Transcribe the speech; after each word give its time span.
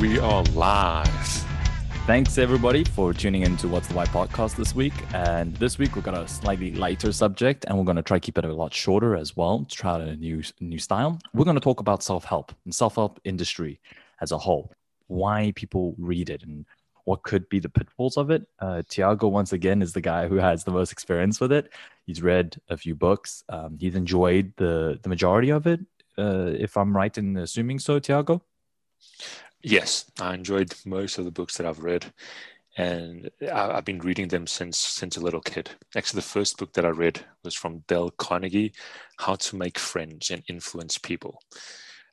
we 0.00 0.18
are 0.18 0.42
live. 0.54 1.08
Thanks 2.06 2.36
everybody 2.36 2.84
for 2.84 3.14
tuning 3.14 3.42
in 3.42 3.56
to 3.58 3.68
What's 3.68 3.88
the 3.88 3.94
Why 3.94 4.04
podcast 4.04 4.54
this 4.56 4.74
week. 4.74 4.92
And 5.14 5.56
this 5.56 5.78
week 5.78 5.94
we've 5.94 6.04
got 6.04 6.16
a 6.16 6.28
slightly 6.28 6.72
lighter 6.72 7.12
subject, 7.12 7.64
and 7.66 7.78
we're 7.78 7.84
going 7.84 7.96
to 7.96 8.02
try 8.02 8.18
keep 8.18 8.36
it 8.36 8.44
a 8.44 8.52
lot 8.52 8.74
shorter 8.74 9.16
as 9.16 9.36
well 9.36 9.64
to 9.64 9.74
try 9.74 9.94
out 9.94 10.02
a 10.02 10.16
new 10.16 10.42
new 10.60 10.78
style. 10.78 11.18
We're 11.32 11.46
going 11.46 11.56
to 11.56 11.62
talk 11.62 11.80
about 11.80 12.02
self 12.02 12.24
help 12.24 12.52
and 12.64 12.74
self 12.74 12.96
help 12.96 13.20
industry 13.24 13.80
as 14.20 14.32
a 14.32 14.38
whole, 14.38 14.70
why 15.06 15.52
people 15.56 15.94
read 15.98 16.28
it, 16.28 16.42
and 16.42 16.66
what 17.04 17.22
could 17.22 17.48
be 17.48 17.58
the 17.58 17.70
pitfalls 17.70 18.18
of 18.18 18.30
it. 18.30 18.46
Uh, 18.58 18.82
Tiago, 18.88 19.28
once 19.28 19.54
again, 19.54 19.80
is 19.80 19.94
the 19.94 20.02
guy 20.02 20.28
who 20.28 20.36
has 20.36 20.64
the 20.64 20.72
most 20.72 20.92
experience 20.92 21.40
with 21.40 21.52
it. 21.52 21.72
He's 22.04 22.22
read 22.22 22.56
a 22.68 22.76
few 22.76 22.94
books. 22.94 23.44
Um, 23.48 23.78
he's 23.80 23.94
enjoyed 23.94 24.52
the 24.56 25.00
the 25.02 25.08
majority 25.08 25.50
of 25.50 25.66
it. 25.66 25.80
Uh, 26.18 26.52
if 26.58 26.76
I'm 26.76 26.94
right 26.94 27.16
in 27.16 27.36
assuming 27.38 27.78
so, 27.78 27.98
Tiago. 27.98 28.42
Yes, 29.62 30.10
I 30.20 30.34
enjoyed 30.34 30.74
most 30.84 31.18
of 31.18 31.24
the 31.24 31.30
books 31.30 31.56
that 31.56 31.66
I've 31.66 31.80
read, 31.80 32.12
and 32.76 33.30
I, 33.42 33.74
have 33.76 33.84
been 33.84 34.00
reading 34.00 34.28
them 34.28 34.46
since 34.46 34.78
since 34.78 35.16
a 35.16 35.20
little 35.20 35.40
kid. 35.40 35.70
Actually, 35.96 36.18
the 36.18 36.22
first 36.28 36.58
book 36.58 36.72
that 36.74 36.84
I 36.84 36.90
read 36.90 37.24
was 37.44 37.54
from 37.54 37.80
Dale 37.88 38.10
Carnegie, 38.10 38.72
"How 39.18 39.36
to 39.36 39.56
Make 39.56 39.78
Friends 39.78 40.30
and 40.30 40.42
Influence 40.48 40.98
People." 40.98 41.40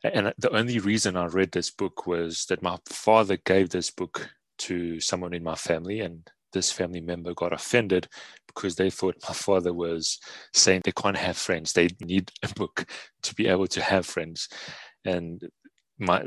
And 0.04 0.34
the 0.38 0.52
only 0.56 0.80
reason 0.80 1.18
I 1.18 1.26
read 1.28 1.52
this 1.54 1.72
book 1.72 2.08
was 2.08 2.46
that 2.48 2.64
my 2.64 2.78
father 2.90 3.38
gave 3.38 3.70
this 3.72 3.92
book 3.92 4.30
to 4.60 5.00
someone 5.00 5.34
in 5.34 5.44
my 5.44 5.56
family, 5.56 6.02
and 6.02 6.28
this 6.54 6.72
family 6.72 7.02
member 7.02 7.34
got 7.36 7.54
offended 7.54 8.08
because 8.48 8.76
they 8.78 8.90
thought 8.92 9.18
my 9.28 9.34
father 9.36 9.74
was 9.74 10.20
saying 10.54 10.82
they 10.86 10.92
can't 10.94 11.18
have 11.18 11.38
friends; 11.38 11.74
they 11.74 11.90
need 12.02 12.32
a 12.44 12.50
book 12.56 12.86
to 13.24 13.36
be 13.36 13.48
able 13.48 13.68
to 13.68 13.82
have 13.82 14.06
friends. 14.06 14.50
And 15.06 15.42
my 16.00 16.26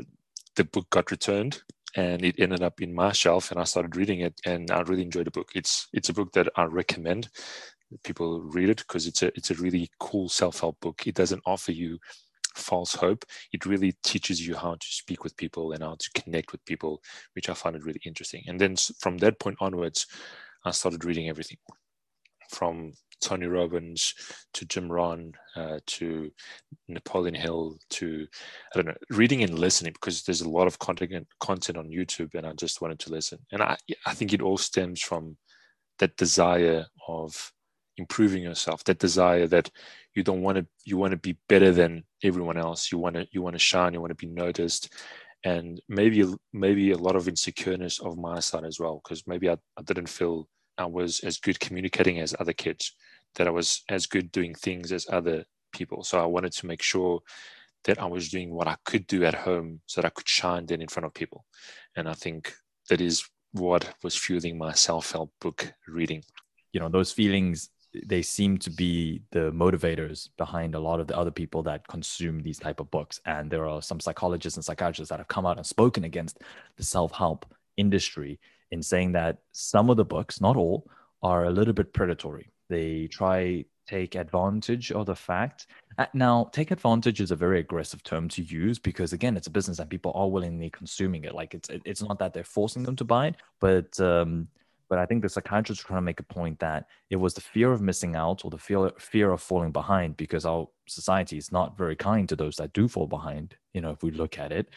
the 0.57 0.65
book 0.65 0.89
got 0.89 1.11
returned 1.11 1.61
and 1.95 2.23
it 2.25 2.35
ended 2.39 2.61
up 2.61 2.81
in 2.81 2.93
my 2.93 3.11
shelf 3.11 3.51
and 3.51 3.59
I 3.59 3.63
started 3.63 3.95
reading 3.95 4.19
it 4.19 4.39
and 4.45 4.69
I 4.69 4.81
really 4.81 5.03
enjoyed 5.03 5.27
the 5.27 5.31
book. 5.31 5.51
It's 5.55 5.87
it's 5.93 6.09
a 6.09 6.13
book 6.13 6.33
that 6.33 6.49
I 6.57 6.65
recommend 6.65 7.29
people 8.03 8.41
read 8.41 8.69
it 8.69 8.79
because 8.79 9.07
it's 9.07 9.23
a 9.23 9.27
it's 9.37 9.51
a 9.51 9.55
really 9.55 9.89
cool 9.99 10.27
self-help 10.27 10.79
book. 10.81 11.07
It 11.07 11.15
doesn't 11.15 11.43
offer 11.45 11.71
you 11.71 11.97
false 12.55 12.93
hope. 12.93 13.23
It 13.53 13.65
really 13.65 13.93
teaches 14.03 14.45
you 14.45 14.55
how 14.55 14.73
to 14.73 14.87
speak 14.87 15.23
with 15.23 15.37
people 15.37 15.71
and 15.71 15.83
how 15.83 15.95
to 15.97 16.21
connect 16.21 16.51
with 16.51 16.65
people, 16.65 17.01
which 17.33 17.49
I 17.49 17.53
found 17.53 17.75
it 17.75 17.85
really 17.85 18.01
interesting. 18.05 18.43
And 18.47 18.59
then 18.59 18.75
from 18.99 19.17
that 19.19 19.39
point 19.39 19.57
onwards, 19.61 20.07
I 20.65 20.71
started 20.71 21.05
reading 21.05 21.29
everything 21.29 21.57
from 22.49 22.93
Tony 23.21 23.47
Robbins 23.47 24.13
to 24.53 24.65
Jim 24.65 24.91
Rohn 24.91 25.33
uh, 25.55 25.79
to 25.85 26.31
Napoleon 26.87 27.35
Hill 27.35 27.77
to 27.91 28.27
I 28.73 28.77
don't 28.77 28.87
know 28.87 28.95
reading 29.09 29.43
and 29.43 29.57
listening 29.57 29.93
because 29.93 30.23
there's 30.23 30.41
a 30.41 30.49
lot 30.49 30.67
of 30.67 30.79
content 30.79 31.27
content 31.39 31.77
on 31.77 31.89
YouTube 31.89 32.35
and 32.35 32.45
I 32.45 32.53
just 32.53 32.81
wanted 32.81 32.99
to 32.99 33.11
listen. 33.11 33.39
And 33.51 33.61
I 33.61 33.77
I 34.05 34.13
think 34.13 34.33
it 34.33 34.41
all 34.41 34.57
stems 34.57 35.01
from 35.01 35.37
that 35.99 36.15
desire 36.17 36.85
of 37.07 37.51
improving 37.97 38.43
yourself 38.43 38.83
that 38.83 38.99
desire 38.99 39.47
that 39.47 39.69
you 40.13 40.23
don't 40.23 40.41
want 40.41 40.57
to 40.57 40.67
you 40.85 40.97
want 40.97 41.11
to 41.11 41.17
be 41.17 41.37
better 41.49 41.71
than 41.71 42.03
everyone 42.23 42.57
else. 42.57 42.91
You 42.91 42.97
want 42.97 43.15
to 43.15 43.27
you 43.31 43.41
want 43.41 43.55
to 43.55 43.59
shine 43.59 43.93
you 43.93 44.01
want 44.01 44.11
to 44.11 44.27
be 44.27 44.31
noticed. 44.31 44.93
And 45.43 45.79
maybe 45.87 46.25
maybe 46.53 46.91
a 46.91 46.97
lot 46.97 47.15
of 47.15 47.25
insecureness 47.25 48.03
of 48.03 48.17
my 48.17 48.39
side 48.39 48.65
as 48.65 48.79
well 48.79 49.01
because 49.03 49.25
maybe 49.27 49.49
I, 49.49 49.57
I 49.77 49.81
didn't 49.83 50.09
feel 50.09 50.47
I 50.77 50.85
was 50.85 51.19
as 51.21 51.37
good 51.37 51.59
communicating 51.59 52.19
as 52.19 52.35
other 52.39 52.53
kids, 52.53 52.93
that 53.35 53.47
I 53.47 53.51
was 53.51 53.83
as 53.89 54.05
good 54.05 54.31
doing 54.31 54.53
things 54.53 54.91
as 54.91 55.07
other 55.09 55.45
people. 55.71 56.03
So 56.03 56.19
I 56.19 56.25
wanted 56.25 56.53
to 56.53 56.67
make 56.67 56.81
sure 56.81 57.21
that 57.85 58.01
I 58.01 58.05
was 58.05 58.29
doing 58.29 58.53
what 58.53 58.67
I 58.67 58.75
could 58.85 59.07
do 59.07 59.23
at 59.23 59.33
home 59.33 59.81
so 59.85 60.01
that 60.01 60.07
I 60.07 60.11
could 60.11 60.27
shine 60.27 60.65
then 60.65 60.81
in 60.81 60.87
front 60.87 61.05
of 61.05 61.13
people. 61.13 61.45
And 61.95 62.07
I 62.09 62.13
think 62.13 62.53
that 62.89 63.01
is 63.01 63.23
what 63.53 63.93
was 64.03 64.15
fueling 64.15 64.57
my 64.57 64.73
self-help 64.73 65.31
book 65.39 65.73
reading. 65.87 66.23
You 66.73 66.79
know, 66.79 66.89
those 66.89 67.11
feelings 67.11 67.69
they 68.05 68.21
seem 68.21 68.57
to 68.59 68.69
be 68.69 69.21
the 69.31 69.51
motivators 69.51 70.29
behind 70.37 70.75
a 70.75 70.79
lot 70.79 70.99
of 70.99 71.07
the 71.07 71.17
other 71.17 71.31
people 71.31 71.63
that 71.63 71.87
consume 71.87 72.41
these 72.41 72.59
type 72.59 72.79
of 72.79 72.91
books 72.91 73.19
and 73.25 73.49
there 73.49 73.67
are 73.67 73.81
some 73.81 73.99
psychologists 73.99 74.57
and 74.57 74.65
psychiatrists 74.65 75.09
that 75.09 75.19
have 75.19 75.27
come 75.27 75.45
out 75.45 75.57
and 75.57 75.65
spoken 75.65 76.03
against 76.03 76.39
the 76.75 76.83
self-help 76.83 77.45
industry 77.77 78.39
in 78.71 78.81
saying 78.81 79.13
that 79.13 79.39
some 79.51 79.89
of 79.89 79.97
the 79.97 80.05
books, 80.05 80.41
not 80.41 80.57
all, 80.57 80.89
are 81.23 81.45
a 81.45 81.49
little 81.49 81.73
bit 81.73 81.93
predatory. 81.93 82.51
They 82.69 83.07
try 83.07 83.61
to 83.61 83.65
take 83.87 84.15
advantage 84.15 84.91
of 84.91 85.05
the 85.05 85.15
fact. 85.15 85.67
Uh, 85.97 86.05
now, 86.13 86.49
take 86.51 86.71
advantage 86.71 87.21
is 87.21 87.31
a 87.31 87.35
very 87.35 87.59
aggressive 87.59 88.03
term 88.03 88.27
to 88.29 88.43
use 88.43 88.77
because 88.77 89.13
again, 89.13 89.37
it's 89.37 89.47
a 89.47 89.51
business 89.51 89.79
and 89.79 89.89
people 89.89 90.11
are 90.15 90.29
willingly 90.29 90.69
consuming 90.69 91.23
it. 91.23 91.33
Like 91.33 91.53
it's 91.53 91.69
it's 91.85 92.03
not 92.03 92.19
that 92.19 92.33
they're 92.33 92.43
forcing 92.43 92.83
them 92.83 92.95
to 92.97 93.03
buy 93.03 93.27
it, 93.27 93.35
but 93.59 93.99
um, 93.99 94.47
but 94.89 94.99
I 94.99 95.05
think 95.05 95.21
the 95.21 95.29
psychiatrist 95.29 95.81
trying 95.81 95.97
to 95.97 96.01
make 96.01 96.19
a 96.19 96.23
point 96.23 96.59
that 96.59 96.87
it 97.09 97.15
was 97.15 97.33
the 97.33 97.41
fear 97.41 97.71
of 97.71 97.81
missing 97.81 98.15
out 98.15 98.45
or 98.45 98.51
the 98.51 98.57
fear 98.57 98.91
fear 98.99 99.31
of 99.31 99.41
falling 99.41 99.71
behind 99.71 100.17
because 100.17 100.45
our 100.45 100.67
society 100.87 101.37
is 101.37 101.51
not 101.51 101.77
very 101.77 101.95
kind 101.95 102.27
to 102.29 102.35
those 102.35 102.57
that 102.57 102.73
do 102.73 102.87
fall 102.87 103.07
behind. 103.07 103.55
You 103.73 103.81
know, 103.81 103.91
if 103.91 104.03
we 104.03 104.11
look 104.11 104.37
at 104.37 104.51
it 104.51 104.69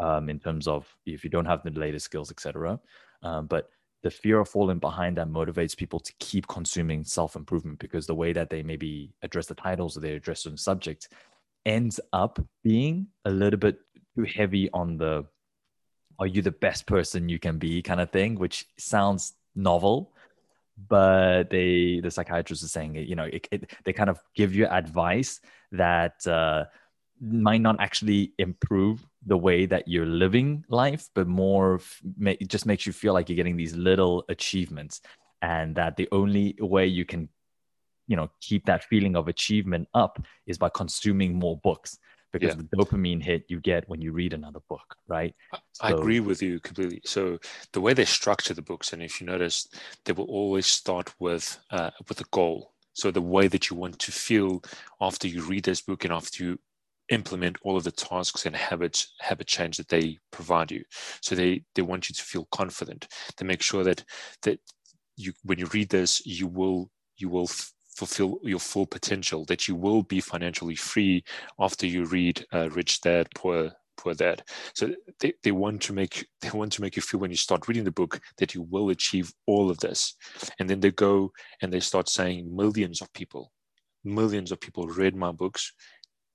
um, 0.00 0.28
in 0.28 0.38
terms 0.38 0.66
of 0.66 0.86
if 1.06 1.24
you 1.24 1.30
don't 1.30 1.46
have 1.46 1.62
the 1.62 1.70
latest 1.70 2.06
skills, 2.06 2.30
etc. 2.30 2.78
Um, 3.24 3.46
but 3.46 3.70
the 4.02 4.10
fear 4.10 4.38
of 4.38 4.48
falling 4.48 4.78
behind 4.78 5.16
that 5.16 5.28
motivates 5.28 5.76
people 5.76 5.98
to 5.98 6.12
keep 6.20 6.46
consuming 6.46 7.04
self 7.04 7.36
improvement 7.36 7.78
because 7.78 8.06
the 8.06 8.14
way 8.14 8.32
that 8.32 8.50
they 8.50 8.62
maybe 8.62 9.10
address 9.22 9.46
the 9.46 9.54
titles 9.54 9.96
or 9.96 10.00
they 10.00 10.12
address 10.12 10.42
certain 10.42 10.58
subjects 10.58 11.08
ends 11.64 11.98
up 12.12 12.38
being 12.62 13.06
a 13.24 13.30
little 13.30 13.58
bit 13.58 13.78
too 14.14 14.24
heavy 14.24 14.70
on 14.72 14.98
the 14.98 15.24
are 16.18 16.26
you 16.26 16.42
the 16.42 16.52
best 16.52 16.86
person 16.86 17.28
you 17.28 17.40
can 17.40 17.58
be? 17.58 17.82
kind 17.82 18.00
of 18.00 18.10
thing, 18.10 18.36
which 18.36 18.66
sounds 18.78 19.32
novel, 19.56 20.12
but 20.88 21.50
they 21.50 22.00
the 22.00 22.10
psychiatrist 22.10 22.62
is 22.62 22.72
saying 22.72 22.94
you 22.96 23.16
know 23.16 23.24
it, 23.24 23.48
it, 23.50 23.70
they 23.84 23.92
kind 23.92 24.10
of 24.10 24.20
give 24.34 24.54
you 24.54 24.66
advice 24.66 25.40
that 25.72 26.26
uh, 26.26 26.64
might 27.24 27.60
not 27.60 27.76
actually 27.80 28.32
improve 28.38 29.04
the 29.26 29.36
way 29.36 29.66
that 29.66 29.88
you're 29.88 30.06
living 30.06 30.64
life, 30.68 31.08
but 31.14 31.26
more 31.26 31.80
it 32.20 32.48
just 32.48 32.66
makes 32.66 32.86
you 32.86 32.92
feel 32.92 33.14
like 33.14 33.28
you're 33.28 33.36
getting 33.36 33.56
these 33.56 33.74
little 33.74 34.24
achievements, 34.28 35.00
and 35.42 35.74
that 35.76 35.96
the 35.96 36.08
only 36.12 36.56
way 36.60 36.86
you 36.86 37.04
can, 37.04 37.28
you 38.06 38.16
know, 38.16 38.30
keep 38.40 38.66
that 38.66 38.84
feeling 38.84 39.16
of 39.16 39.28
achievement 39.28 39.88
up 39.94 40.22
is 40.46 40.58
by 40.58 40.68
consuming 40.68 41.34
more 41.34 41.58
books 41.58 41.98
because 42.32 42.56
yeah. 42.56 42.62
the 42.70 42.76
dopamine 42.76 43.22
hit 43.22 43.44
you 43.48 43.60
get 43.60 43.88
when 43.88 44.02
you 44.02 44.12
read 44.12 44.32
another 44.32 44.58
book, 44.68 44.96
right? 45.06 45.34
I 45.80 45.90
so, 45.90 45.98
agree 45.98 46.18
with 46.18 46.42
you 46.42 46.58
completely. 46.58 47.00
So 47.04 47.38
the 47.72 47.80
way 47.80 47.94
they 47.94 48.04
structure 48.04 48.54
the 48.54 48.62
books, 48.62 48.92
and 48.92 49.00
if 49.02 49.20
you 49.20 49.26
notice, 49.26 49.68
they 50.04 50.12
will 50.12 50.24
always 50.24 50.66
start 50.66 51.14
with 51.20 51.58
uh, 51.70 51.90
with 52.08 52.20
a 52.20 52.24
goal. 52.32 52.72
So 52.92 53.10
the 53.10 53.22
way 53.22 53.48
that 53.48 53.70
you 53.70 53.76
want 53.76 53.98
to 54.00 54.12
feel 54.12 54.62
after 55.00 55.28
you 55.28 55.42
read 55.42 55.64
this 55.64 55.80
book 55.80 56.04
and 56.04 56.12
after 56.12 56.44
you 56.44 56.58
implement 57.10 57.58
all 57.62 57.76
of 57.76 57.84
the 57.84 57.92
tasks 57.92 58.46
and 58.46 58.56
habits 58.56 59.14
habit 59.20 59.46
change 59.46 59.76
that 59.76 59.88
they 59.88 60.18
provide 60.30 60.70
you. 60.70 60.84
So 61.20 61.34
they 61.34 61.64
they 61.74 61.82
want 61.82 62.08
you 62.08 62.14
to 62.14 62.22
feel 62.22 62.48
confident 62.50 63.08
they 63.36 63.46
make 63.46 63.62
sure 63.62 63.84
that 63.84 64.04
that 64.42 64.58
you 65.16 65.32
when 65.44 65.58
you 65.58 65.66
read 65.66 65.90
this 65.90 66.24
you 66.26 66.46
will 66.46 66.90
you 67.16 67.28
will 67.28 67.48
fulfill 67.96 68.38
your 68.42 68.58
full 68.58 68.86
potential 68.86 69.44
that 69.44 69.68
you 69.68 69.74
will 69.74 70.02
be 70.02 70.20
financially 70.20 70.74
free 70.74 71.22
after 71.60 71.86
you 71.86 72.04
read 72.06 72.44
uh, 72.52 72.68
rich 72.70 73.00
dad 73.00 73.28
poor 73.34 73.70
poor 73.96 74.14
dad. 74.14 74.42
So 74.74 74.94
they, 75.20 75.34
they 75.42 75.52
want 75.52 75.80
to 75.82 75.92
make 75.92 76.26
they 76.40 76.50
want 76.50 76.72
to 76.72 76.82
make 76.82 76.96
you 76.96 77.02
feel 77.02 77.20
when 77.20 77.30
you 77.30 77.36
start 77.36 77.68
reading 77.68 77.84
the 77.84 77.92
book 77.92 78.20
that 78.38 78.54
you 78.54 78.62
will 78.62 78.90
achieve 78.90 79.32
all 79.46 79.70
of 79.70 79.78
this. 79.78 80.14
And 80.58 80.68
then 80.68 80.80
they 80.80 80.90
go 80.90 81.32
and 81.62 81.72
they 81.72 81.80
start 81.80 82.08
saying 82.08 82.54
millions 82.54 83.00
of 83.00 83.12
people 83.12 83.52
millions 84.04 84.52
of 84.52 84.60
people 84.60 84.86
read 84.86 85.16
my 85.16 85.32
books 85.32 85.72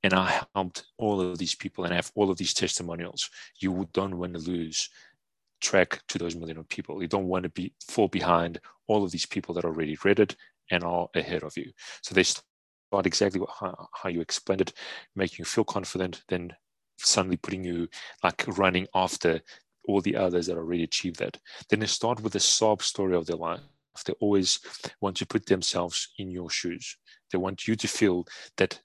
and 0.04 0.14
I 0.14 0.42
helped 0.56 0.86
all 0.98 1.20
of 1.20 1.38
these 1.38 1.56
people 1.56 1.84
and 1.84 1.94
I 1.94 1.98
have 1.98 2.12
all 2.16 2.30
of 2.30 2.38
these 2.38 2.54
testimonials. 2.54 3.30
You 3.60 3.88
don't 3.94 4.18
want 4.18 4.34
to 4.34 4.40
lose 4.40 4.90
track 5.62 6.02
to 6.08 6.18
those 6.18 6.36
million 6.36 6.58
of 6.58 6.70
people. 6.70 7.02
You 7.02 7.08
don't 7.08 7.28
want 7.28 7.44
to 7.44 7.50
be 7.50 7.74
fall 7.86 8.08
behind 8.08 8.60
all 8.88 9.04
of 9.04 9.12
these 9.12 9.26
people 9.26 9.54
that 9.56 9.66
already 9.66 9.98
read 10.04 10.20
it 10.20 10.36
and 10.72 10.84
are 10.84 11.10
ahead 11.16 11.44
of 11.44 11.58
you. 11.58 11.72
So 12.02 12.16
they 12.16 12.24
start 12.24 13.06
exactly 13.06 13.42
what, 13.42 13.50
how, 13.60 13.90
how 13.94 14.10
you 14.10 14.22
explained 14.22 14.62
it, 14.62 14.74
making 15.16 15.38
you 15.40 15.46
feel 15.46 15.66
confident, 15.66 16.24
then 16.30 16.54
suddenly 16.98 17.38
putting 17.38 17.64
you 17.64 17.88
like 18.24 18.46
running 18.58 18.88
after 18.96 19.42
all 19.88 20.02
the 20.02 20.16
others 20.16 20.48
that 20.48 20.58
already 20.58 20.84
achieved 20.84 21.20
that. 21.20 21.38
Then 21.70 21.80
they 21.80 21.88
start 21.88 22.22
with 22.22 22.34
the 22.34 22.40
sob 22.40 22.84
story 22.84 23.16
of 23.16 23.26
their 23.26 23.38
life. 23.38 23.62
They 24.06 24.14
always 24.22 24.60
want 25.02 25.18
to 25.18 25.26
put 25.26 25.46
themselves 25.46 26.14
in 26.20 26.30
your 26.30 26.50
shoes. 26.50 26.96
They 27.32 27.38
want 27.38 27.68
you 27.68 27.76
to 27.76 27.88
feel 27.88 28.26
that 28.58 28.80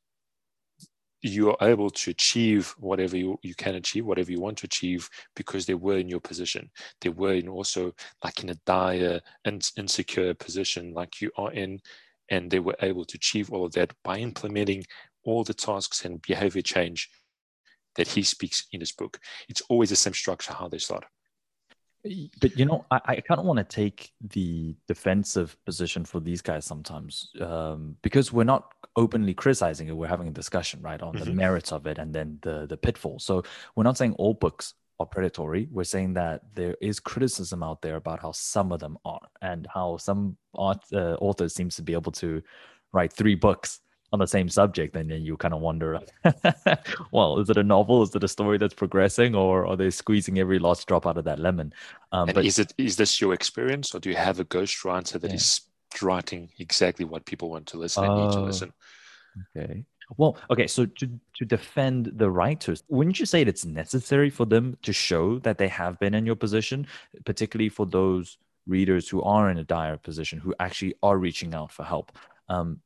you 1.25 1.51
are 1.51 1.69
able 1.69 1.91
to 1.91 2.11
achieve 2.11 2.75
whatever 2.79 3.17
you, 3.17 3.39
you 3.43 3.55
can 3.55 3.77
achieve, 3.77 4.05
whatever 4.05 4.31
you 4.31 4.41
want 4.41 4.59
to 4.59 4.67
achieve, 4.67 5.09
because 5.35 5.65
they 5.65 5.75
were 5.75 5.97
in 5.97 6.09
your 6.09 6.21
position. 6.21 6.71
They 7.01 7.09
were 7.09 7.35
in 7.35 7.49
also 7.49 7.95
like 8.23 8.43
in 8.43 8.51
a 8.51 8.55
dire 8.67 9.21
and 9.45 9.69
insecure 9.79 10.35
position 10.35 10.93
like 10.93 11.21
you 11.21 11.31
are 11.39 11.53
in, 11.53 11.81
and 12.29 12.51
they 12.51 12.61
were 12.61 12.77
able 12.83 13.05
to 13.07 13.17
achieve 13.17 13.51
all 13.51 13.65
of 13.65 13.73
that 13.73 13.95
by 14.03 14.19
implementing 14.19 14.85
all 15.25 15.45
the 15.45 15.55
tasks 15.55 16.05
and 16.05 16.21
behavior 16.21 16.63
change 16.63 17.09
that 17.97 18.09
he 18.09 18.23
speaks 18.23 18.67
in 18.73 18.81
this 18.81 18.93
book. 18.93 19.19
It's 19.49 19.63
always 19.63 19.91
the 19.91 19.97
same 19.97 20.15
structure 20.15 20.53
how 20.53 20.69
they 20.69 20.79
start. 20.79 21.05
But 22.41 22.59
you 22.59 22.67
know, 22.67 22.85
I, 22.91 23.01
I 23.07 23.21
kind 23.21 23.41
of 23.41 23.47
want 23.47 23.59
to 23.59 23.65
take 23.65 24.13
the 24.21 24.77
defensive 24.87 25.57
position 25.65 26.05
for 26.05 26.21
these 26.21 26.43
guys 26.43 26.67
sometimes 26.67 27.31
um, 27.41 27.97
because 28.03 28.31
we're 28.31 28.45
not 28.45 28.75
openly 28.97 29.35
criticizing 29.35 29.89
it. 29.89 29.97
We're 29.97 30.07
having 30.09 30.29
a 30.29 30.33
discussion, 30.33 30.81
right, 30.83 31.01
on 31.01 31.15
mm-hmm. 31.15 31.25
the 31.25 31.33
merits 31.33 31.73
of 31.73 31.87
it 31.87 31.99
and 31.99 32.15
then 32.15 32.39
the 32.43 32.67
the 32.67 32.77
pitfalls. 32.77 33.25
So 33.25 33.43
we're 33.75 33.85
not 33.85 33.99
saying 33.99 34.15
all 34.15 34.35
books 34.35 34.75
are 35.01 35.07
predatory. 35.07 35.69
We're 35.71 35.85
saying 35.85 36.15
that 36.15 36.43
there 36.55 36.77
is 36.81 37.01
criticism 37.01 37.63
out 37.63 37.83
there 37.83 37.97
about 37.97 38.21
how 38.21 38.33
some 38.33 38.73
of 38.73 38.81
them 38.81 38.97
are 39.05 39.27
and 39.43 39.67
how 39.73 39.97
some 39.97 40.37
art, 40.55 40.79
uh, 40.93 41.15
authors 41.21 41.55
seems 41.55 41.77
to 41.77 41.83
be 41.83 41.95
able 41.95 42.13
to 42.13 42.43
write 42.93 43.13
three 43.13 43.35
books 43.35 43.81
on 44.13 44.21
the 44.21 44.27
same 44.29 44.49
subject 44.49 44.95
and 44.95 45.11
then 45.11 45.23
you 45.23 45.37
kind 45.37 45.53
of 45.53 45.61
wonder 45.61 45.99
well 47.11 47.41
is 47.41 47.51
it 47.51 47.57
a 47.57 47.65
novel 47.65 48.01
is 48.05 48.15
it 48.15 48.23
a 48.23 48.29
story 48.29 48.57
that's 48.59 48.73
progressing 48.73 49.35
or 49.35 49.67
are 49.67 49.77
they 49.77 49.91
squeezing 49.91 50.39
every 50.39 50.61
last 50.61 50.87
drop 50.87 51.05
out 51.05 51.19
of 51.19 51.25
that 51.25 51.41
lemon 51.41 51.73
um, 52.13 52.29
and 52.29 52.35
but 52.37 52.45
is 52.45 52.61
it 52.61 52.73
is 52.79 52.95
this 52.95 53.21
your 53.21 53.35
experience 53.35 53.93
or 53.93 53.99
do 53.99 54.09
you 54.09 54.15
have 54.15 54.39
a 54.39 54.45
ghostwriter 54.45 55.21
that 55.21 55.31
yeah. 55.31 55.35
is 55.35 55.63
writing 56.03 56.51
exactly 56.59 57.05
what 57.05 57.25
people 57.25 57.51
want 57.51 57.67
to 57.69 57.79
listen 57.79 58.05
and 58.05 58.17
need 58.17 58.33
to 58.33 58.39
oh, 58.39 58.45
listen. 58.45 58.73
okay. 59.57 59.85
Well 60.19 60.37
okay 60.51 60.67
so 60.67 60.85
to 60.85 61.09
to 61.39 61.45
defend 61.47 62.13
the 62.17 62.31
writers 62.31 62.83
wouldn't 62.89 63.19
you 63.19 63.25
say 63.25 63.41
it's 63.41 63.65
necessary 63.65 64.29
for 64.29 64.45
them 64.45 64.77
to 64.83 64.93
show 64.93 65.39
that 65.41 65.57
they 65.57 65.69
have 65.69 65.99
been 65.99 66.15
in 66.15 66.27
your 66.27 66.37
position 66.37 66.87
particularly 67.25 67.71
for 67.71 67.87
those 67.87 68.37
readers 68.67 69.09
who 69.09 69.23
are 69.23 69.51
in 69.51 69.59
a 69.59 69.65
dire 69.65 69.97
position 69.97 70.39
who 70.39 70.55
actually 70.61 70.95
are 71.03 71.19
reaching 71.19 71.55
out 71.55 71.73
for 71.73 71.85
help? 71.85 72.13
Um, 72.49 72.81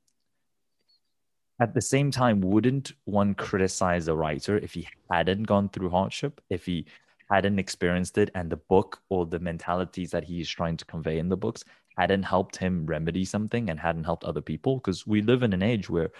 at 1.61 1.75
the 1.75 1.81
same 1.81 2.11
time, 2.11 2.41
wouldn't 2.41 2.93
one 3.05 3.35
criticize 3.35 4.07
a 4.07 4.15
writer 4.15 4.59
if 4.59 4.75
he 4.75 4.89
hadn't 5.11 5.43
gone 5.43 5.69
through 5.69 5.91
hardship, 5.91 6.41
if 6.51 6.65
he 6.65 6.87
hadn't 7.31 7.59
experienced 7.59 8.17
it, 8.17 8.31
and 8.35 8.49
the 8.49 8.57
book 8.57 9.01
or 9.09 9.27
the 9.27 9.41
mentalities 9.41 10.13
that 10.13 10.25
he's 10.25 10.49
trying 10.49 10.77
to 10.77 10.85
convey 10.85 11.19
in 11.19 11.29
the 11.29 11.37
books 11.37 11.65
hadn't 11.99 12.23
helped 12.23 12.57
him 12.57 12.87
remedy 12.87 13.25
something 13.25 13.71
and 13.71 13.81
hadn't 13.81 14.05
helped 14.05 14.25
other 14.25 14.41
people? 14.41 14.77
Because 14.77 15.07
we 15.07 15.23
live 15.23 15.43
in 15.43 15.53
an 15.53 15.63
age 15.63 15.91
where 15.91 16.11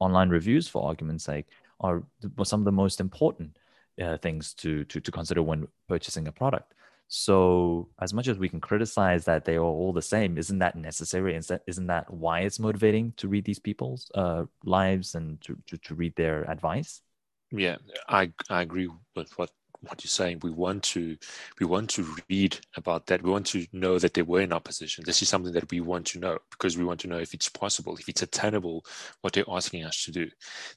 online 0.00 0.30
reviews, 0.30 0.68
for 0.68 0.86
argument's 0.86 1.24
sake, 1.24 1.46
are 1.80 2.02
some 2.44 2.60
of 2.60 2.64
the 2.64 2.72
most 2.72 3.00
important 3.00 3.58
uh, 4.00 4.16
things 4.18 4.54
to, 4.54 4.84
to 4.84 5.00
to 5.00 5.10
consider 5.10 5.42
when 5.42 5.68
purchasing 5.88 6.28
a 6.28 6.32
product. 6.32 6.74
So, 7.08 7.88
as 8.00 8.14
much 8.14 8.28
as 8.28 8.38
we 8.38 8.48
can 8.48 8.60
criticize 8.60 9.24
that 9.26 9.44
they 9.44 9.56
are 9.56 9.60
all 9.60 9.92
the 9.92 10.02
same, 10.02 10.38
isn't 10.38 10.58
that 10.58 10.76
necessary? 10.76 11.36
Isn't 11.36 11.86
that 11.86 12.12
why 12.12 12.40
it's 12.40 12.58
motivating 12.58 13.12
to 13.18 13.28
read 13.28 13.44
these 13.44 13.58
people's 13.58 14.10
uh, 14.14 14.44
lives 14.64 15.14
and 15.14 15.40
to, 15.42 15.56
to, 15.66 15.76
to 15.78 15.94
read 15.94 16.16
their 16.16 16.50
advice? 16.50 17.02
Yeah, 17.50 17.76
I, 18.08 18.32
I 18.48 18.62
agree 18.62 18.88
with 19.14 19.30
what 19.38 19.50
what 19.84 20.02
you're 20.04 20.08
saying. 20.08 20.40
We 20.42 20.50
want 20.50 20.82
to 20.84 21.16
we 21.60 21.66
want 21.66 21.90
to 21.90 22.06
read 22.28 22.58
about 22.76 23.06
that. 23.06 23.22
We 23.22 23.30
want 23.30 23.46
to 23.46 23.66
know 23.72 23.98
that 23.98 24.14
they 24.14 24.22
were 24.22 24.40
in 24.40 24.52
opposition. 24.52 25.04
This 25.06 25.22
is 25.22 25.28
something 25.28 25.52
that 25.52 25.70
we 25.70 25.80
want 25.80 26.06
to 26.08 26.18
know 26.18 26.38
because 26.50 26.76
we 26.76 26.84
want 26.84 27.00
to 27.00 27.08
know 27.08 27.18
if 27.18 27.34
it's 27.34 27.48
possible 27.48 27.96
if 27.96 28.08
it's 28.08 28.22
attainable 28.22 28.84
what 29.20 29.32
they're 29.32 29.44
asking 29.48 29.84
us 29.84 30.04
to 30.04 30.12
do. 30.12 30.28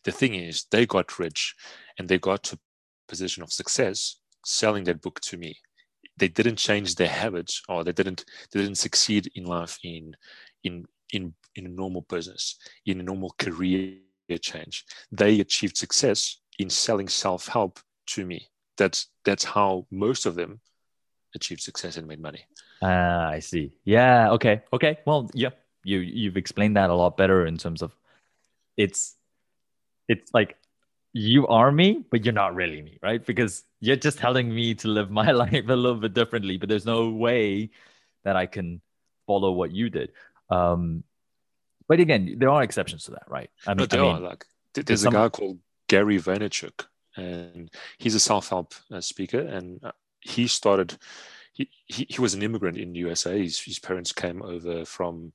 The 0.04 0.12
thing 0.12 0.36
is 0.36 0.66
they 0.72 0.86
got 0.86 1.20
rich 1.20 1.56
and 1.98 2.08
they 2.08 2.18
got 2.20 2.44
to 2.44 2.60
position 3.08 3.44
of 3.44 3.52
success 3.52 4.18
selling 4.46 4.84
that 4.86 5.02
book 5.02 5.20
to 5.22 5.38
me. 5.38 5.58
They 6.18 6.28
didn't 6.28 6.58
change 6.58 6.96
their 6.96 7.08
habits 7.10 7.62
or 7.70 7.84
they 7.84 7.94
didn't 7.94 8.26
they 8.52 8.62
didn't 8.62 8.78
succeed 8.78 9.30
in 9.36 9.46
life 9.46 9.78
in 9.84 10.16
in 10.64 10.86
in 11.14 11.34
in 11.56 11.66
a 11.66 11.70
normal 11.70 12.02
business 12.10 12.58
in 12.86 13.00
a 13.00 13.04
normal 13.04 13.34
career 13.38 13.96
change. 14.42 14.84
They 15.12 15.40
achieved 15.40 15.78
success 15.78 16.40
in 16.60 16.70
selling 16.70 17.08
self-help 17.08 17.80
to 18.08 18.26
me 18.26 18.50
that's 18.78 19.08
that's 19.26 19.44
how 19.44 19.86
most 19.92 20.26
of 20.26 20.36
them 20.36 20.60
achieved 21.36 21.62
success 21.62 21.98
and 21.98 22.08
made 22.08 22.22
money 22.22 22.46
ah 22.82 23.30
i 23.30 23.40
see 23.40 23.72
yeah 23.84 24.32
okay 24.32 24.62
okay 24.72 25.00
well 25.06 25.30
yeah 25.34 25.50
you 25.84 26.00
you've 26.00 26.38
explained 26.38 26.78
that 26.78 26.90
a 26.90 26.94
lot 26.94 27.18
better 27.18 27.46
in 27.46 27.58
terms 27.58 27.82
of 27.82 27.96
it's 28.78 29.16
it's 30.08 30.34
like 30.34 30.58
you 31.18 31.48
are 31.48 31.72
me, 31.72 32.06
but 32.12 32.24
you're 32.24 32.34
not 32.34 32.56
really 32.56 32.82
me, 32.82 33.00
right? 33.02 33.26
Because 33.26 33.64
you're 33.80 33.96
just 33.96 34.20
telling 34.20 34.54
me 34.54 34.76
to 34.76 34.88
live 34.88 35.10
my 35.10 35.32
life 35.44 35.68
a 35.68 35.76
little 35.76 36.00
bit 36.00 36.14
differently, 36.14 36.58
but 36.58 36.70
there's 36.70 36.86
no 36.86 37.10
way 37.10 37.72
that 38.24 38.36
I 38.36 38.46
can 38.46 38.82
follow 39.26 39.52
what 39.52 39.72
you 39.72 39.90
did. 39.90 40.12
Um, 40.50 41.04
but 41.88 42.00
again, 42.00 42.36
there 42.38 42.50
are 42.50 42.64
exceptions 42.64 43.06
to 43.06 43.12
that, 43.12 43.24
right? 43.30 43.50
I 43.66 43.74
mean, 43.74 43.88
there 43.90 44.02
I 44.02 44.04
mean, 44.04 44.16
are. 44.18 44.20
Like, 44.20 44.46
there's 44.74 45.06
a 45.06 45.10
guy 45.10 45.30
called 45.30 45.60
Gary 45.88 46.20
Vaynerchuk, 46.20 46.86
and 47.18 47.70
he's 47.98 48.16
a 48.16 48.20
self-help 48.20 48.74
uh, 48.92 49.02
speaker, 49.02 49.40
and 49.40 49.84
uh, 49.84 49.92
he 50.22 50.48
started. 50.48 50.98
He, 51.54 51.70
he, 51.86 52.06
he 52.08 52.22
was 52.22 52.36
an 52.36 52.44
immigrant 52.44 52.78
in 52.78 52.94
the 52.94 53.00
USA. 53.00 53.42
His, 53.42 53.60
his 53.60 53.80
parents 53.80 54.12
came 54.12 54.44
over 54.44 54.86
from 54.86 55.34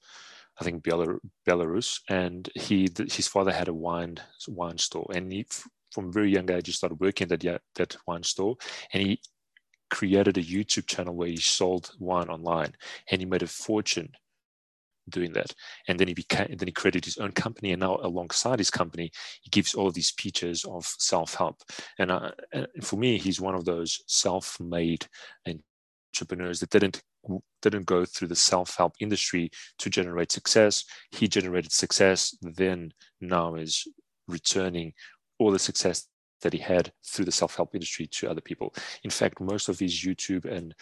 I 0.61 0.65
think 0.65 0.85
Belarus, 0.85 2.01
and 2.09 2.49
he 2.55 2.89
his 2.97 3.29
father 3.29 3.53
had 3.53 3.69
a 3.69 3.75
wine 3.75 4.19
wine 4.49 4.79
store, 4.79 5.11
and 5.15 5.33
he 5.33 5.47
from 5.91 6.13
very 6.13 6.31
young 6.31 6.51
age 6.51 6.67
he 6.67 6.73
started 6.73 7.01
working 7.01 7.33
at 7.33 7.41
that 7.41 7.63
that 7.75 7.97
wine 8.07 8.23
store, 8.23 8.57
and 8.93 9.03
he 9.03 9.21
created 9.91 10.39
a 10.39 10.43
YouTube 10.43 10.87
channel 10.87 11.15
where 11.15 11.29
he 11.29 11.37
sold 11.37 11.93
wine 11.99 12.29
online, 12.29 12.75
and 13.11 13.21
he 13.21 13.27
made 13.27 13.43
a 13.43 13.47
fortune 13.47 14.13
doing 15.09 15.33
that. 15.33 15.55
And 15.89 15.99
then 15.99 16.09
he 16.09 16.15
became, 16.15 16.57
then 16.57 16.69
he 16.69 16.73
created 16.73 17.05
his 17.05 17.19
own 17.19 17.33
company, 17.33 17.73
and 17.73 17.81
now 17.81 17.99
alongside 18.03 18.59
his 18.59 18.71
company, 18.71 19.11
he 19.43 19.51
gives 19.51 19.75
all 19.75 19.91
these 19.91 20.09
speeches 20.09 20.65
of 20.65 20.85
self 20.85 21.35
help. 21.35 21.63
And, 21.99 22.11
uh, 22.11 22.31
and 22.53 22.67
for 22.83 22.97
me, 22.97 23.19
he's 23.19 23.41
one 23.41 23.55
of 23.55 23.65
those 23.65 24.03
self 24.07 24.59
made 24.61 25.07
entrepreneurs 26.15 26.61
that 26.61 26.71
didn't 26.71 27.03
didn't 27.63 27.87
go 27.87 28.05
through 28.05 28.27
the 28.29 28.35
self-help 28.35 28.95
industry 29.01 29.49
to 29.79 29.89
generate 29.89 30.33
success 30.33 30.85
he 31.13 31.29
generated 31.29 31.71
success 31.71 32.37
then 32.43 32.93
now 33.21 33.55
is 33.55 33.87
returning 34.27 34.93
all 35.39 35.53
the 35.53 35.59
success 35.59 36.09
that 36.43 36.53
he 36.53 36.59
had 36.59 36.93
through 37.05 37.25
the 37.25 37.33
self-help 37.33 37.75
industry 37.75 38.07
to 38.07 38.29
other 38.29 38.41
people 38.41 38.75
in 39.05 39.11
fact 39.11 39.41
most 39.41 39.69
of 39.69 39.79
his 39.79 39.93
youtube 40.05 40.45
and 40.45 40.75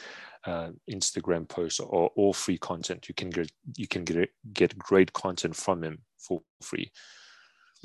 uh, 0.44 0.70
instagram 0.90 1.48
posts 1.48 1.80
are 1.80 1.84
all 1.84 2.32
free 2.32 2.58
content 2.58 3.08
you 3.08 3.14
can 3.14 3.30
get 3.30 3.50
you 3.76 3.86
can 3.86 4.04
get, 4.04 4.30
get 4.52 4.76
great 4.78 5.12
content 5.12 5.54
from 5.54 5.82
him 5.82 5.98
for 6.18 6.42
free 6.60 6.90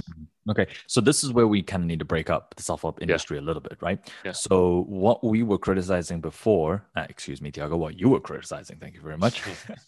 Mm-hmm. 0.02 0.52
Okay, 0.52 0.68
so 0.88 1.02
this 1.02 1.24
is 1.24 1.32
where 1.32 1.48
we 1.48 1.64
kind 1.64 1.84
of 1.84 1.88
need 1.88 2.00
to 2.00 2.06
break 2.06 2.30
up 2.30 2.54
the 2.56 2.64
self-help 2.64 3.02
industry 3.02 3.38
yeah. 3.38 3.44
a 3.44 3.46
little 3.46 3.62
bit, 3.62 3.78
right? 3.82 4.00
Yeah. 4.24 4.34
So 4.34 4.84
what 4.88 5.24
we 5.24 5.42
were 5.42 5.58
criticizing 5.58 6.22
before, 6.22 6.86
uh, 6.96 7.06
excuse 7.10 7.42
me, 7.42 7.52
Tiago, 7.52 7.78
what 7.78 8.00
you 8.00 8.10
were 8.10 8.20
criticizing, 8.20 8.78
thank 8.78 8.94
you 8.94 9.02
very 9.02 9.18
much, 9.18 9.42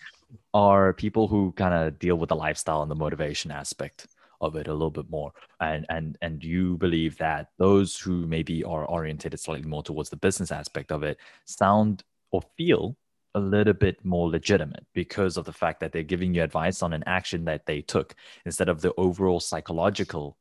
are 0.53 0.94
people 0.94 1.27
who 1.27 1.51
kind 1.53 1.74
of 1.74 2.00
deal 2.00 2.15
with 2.15 2.29
the 2.29 2.36
lifestyle 2.36 2.82
and 2.82 2.89
the 2.89 2.96
motivation 2.96 3.51
aspect 3.51 4.08
of 4.41 4.56
it 4.56 4.67
a 4.67 4.74
little 4.74 4.91
bit 4.91 5.10
more, 5.10 5.32
and 5.60 5.86
and 5.89 6.17
and 6.22 6.44
you 6.44 6.77
believe 6.77 7.17
that 7.17 7.50
those 7.58 7.98
who 7.98 8.25
maybe 8.27 8.63
are 8.63 8.86
orientated 8.86 9.39
slightly 9.39 9.67
more 9.67 9.84
towards 9.84 10.10
the 10.10 10.17
business 10.17 10.51
aspect 10.51 10.91
of 10.91 11.03
it 11.03 11.17
sound 11.46 12.03
or 12.32 12.41
feel 12.58 12.96
a 13.36 13.39
little 13.39 13.74
bit 13.74 14.03
more 14.03 14.29
legitimate 14.29 14.86
because 14.94 15.38
of 15.38 15.46
the 15.46 15.53
fact 15.53 15.79
that 15.79 15.91
they're 15.91 16.01
giving 16.01 16.34
you 16.34 16.41
advice 16.41 16.82
on 16.82 16.94
an 16.94 17.03
action 17.06 17.46
that 17.46 17.65
they 17.65 17.82
took 17.82 18.15
instead 18.46 18.70
of 18.70 18.82
the 18.82 18.94
overall 18.98 19.39
psychological 19.39 20.38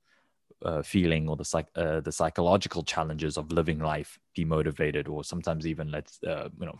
uh, 0.64 0.82
feeling 0.82 1.28
or 1.28 1.36
the 1.36 1.44
psych 1.44 1.66
uh, 1.76 2.00
the 2.00 2.12
psychological 2.12 2.82
challenges 2.82 3.36
of 3.36 3.52
living 3.52 3.78
life 3.78 4.18
demotivated 4.36 5.08
or 5.08 5.22
sometimes 5.22 5.66
even 5.66 5.90
let's 5.90 6.18
uh, 6.24 6.48
you 6.58 6.66
know 6.66 6.78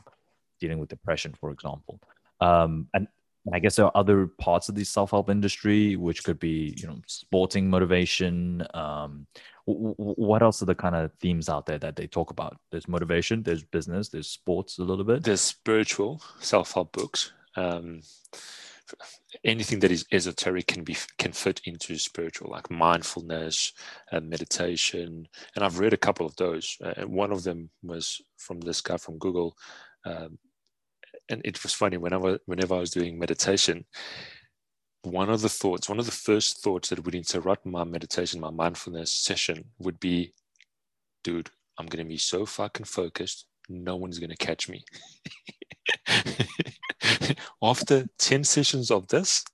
dealing 0.61 0.79
with 0.79 0.89
depression 0.89 1.35
for 1.35 1.51
example. 1.51 2.01
Um, 2.41 2.89
and 2.95 3.09
I 3.53 3.59
guess 3.59 3.77
there 3.77 3.87
are 3.87 3.97
other 3.97 4.27
parts 4.27 4.69
of 4.69 4.75
the 4.75 4.85
self-help 4.85 5.31
industry, 5.31 5.97
which 5.97 6.25
could 6.25 6.39
be, 6.39 6.75
you 6.77 6.87
know, 6.87 7.01
sporting 7.07 7.71
motivation, 7.71 8.67
um, 8.75 9.27
what 9.67 10.43
else 10.43 10.63
are 10.63 10.67
the 10.67 10.75
kind 10.75 10.95
of 10.95 11.13
themes 11.15 11.49
out 11.49 11.67
there 11.67 11.79
that 11.79 11.97
they 11.97 12.07
talk 12.07 12.31
about? 12.31 12.57
There's 12.71 12.87
motivation, 12.87 13.43
there's 13.43 13.65
business, 13.65 14.09
there's 14.09 14.29
sports 14.29 14.79
a 14.79 14.85
little 14.85 15.05
bit. 15.05 15.25
There's 15.25 15.41
spiritual 15.41 16.23
self-help 16.39 16.93
books. 16.93 17.33
Um, 17.57 18.03
anything 19.45 19.81
that 19.81 19.91
is 19.91 20.07
esoteric 20.13 20.69
can 20.69 20.85
be 20.85 20.97
can 21.19 21.33
fit 21.33 21.61
into 21.65 21.99
spiritual, 21.99 22.51
like 22.51 22.71
mindfulness, 22.71 23.73
and 24.13 24.31
meditation. 24.31 25.27
And 25.57 25.65
I've 25.65 25.81
read 25.81 25.93
a 25.93 25.99
couple 25.99 26.27
of 26.27 26.37
those. 26.37 26.77
Uh, 26.83 27.07
one 27.07 27.33
of 27.33 27.43
them 27.43 27.71
was 27.83 28.21
from 28.37 28.61
this 28.61 28.81
guy 28.81 28.97
from 28.97 29.19
Google. 29.19 29.57
Um, 30.05 30.39
and 31.29 31.41
it 31.45 31.63
was 31.63 31.73
funny 31.73 31.97
whenever 31.97 32.39
whenever 32.47 32.75
I 32.75 32.81
was 32.81 32.91
doing 32.91 33.19
meditation, 33.19 33.85
one 35.03 35.31
of 35.31 35.41
the 35.41 35.49
thoughts, 35.49 35.89
one 35.89 35.99
of 35.99 36.07
the 36.07 36.13
first 36.13 36.63
thoughts 36.63 36.89
that 36.89 37.05
would 37.05 37.15
interrupt 37.15 37.67
my 37.67 37.85
meditation, 37.85 38.41
my 38.41 38.51
mindfulness 38.51 39.13
session 39.13 39.65
would 39.79 40.01
be, 40.01 40.33
dude, 41.23 41.51
I'm 41.79 41.87
going 41.87 42.05
to 42.05 42.09
be 42.09 42.19
so 42.19 42.47
fucking 42.47 42.87
focused. 42.87 43.47
No 43.69 43.97
one's 43.97 44.19
going 44.19 44.31
to 44.31 44.37
catch 44.37 44.69
me. 44.69 44.85
After 47.63 48.07
10 48.19 48.45
sessions 48.45 48.91
of 48.91 49.09
this, 49.09 49.45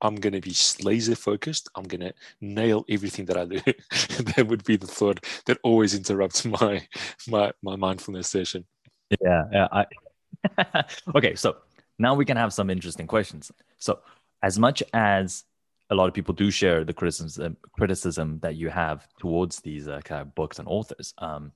I'm 0.00 0.16
going 0.16 0.32
to 0.32 0.40
be 0.40 0.54
laser 0.82 1.14
focused. 1.14 1.68
I'm 1.74 1.84
going 1.84 2.00
to 2.00 2.12
nail 2.40 2.84
everything 2.88 3.26
that 3.26 3.36
I 3.36 3.44
do. 3.44 3.60
that 4.34 4.46
would 4.48 4.64
be 4.64 4.76
the 4.76 4.86
thought 4.86 5.24
that 5.46 5.58
always 5.62 5.94
interrupts 5.94 6.44
my 6.44 6.86
my 7.28 7.52
my 7.62 7.76
mindfulness 7.76 8.28
session. 8.28 8.64
Yeah, 9.20 9.44
yeah. 9.52 9.68
I... 9.70 9.86
okay, 11.14 11.34
so 11.34 11.56
now 11.98 12.14
we 12.14 12.24
can 12.24 12.36
have 12.36 12.52
some 12.52 12.70
interesting 12.70 13.06
questions. 13.06 13.50
So, 13.78 14.00
as 14.42 14.58
much 14.58 14.82
as 14.92 15.44
a 15.90 15.94
lot 15.94 16.08
of 16.08 16.14
people 16.14 16.34
do 16.34 16.50
share 16.50 16.84
the 16.84 16.92
criticism 16.92 17.56
criticism 17.72 18.38
that 18.42 18.56
you 18.56 18.68
have 18.70 19.06
towards 19.18 19.60
these 19.60 19.88
uh, 19.88 20.00
kind 20.04 20.22
of 20.22 20.34
books 20.34 20.58
and 20.58 20.66
authors, 20.68 21.14
um, 21.18 21.52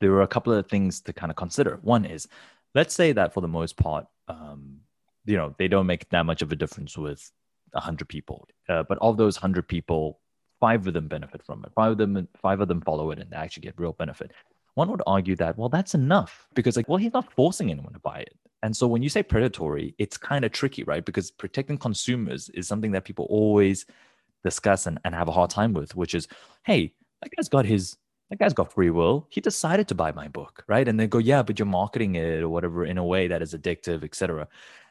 there 0.00 0.12
are 0.12 0.22
a 0.22 0.28
couple 0.28 0.52
of 0.52 0.66
things 0.66 1.00
to 1.02 1.12
kind 1.12 1.30
of 1.30 1.36
consider. 1.36 1.78
One 1.82 2.04
is, 2.04 2.28
let's 2.74 2.94
say 2.94 3.12
that 3.12 3.32
for 3.34 3.40
the 3.40 3.48
most 3.48 3.76
part, 3.76 4.06
um, 4.28 4.78
you 5.24 5.36
know, 5.36 5.54
they 5.58 5.68
don't 5.68 5.86
make 5.86 6.08
that 6.10 6.26
much 6.26 6.42
of 6.42 6.52
a 6.52 6.56
difference 6.56 6.96
with 6.96 7.30
100 7.72 8.08
people. 8.08 8.48
Uh, 8.68 8.82
but 8.82 8.98
of 9.00 9.16
those 9.16 9.36
100 9.36 9.68
people, 9.68 10.20
five 10.58 10.86
of 10.86 10.92
them 10.92 11.08
benefit 11.08 11.42
from 11.44 11.64
it. 11.64 11.72
Five 11.74 11.92
of 11.92 11.98
them, 11.98 12.28
five 12.40 12.60
of 12.60 12.68
them 12.68 12.80
follow 12.80 13.10
it 13.10 13.18
and 13.18 13.30
they 13.30 13.36
actually 13.36 13.62
get 13.62 13.78
real 13.78 13.92
benefit. 13.92 14.32
One 14.74 14.90
would 14.90 15.02
argue 15.06 15.36
that, 15.36 15.58
well, 15.58 15.68
that's 15.68 15.94
enough 15.94 16.46
because, 16.54 16.76
like, 16.76 16.88
well, 16.88 16.98
he's 16.98 17.12
not 17.12 17.32
forcing 17.32 17.70
anyone 17.70 17.92
to 17.92 17.98
buy 17.98 18.20
it. 18.20 18.34
And 18.62 18.76
so 18.76 18.86
when 18.86 19.02
you 19.02 19.08
say 19.08 19.22
predatory, 19.22 19.94
it's 19.98 20.16
kind 20.16 20.44
of 20.44 20.52
tricky, 20.52 20.84
right? 20.84 21.04
Because 21.04 21.30
protecting 21.30 21.78
consumers 21.78 22.50
is 22.50 22.68
something 22.68 22.92
that 22.92 23.04
people 23.04 23.26
always 23.30 23.86
discuss 24.44 24.86
and, 24.86 24.98
and 25.04 25.14
have 25.14 25.28
a 25.28 25.32
hard 25.32 25.50
time 25.50 25.72
with, 25.72 25.94
which 25.96 26.14
is, 26.14 26.28
hey, 26.64 26.92
that 27.22 27.30
guy's 27.36 27.48
got 27.48 27.64
his 27.64 27.96
that 28.30 28.38
guy's 28.38 28.54
got 28.54 28.72
free 28.72 28.90
will. 28.90 29.26
He 29.28 29.40
decided 29.40 29.88
to 29.88 29.94
buy 29.96 30.12
my 30.12 30.28
book, 30.28 30.62
right? 30.68 30.86
And 30.86 30.98
they 30.98 31.08
go, 31.08 31.18
yeah, 31.18 31.42
but 31.42 31.58
you're 31.58 31.66
marketing 31.66 32.14
it 32.14 32.42
or 32.42 32.48
whatever 32.48 32.84
in 32.84 32.96
a 32.96 33.04
way 33.04 33.26
that 33.26 33.42
is 33.42 33.54
addictive, 33.54 34.04
etc. 34.04 34.46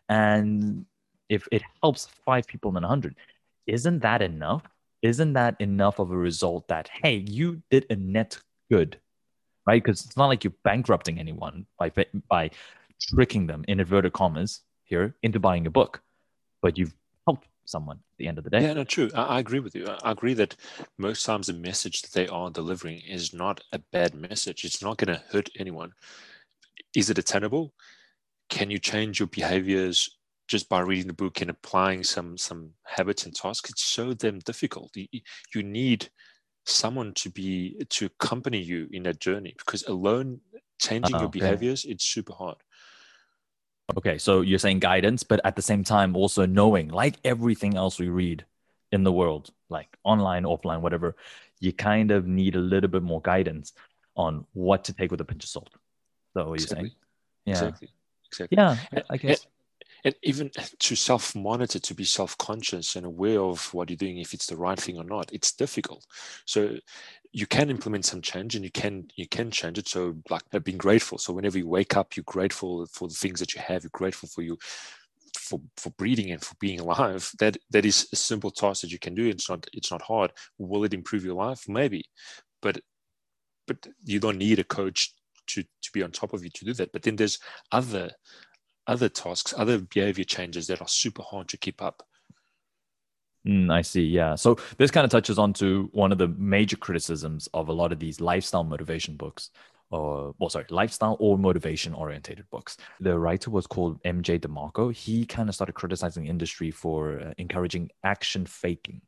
And 0.10 0.86
if 1.30 1.48
it 1.50 1.62
helps 1.82 2.08
five 2.26 2.48
people 2.48 2.76
in 2.76 2.84
a 2.84 2.88
hundred, 2.88 3.16
isn't 3.66 4.00
that 4.00 4.22
enough? 4.22 4.64
Isn't 5.02 5.34
that 5.34 5.56
enough 5.60 6.00
of 6.00 6.12
a 6.12 6.18
result 6.18 6.68
that 6.68 6.90
hey, 7.02 7.24
you 7.28 7.62
did 7.72 7.86
a 7.90 7.96
net 7.96 8.38
good, 8.70 9.00
right? 9.70 9.84
Because 9.84 10.04
it's 10.04 10.18
not 10.18 10.28
like 10.28 10.44
you're 10.44 10.62
bankrupting 10.64 11.20
anyone 11.20 11.66
by 11.78 11.92
by 12.28 12.50
tricking 13.14 13.46
them 13.46 13.64
in 13.68 13.80
inverted 13.80 14.14
commas 14.14 14.62
here 14.84 15.16
into 15.22 15.40
buying 15.40 15.68
a 15.68 15.70
book, 15.70 16.02
but 16.64 16.78
you've 16.78 16.96
helped 17.28 17.48
someone 17.66 17.98
at 17.98 18.18
the 18.18 18.28
end 18.28 18.40
of 18.40 18.44
the 18.44 18.50
day. 18.50 18.64
Yeah, 18.64 18.74
no, 18.74 18.84
true. 18.84 19.12
I, 19.14 19.24
I, 19.36 19.40
agree 19.40 19.60
with 19.60 19.76
you. 19.76 19.86
I 20.04 20.12
agree 20.12 20.34
that 20.34 20.56
most 20.98 21.24
times 21.24 21.48
the 21.48 21.54
message 21.54 22.02
that 22.02 22.14
they 22.14 22.28
are 22.28 22.50
delivering 22.50 23.02
is 23.08 23.32
not 23.32 23.62
a 23.72 23.80
bad 23.92 24.16
message. 24.16 24.66
It's 24.66 24.82
not 24.82 24.98
going 24.98 25.16
to 25.16 25.24
hurt 25.32 25.50
anyone. 25.60 25.94
Is 26.96 27.12
it 27.12 27.20
attainable? 27.20 27.74
Can 28.50 28.72
you 28.72 28.80
change 28.80 29.20
your 29.20 29.28
behaviors 29.28 30.10
just 30.48 30.68
by 30.68 30.80
reading 30.80 31.06
the 31.06 31.14
book 31.14 31.42
and 31.42 31.52
applying 31.52 32.04
some 32.04 32.36
some 32.36 32.72
habits 32.84 33.26
and 33.26 33.36
tasks 33.36 33.70
it's 33.70 33.84
so 33.84 34.16
damn 34.16 34.40
difficult 34.40 34.90
you, 34.96 35.06
you 35.54 35.62
need 35.62 36.10
someone 36.66 37.14
to 37.14 37.30
be 37.30 37.76
to 37.90 38.06
accompany 38.06 38.60
you 38.60 38.88
in 38.92 39.04
that 39.04 39.20
journey 39.20 39.54
because 39.58 39.84
alone 39.88 40.40
changing 40.80 41.12
your 41.12 41.22
ah, 41.22 41.26
okay. 41.26 41.40
behaviors 41.40 41.86
it's 41.86 42.06
super 42.06 42.34
hard. 42.34 42.58
Okay 43.98 44.18
so 44.18 44.42
you're 44.42 44.60
saying 44.60 44.80
guidance 44.80 45.24
but 45.24 45.42
at 45.44 45.56
the 45.56 45.62
same 45.62 45.84
time 45.84 46.16
also 46.16 46.46
knowing 46.46 46.90
like 46.90 47.18
everything 47.24 47.76
else 47.76 48.00
we 48.00 48.10
read 48.10 48.46
in 48.92 49.04
the 49.04 49.12
world 49.12 49.52
like 49.70 49.88
online 50.04 50.44
offline 50.44 50.82
whatever 50.82 51.16
you 51.60 51.74
kind 51.74 52.12
of 52.12 52.28
need 52.28 52.56
a 52.56 52.60
little 52.60 52.90
bit 52.90 53.04
more 53.04 53.22
guidance 53.22 53.74
on 54.16 54.46
what 54.54 54.84
to 54.86 54.94
take 54.94 55.12
with 55.12 55.22
a 55.22 55.26
pinch 55.26 55.44
of 55.44 55.50
salt. 55.50 55.70
So 56.34 56.50
what 56.50 56.54
exactly. 56.54 56.94
you're 57.46 57.56
saying? 57.56 57.64
Yeah. 57.64 57.68
Exactly. 57.68 57.90
Exactly. 58.32 58.58
Yeah 58.58 58.78
i 59.10 59.18
guess 59.18 59.48
and 60.04 60.16
even 60.24 60.52
to 60.80 60.96
self 60.96 61.36
monitor 61.36 61.80
to 61.80 61.94
be 61.94 62.04
self 62.04 62.38
conscious 62.38 62.96
and 62.96 63.06
aware 63.06 63.42
of 63.42 63.74
what 63.74 63.90
you're 63.90 63.98
doing 63.98 64.18
if 64.18 64.34
it's 64.34 64.48
the 64.48 64.58
right 64.58 64.80
thing 64.80 64.98
or 64.98 65.04
not 65.04 65.32
it's 65.34 65.52
difficult. 65.52 66.06
So 66.46 66.78
you 67.32 67.46
can 67.46 67.70
implement 67.70 68.06
some 68.06 68.22
change 68.22 68.56
and 68.56 68.64
you 68.64 68.72
can 68.72 69.08
you 69.16 69.28
can 69.28 69.52
change 69.52 69.78
it. 69.78 69.88
So 69.88 70.16
like 70.30 70.44
uh, 70.54 70.60
being 70.60 70.78
grateful. 70.78 71.18
So 71.18 71.34
whenever 71.34 71.58
you 71.58 71.68
wake 71.68 71.96
up 71.96 72.16
you're 72.16 72.24
grateful 72.26 72.86
for 72.88 73.08
the 73.08 73.14
things 73.14 73.40
that 73.40 73.54
you 73.54 73.62
have. 73.62 73.84
You're 73.84 73.92
grateful 73.94 74.30
for 74.30 74.42
you 74.42 74.58
for 75.38 75.62
for 75.78 75.92
breathing 75.92 76.32
and 76.32 76.44
for 76.44 76.56
being 76.60 76.80
alive. 76.80 77.32
That 77.40 77.58
that 77.72 77.86
is 77.86 78.08
a 78.12 78.16
simple 78.16 78.52
task 78.52 78.82
that 78.82 78.92
you 78.92 79.00
can 79.00 79.16
do. 79.16 79.28
It's 79.28 79.50
not 79.50 79.68
it's 79.74 79.92
not 79.92 80.02
hard. 80.02 80.32
Will 80.58 80.84
it 80.84 80.94
improve 80.94 81.26
your 81.26 81.36
life? 81.36 81.66
Maybe. 81.68 82.06
But 82.62 82.80
but 83.68 83.88
you 84.04 84.20
don't 84.20 84.38
need 84.38 84.60
a 84.60 84.64
coach 84.64 85.14
to 85.48 85.64
to 85.64 85.92
be 85.94 86.04
on 86.04 86.12
top 86.12 86.34
of 86.34 86.44
you 86.44 86.50
to 86.50 86.66
do 86.66 86.74
that. 86.74 86.92
But 86.92 87.04
then 87.04 87.16
there's 87.16 87.40
other 87.72 88.12
other 88.90 89.08
tasks, 89.08 89.54
other 89.56 89.78
behavior 89.78 90.26
changes 90.26 90.68
that 90.68 90.82
are 90.82 90.88
super 90.88 91.22
hard 91.22 91.48
to 91.50 91.58
keep 91.58 91.82
up. 91.82 92.04
Mm, 93.48 93.72
I 93.72 93.82
see. 93.84 94.04
Yeah. 94.04 94.36
So 94.36 94.58
this 94.78 94.92
kind 94.92 95.06
of 95.06 95.12
touches 95.12 95.40
on 95.40 95.54
to 95.54 95.90
one 95.94 96.12
of 96.12 96.18
the 96.18 96.28
major 96.28 96.76
criticisms 96.76 97.48
of 97.54 97.70
a 97.70 97.74
lot 97.74 97.92
of 97.92 98.00
these 98.00 98.20
lifestyle 98.20 98.64
motivation 98.64 99.16
books, 99.16 99.52
or 99.92 100.34
well, 100.40 100.50
sorry, 100.50 100.66
lifestyle 100.70 101.16
or 101.20 101.38
motivation 101.38 101.94
orientated 101.94 102.50
books. 102.50 102.78
The 103.00 103.18
writer 103.18 103.52
was 103.52 103.68
called 103.68 104.02
MJ 104.04 104.40
DeMarco. 104.40 104.94
He 104.94 105.26
kind 105.26 105.48
of 105.48 105.56
started 105.56 105.74
criticizing 105.74 106.26
industry 106.26 106.72
for 106.72 107.20
uh, 107.20 107.34
encouraging 107.38 107.92
action 108.04 108.46
faking, 108.46 109.02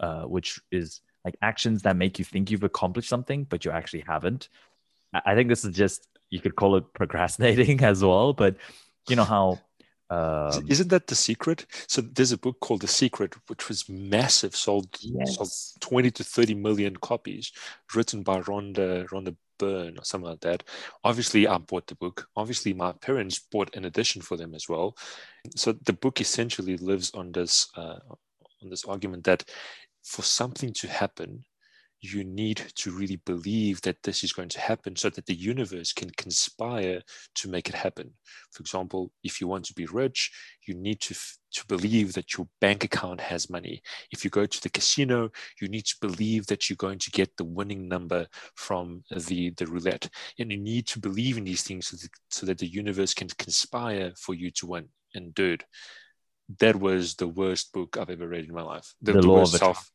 uh, 0.00 0.22
which 0.22 0.60
is 0.70 1.00
like 1.24 1.36
actions 1.42 1.82
that 1.82 1.96
make 1.96 2.18
you 2.18 2.24
think 2.24 2.50
you've 2.50 2.64
accomplished 2.64 3.08
something, 3.08 3.44
but 3.44 3.64
you 3.64 3.70
actually 3.72 4.04
haven't. 4.06 4.48
I 5.12 5.34
think 5.34 5.48
this 5.48 5.64
is 5.64 5.76
just 5.76 6.06
you 6.30 6.40
could 6.40 6.56
call 6.56 6.76
it 6.76 6.94
procrastinating 6.94 7.82
as 7.82 8.02
well, 8.02 8.32
but 8.32 8.56
you 9.08 9.16
know 9.16 9.24
how 9.24 9.58
um, 10.10 10.66
Isn't 10.68 10.88
that 10.88 11.06
the 11.06 11.14
secret? 11.14 11.66
So 11.86 12.00
there's 12.00 12.32
a 12.32 12.38
book 12.38 12.60
called 12.60 12.80
The 12.80 12.88
Secret, 12.88 13.34
which 13.48 13.68
was 13.68 13.88
massive, 13.88 14.56
sold, 14.56 14.96
yes. 15.00 15.36
sold 15.36 15.50
20 15.80 16.10
to 16.12 16.24
30 16.24 16.54
million 16.54 16.96
copies, 16.96 17.52
written 17.94 18.22
by 18.22 18.40
Rhonda 18.40 19.06
Rhonda 19.08 19.36
Byrne 19.58 19.98
or 19.98 20.04
something 20.04 20.30
like 20.30 20.40
that. 20.40 20.62
Obviously, 21.04 21.46
I 21.46 21.58
bought 21.58 21.86
the 21.86 21.94
book. 21.96 22.26
Obviously, 22.36 22.72
my 22.72 22.92
parents 22.92 23.38
bought 23.38 23.74
an 23.76 23.84
edition 23.84 24.22
for 24.22 24.36
them 24.36 24.54
as 24.54 24.68
well. 24.68 24.96
So 25.56 25.72
the 25.72 25.92
book 25.92 26.20
essentially 26.20 26.78
lives 26.78 27.10
on 27.12 27.32
this 27.32 27.68
uh, 27.76 27.98
on 28.62 28.70
this 28.70 28.84
argument 28.86 29.24
that 29.24 29.44
for 30.04 30.22
something 30.22 30.72
to 30.72 30.88
happen, 30.88 31.44
you 32.00 32.22
need 32.22 32.62
to 32.76 32.92
really 32.92 33.16
believe 33.26 33.80
that 33.82 34.02
this 34.04 34.22
is 34.22 34.32
going 34.32 34.48
to 34.48 34.60
happen 34.60 34.94
so 34.94 35.10
that 35.10 35.26
the 35.26 35.34
universe 35.34 35.92
can 35.92 36.10
conspire 36.10 37.02
to 37.34 37.48
make 37.48 37.68
it 37.68 37.74
happen. 37.74 38.12
For 38.52 38.60
example, 38.60 39.10
if 39.24 39.40
you 39.40 39.48
want 39.48 39.64
to 39.64 39.74
be 39.74 39.86
rich, 39.86 40.30
you 40.66 40.74
need 40.74 41.00
to, 41.00 41.14
to 41.14 41.66
believe 41.66 42.12
that 42.12 42.36
your 42.36 42.46
bank 42.60 42.84
account 42.84 43.20
has 43.20 43.50
money. 43.50 43.82
If 44.12 44.24
you 44.24 44.30
go 44.30 44.46
to 44.46 44.60
the 44.62 44.70
casino, 44.70 45.30
you 45.60 45.68
need 45.68 45.86
to 45.86 45.96
believe 46.00 46.46
that 46.46 46.70
you're 46.70 46.76
going 46.76 46.98
to 47.00 47.10
get 47.10 47.36
the 47.36 47.44
winning 47.44 47.88
number 47.88 48.28
from 48.54 49.02
the, 49.10 49.50
the 49.50 49.66
roulette. 49.66 50.08
And 50.38 50.52
you 50.52 50.58
need 50.58 50.86
to 50.88 51.00
believe 51.00 51.36
in 51.36 51.44
these 51.44 51.62
things 51.62 51.88
so 51.88 51.96
that, 51.96 52.10
so 52.30 52.46
that 52.46 52.58
the 52.58 52.68
universe 52.68 53.12
can 53.12 53.28
conspire 53.28 54.12
for 54.16 54.34
you 54.34 54.52
to 54.52 54.66
win. 54.66 54.88
And 55.14 55.34
dude, 55.34 55.64
that 56.60 56.76
was 56.76 57.16
the 57.16 57.28
worst 57.28 57.72
book 57.72 57.96
I've 57.98 58.10
ever 58.10 58.28
read 58.28 58.44
in 58.44 58.54
my 58.54 58.62
life. 58.62 58.94
The, 59.02 59.14
the, 59.14 59.20
the 59.20 59.26
law 59.26 59.42
of 59.42 59.48
self. 59.48 59.90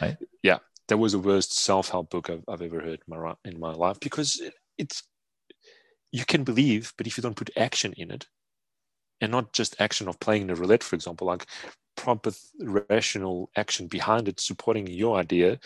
Right? 0.00 0.16
Yeah, 0.42 0.58
that 0.88 0.98
was 0.98 1.12
the 1.12 1.18
worst 1.18 1.56
self-help 1.56 2.10
book 2.10 2.30
I've, 2.30 2.44
I've 2.48 2.62
ever 2.62 2.80
heard 2.80 3.00
in 3.44 3.60
my, 3.60 3.72
life 3.72 3.98
because 4.00 4.40
it, 4.40 4.54
it's 4.78 5.02
you 6.10 6.24
can 6.24 6.44
believe, 6.44 6.92
but 6.96 7.06
if 7.06 7.16
you 7.16 7.22
don't 7.22 7.36
put 7.36 7.50
action 7.56 7.94
in 7.96 8.10
it, 8.10 8.26
and 9.20 9.30
not 9.30 9.52
just 9.52 9.80
action 9.80 10.08
of 10.08 10.18
playing 10.20 10.48
the 10.48 10.54
roulette, 10.54 10.82
for 10.82 10.96
example, 10.96 11.26
like 11.26 11.46
proper 11.96 12.32
rational 12.60 13.50
action 13.56 13.86
behind 13.86 14.28
it, 14.28 14.40
supporting 14.40 14.86
your 14.86 15.16
idea, 15.16 15.58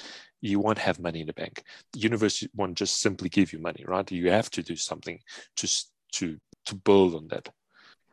you 0.43 0.61
won't 0.61 0.79
have 0.79 1.01
money 1.01 1.21
in 1.21 1.27
the 1.27 1.33
bank. 1.33 1.63
The 1.93 2.01
universe 2.01 2.45
won't 2.55 2.77
just 2.77 3.01
simply 3.01 3.29
give 3.29 3.53
you 3.53 3.59
money, 3.59 3.85
right? 3.87 4.11
You 4.11 4.31
have 4.31 4.51
to 4.51 4.63
do 4.63 4.77
something 4.77 5.19
to 5.57 5.69
to 6.13 6.39
to 6.67 6.75
build 6.75 7.15
on 7.15 7.29
that. 7.29 7.49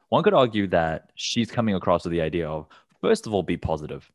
One 0.10 0.24
could 0.24 0.34
argue 0.34 0.68
that 0.68 1.12
she's 1.16 1.52
coming 1.52 1.76
across 1.76 2.04
with 2.06 2.12
the 2.12 2.22
idea 2.22 2.50
of 2.50 2.68
first 3.02 3.28
of 3.28 3.34
all, 3.34 3.44
be 3.44 3.58
positive. 3.58 4.10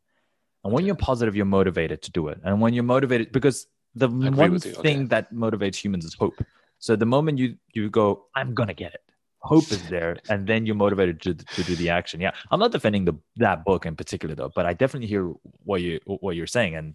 And 0.68 0.75
when 0.75 0.84
you're 0.84 0.96
positive, 0.96 1.34
you're 1.34 1.46
motivated 1.46 2.02
to 2.02 2.10
do 2.10 2.28
it. 2.28 2.38
And 2.44 2.60
when 2.60 2.75
you're 2.75 2.84
motivated, 2.84 3.32
because 3.32 3.68
the 3.94 4.06
one 4.06 4.58
thing 4.58 4.98
okay. 4.98 5.04
that 5.06 5.32
motivates 5.32 5.76
humans 5.76 6.04
is 6.04 6.12
hope. 6.12 6.34
So 6.78 6.94
the 6.94 7.06
moment 7.06 7.38
you 7.38 7.56
you 7.72 7.88
go, 7.88 8.26
I'm 8.34 8.52
gonna 8.52 8.75
get 8.75 8.92
it. 8.92 9.00
Hope 9.38 9.72
is 9.72 9.88
there, 9.88 10.18
and 10.28 10.46
then 10.46 10.66
you're 10.66 10.75
motivated 10.75 11.22
to, 11.22 11.32
to 11.32 11.62
do 11.62 11.75
the 11.75 11.88
action. 11.88 12.20
Yeah, 12.20 12.32
I'm 12.50 12.60
not 12.60 12.70
defending 12.70 13.06
the 13.06 13.14
that 13.37 13.64
book 13.64 13.87
in 13.87 13.96
particular 13.96 14.34
though, 14.34 14.52
but 14.54 14.66
I 14.66 14.75
definitely 14.75 15.08
hear 15.08 15.32
what 15.64 15.80
you 15.80 16.00
what 16.04 16.37
you're 16.37 16.46
saying. 16.46 16.75
And 16.75 16.94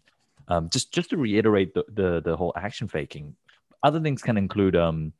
um, 0.50 0.70
just 0.70 0.94
just 0.94 1.10
to 1.10 1.18
reiterate 1.18 1.74
the, 1.74 1.84
the 1.92 2.22
the 2.22 2.38
whole 2.38 2.54
action 2.56 2.88
faking, 2.88 3.36
other 3.82 4.00
things 4.00 4.22
can 4.22 4.38
include 4.38 4.76
um 4.76 5.14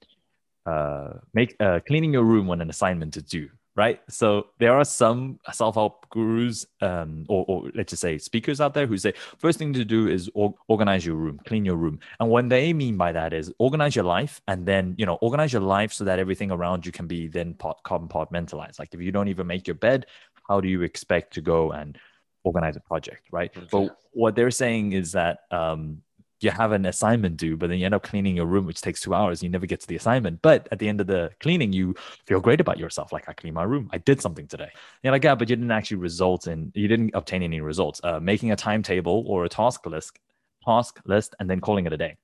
uh 0.68 1.14
make 1.34 1.56
uh 1.60 1.80
cleaning 1.88 2.14
your 2.14 2.24
room 2.24 2.46
when 2.46 2.62
an 2.62 2.70
assignment 2.70 3.18
is 3.18 3.24
due 3.24 3.50
right? 3.76 4.02
So 4.08 4.48
there 4.60 4.74
are 4.74 4.86
some 4.86 5.40
self-help 5.52 6.10
gurus, 6.10 6.66
um, 6.82 7.26
or, 7.28 7.46
or, 7.48 7.72
let's 7.74 7.92
just 7.92 8.02
say 8.02 8.18
speakers 8.18 8.62
out 8.62 8.74
there 8.74 8.86
who 8.86 8.98
say 8.98 9.14
first 9.40 9.58
thing 9.58 9.74
to 9.74 9.84
do 9.84 10.08
is 10.08 10.30
or, 10.34 10.54
organize 10.68 11.06
your 11.06 11.16
room, 11.16 11.40
clean 11.46 11.66
your 11.66 11.76
room, 11.76 12.00
and 12.20 12.30
what 12.30 12.50
they 12.50 12.74
mean 12.74 12.98
by 12.98 13.12
that 13.12 13.34
is 13.34 13.52
organize 13.58 13.96
your 13.96 14.06
life, 14.06 14.42
and 14.48 14.66
then 14.66 14.96
you 14.98 15.06
know 15.06 15.16
organize 15.22 15.52
your 15.52 15.62
life 15.62 15.92
so 15.92 16.04
that 16.04 16.20
everything 16.20 16.52
around 16.52 16.86
you 16.86 16.92
can 16.92 17.08
be 17.08 17.28
then 17.28 17.56
compartmentalized. 17.56 18.80
Like 18.80 18.94
if 18.94 19.02
you 19.02 19.12
don't 19.12 19.28
even 19.28 19.48
make 19.48 19.68
your 19.68 19.76
bed, 19.76 20.06
how 20.48 20.62
do 20.62 20.68
you 20.68 20.84
expect 20.84 21.34
to 21.34 21.42
go 21.42 21.72
and 21.72 21.98
organize 22.44 22.76
a 22.76 22.82
project, 22.82 23.28
right? 23.32 23.52
Okay. 23.56 23.68
But 23.72 23.98
what 24.12 24.36
they're 24.36 24.52
saying 24.52 24.94
is 24.94 25.14
that 25.14 25.40
um, 25.52 26.02
you 26.44 26.52
have 26.52 26.72
an 26.72 26.86
assignment 26.86 27.38
due, 27.38 27.58
but 27.58 27.70
then 27.70 27.80
you 27.80 27.86
end 27.86 27.94
up 27.94 28.04
cleaning 28.04 28.36
your 28.36 28.46
room, 28.46 28.66
which 28.66 28.82
takes 28.82 29.02
two 29.02 29.14
hours. 29.14 29.42
You 29.42 29.50
never 29.50 29.66
get 29.66 29.80
to 29.82 29.88
the 29.88 29.96
assignment. 29.96 30.42
But 30.42 30.68
at 30.72 30.80
the 30.80 30.90
end 30.90 31.02
of 31.02 31.08
the 31.08 31.32
cleaning, 31.40 31.74
you 31.74 31.96
feel 32.26 32.40
great 32.40 32.62
about 32.62 32.78
yourself. 32.78 33.12
Like 33.12 33.30
I 33.30 33.34
cleaned 33.34 33.56
my 33.56 33.64
room. 33.64 33.90
I 33.94 33.98
did 34.00 34.22
something 34.22 34.48
today. 34.48 34.70
You're 35.02 35.14
like, 35.14 35.24
yeah, 35.24 35.36
but 35.36 35.50
you 35.50 35.56
didn't 35.56 35.72
actually 35.72 35.98
result 35.98 36.48
in, 36.48 36.72
you 36.76 36.88
didn't 36.88 37.12
obtain 37.14 37.44
any 37.44 37.62
results. 37.62 38.02
Uh, 38.04 38.20
making 38.20 38.52
a 38.52 38.56
timetable 38.56 39.24
or 39.28 39.46
a 39.46 39.50
task 39.50 39.86
list, 39.86 40.20
task 40.66 41.00
list, 41.06 41.36
and 41.40 41.50
then 41.50 41.60
calling 41.60 41.86
it 41.86 41.94
a 41.94 41.98
day. 41.98 42.16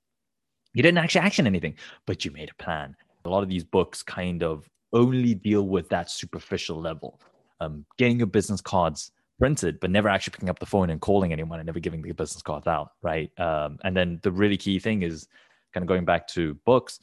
You 0.74 0.84
didn't 0.84 1.00
actually 1.00 1.22
action 1.22 1.48
anything, 1.48 1.76
but 2.06 2.26
you 2.26 2.32
made 2.32 2.50
a 2.50 2.64
plan. 2.64 2.96
A 3.26 3.30
lot 3.30 3.44
of 3.44 3.50
these 3.50 3.64
books 3.64 4.04
kind 4.04 4.44
of 4.44 4.70
only 4.94 5.34
deal 5.34 5.68
with 5.68 5.90
that 5.90 6.10
superficial 6.10 6.80
level. 6.80 7.20
Um, 7.62 7.86
getting 7.98 8.18
your 8.18 8.28
business 8.28 8.62
cards 8.62 9.12
printed, 9.40 9.80
but 9.80 9.90
never 9.90 10.10
actually 10.10 10.32
picking 10.32 10.50
up 10.50 10.60
the 10.60 10.66
phone 10.66 10.90
and 10.90 11.02
calling 11.02 11.32
anyone 11.32 11.60
and 11.60 11.66
never 11.66 11.80
giving 11.80 12.02
the 12.02 12.12
business 12.12 12.42
cards 12.44 12.68
out, 12.68 12.92
right? 13.02 13.32
Um, 13.40 13.80
and 13.84 13.96
then 13.96 14.20
the 14.22 14.32
really 14.32 14.58
key 14.58 14.78
thing 14.80 15.02
is 15.02 15.28
kind 15.74 15.84
of 15.84 15.88
going 15.88 16.06
back 16.06 16.28
to 16.28 16.56
books, 16.66 17.00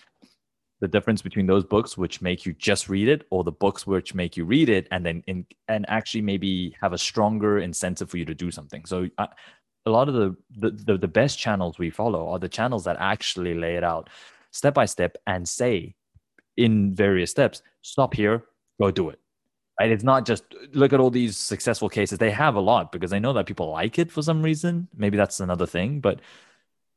the 0.81 0.89
difference 0.89 1.23
between 1.23 1.47
those 1.47 1.65
books 1.65 1.97
which 1.97 2.21
make 2.21 2.45
you 2.45 2.53
just 2.53 2.89
read 2.89 3.09
it 3.09 3.27
or 3.31 3.43
the 3.43 3.53
books 3.53 3.87
which 3.87 4.15
make 4.15 4.37
you 4.37 4.45
read 4.45 4.69
it 4.69 4.87
and 4.91 5.05
then 5.05 5.23
in, 5.27 5.47
and 5.69 5.87
actually 5.89 6.21
maybe 6.21 6.77
have 6.81 6.93
a 6.93 6.99
stronger 6.99 7.59
incentive 7.59 8.11
for 8.11 8.19
you 8.19 8.27
to 8.27 8.35
do 8.35 8.51
something. 8.51 8.85
So 8.85 9.09
uh, 9.17 9.29
a 9.87 9.91
lot 9.91 10.09
of 10.09 10.15
the, 10.15 10.37
the 10.59 10.71
the 10.71 10.99
the 10.99 11.09
best 11.09 11.39
channels 11.39 11.79
we 11.79 11.91
follow 11.91 12.29
are 12.29 12.39
the 12.39 12.49
channels 12.49 12.85
that 12.85 12.97
actually 12.99 13.55
lay 13.55 13.77
it 13.77 13.85
out 13.85 14.11
step 14.51 14.75
by 14.75 14.85
step 14.85 15.17
and 15.27 15.49
say 15.49 15.95
in 16.57 16.95
various 16.95 17.31
steps, 17.31 17.63
stop 17.83 18.15
here, 18.15 18.45
go 18.81 18.91
do 18.91 19.11
it 19.11 19.21
right? 19.79 19.91
It's 19.91 20.05
not 20.05 20.27
just 20.27 20.45
look 20.73 20.93
at 20.93 21.01
all 21.01 21.11
these 21.11 21.37
successful 21.37 21.89
cases. 21.89 22.19
They 22.19 22.31
have 22.31 22.55
a 22.55 22.61
lot 22.61 22.93
because 22.93 23.11
they 23.11 23.21
know 23.21 23.33
that 23.35 23.47
people 23.47 23.71
like 23.71 23.99
it 23.99 24.11
for 24.11 24.23
some 24.23 24.43
reason. 24.43 24.89
Maybe 24.97 25.17
that's 25.17 25.41
another 25.41 25.67
thing, 25.67 26.01
but 26.01 26.21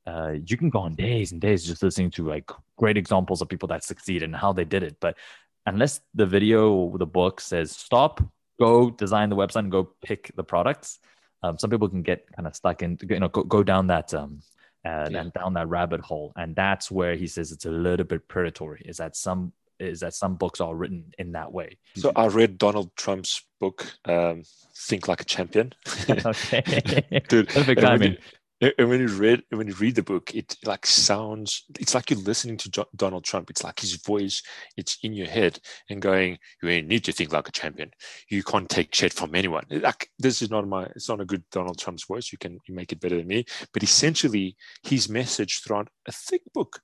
uh, 0.07 0.35
you 0.45 0.57
can 0.57 0.69
go 0.69 0.79
on 0.79 0.95
days 0.95 1.31
and 1.31 1.41
days 1.41 1.65
just 1.65 1.83
listening 1.83 2.11
to 2.11 2.27
like 2.27 2.49
great 2.77 2.97
examples 2.97 3.41
of 3.41 3.49
people 3.49 3.67
that 3.67 3.83
succeed 3.83 4.23
and 4.23 4.35
how 4.35 4.53
they 4.53 4.65
did 4.65 4.83
it. 4.83 4.97
But 4.99 5.17
unless 5.65 6.01
the 6.15 6.25
video 6.25 6.71
or 6.71 6.97
the 6.97 7.05
book 7.05 7.41
says 7.41 7.71
stop, 7.71 8.21
go 8.59 8.89
design 8.89 9.29
the 9.29 9.35
website 9.35 9.59
and 9.59 9.71
go 9.71 9.91
pick 10.01 10.31
the 10.35 10.43
products, 10.43 10.99
um, 11.43 11.57
some 11.57 11.69
people 11.69 11.87
can 11.87 12.01
get 12.01 12.25
kind 12.35 12.47
of 12.47 12.55
stuck 12.55 12.81
in, 12.81 12.97
you 13.07 13.19
know, 13.19 13.27
go, 13.27 13.43
go 13.43 13.63
down 13.63 13.87
that 13.87 14.13
um, 14.13 14.41
and, 14.83 15.13
yeah. 15.13 15.21
and 15.21 15.33
down 15.33 15.53
that 15.53 15.69
rabbit 15.69 16.01
hole. 16.01 16.33
And 16.35 16.55
that's 16.55 16.89
where 16.89 17.15
he 17.15 17.27
says 17.27 17.51
it's 17.51 17.65
a 17.65 17.71
little 17.71 18.05
bit 18.05 18.27
predatory. 18.27 18.81
Is 18.85 18.97
that 18.97 19.15
some 19.15 19.53
is 19.79 20.01
that 20.01 20.13
some 20.13 20.35
books 20.35 20.61
are 20.61 20.75
written 20.75 21.11
in 21.17 21.31
that 21.33 21.51
way. 21.51 21.77
So 21.95 22.11
I 22.15 22.27
read 22.27 22.57
Donald 22.57 22.95
Trump's 22.95 23.43
book, 23.59 23.91
um, 24.05 24.43
Think 24.75 25.07
Like 25.07 25.21
a 25.21 25.25
Champion. 25.25 25.73
okay, 26.09 27.21
dude. 27.29 27.49
Perfect 27.49 27.81
timing. 27.81 28.17
And 28.61 28.89
when 28.89 28.99
you 28.99 29.07
read 29.07 29.43
when 29.51 29.67
you 29.67 29.73
read 29.75 29.95
the 29.95 30.03
book, 30.03 30.35
it 30.35 30.57
like 30.65 30.85
sounds. 30.85 31.63
It's 31.79 31.95
like 31.95 32.09
you're 32.09 32.19
listening 32.19 32.57
to 32.57 32.69
jo- 32.69 32.89
Donald 32.93 33.23
Trump. 33.23 33.49
It's 33.49 33.63
like 33.63 33.79
his 33.79 33.95
voice. 33.95 34.43
It's 34.75 34.97
in 35.01 35.13
your 35.13 35.27
head 35.27 35.59
and 35.89 36.01
going. 36.01 36.39
You 36.61 36.81
need 36.81 37.05
to 37.05 37.13
think 37.13 37.31
like 37.31 37.47
a 37.47 37.53
champion. 37.53 37.91
You 38.29 38.43
can't 38.43 38.69
take 38.69 38.93
shit 38.93 39.13
from 39.13 39.33
anyone. 39.33 39.63
Like 39.69 40.09
this 40.19 40.41
is 40.41 40.49
not 40.49 40.67
my. 40.67 40.83
It's 40.93 41.07
not 41.07 41.21
a 41.21 41.25
good 41.25 41.45
Donald 41.53 41.79
Trump's 41.79 42.03
voice. 42.03 42.33
You 42.33 42.37
can 42.37 42.59
you 42.67 42.75
make 42.75 42.91
it 42.91 42.99
better 42.99 43.15
than 43.15 43.27
me. 43.27 43.45
But 43.73 43.83
essentially, 43.83 44.57
his 44.83 45.07
message 45.07 45.61
throughout 45.63 45.87
a 46.05 46.11
thick 46.11 46.41
book 46.53 46.81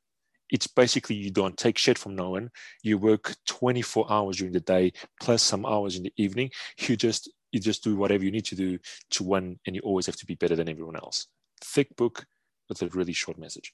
it's 0.52 0.68
basically 0.68 1.16
you 1.16 1.32
don't 1.32 1.58
take 1.58 1.78
shit 1.78 1.98
from 1.98 2.16
no 2.16 2.32
one. 2.32 2.52
You 2.84 2.98
work 2.98 3.36
24 3.48 4.12
hours 4.12 4.38
during 4.38 4.54
the 4.54 4.60
day 4.60 4.94
plus 5.22 5.42
some 5.42 5.66
hours 5.66 5.96
in 5.96 6.04
the 6.04 6.14
evening. 6.18 6.52
You 6.78 6.96
just 6.96 7.32
you 7.52 7.60
just 7.60 7.84
do 7.84 7.96
whatever 7.96 8.24
you 8.24 8.32
need 8.32 8.46
to 8.46 8.56
do 8.56 8.78
to 9.12 9.24
win, 9.24 9.60
and 9.66 9.76
you 9.76 9.82
always 9.82 10.06
have 10.08 10.18
to 10.18 10.26
be 10.26 10.36
better 10.36 10.56
than 10.56 10.68
everyone 10.68 10.98
else. 10.98 11.28
Thick 11.64 11.96
book 11.96 12.26
with 12.68 12.82
a 12.82 12.88
really 12.88 13.14
short 13.14 13.38
message. 13.38 13.74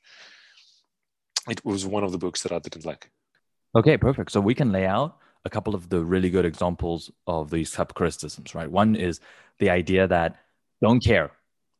It 1.49 1.65
was 1.65 1.85
one 1.85 2.03
of 2.03 2.11
the 2.11 2.19
books 2.19 2.43
that 2.43 2.51
I 2.51 2.59
didn't 2.59 2.85
like. 2.85 3.09
Okay, 3.75 3.97
perfect. 3.97 4.31
So 4.31 4.39
we 4.39 4.53
can 4.53 4.71
lay 4.71 4.85
out 4.85 5.17
a 5.45 5.49
couple 5.49 5.73
of 5.73 5.89
the 5.89 6.03
really 6.03 6.29
good 6.29 6.45
examples 6.45 7.09
of 7.25 7.49
these 7.49 7.71
type 7.71 7.89
of 7.89 7.95
criticisms, 7.95 8.53
right? 8.53 8.69
One 8.69 8.95
is 8.95 9.19
the 9.57 9.71
idea 9.71 10.07
that 10.07 10.35
don't 10.81 11.03
care 11.03 11.31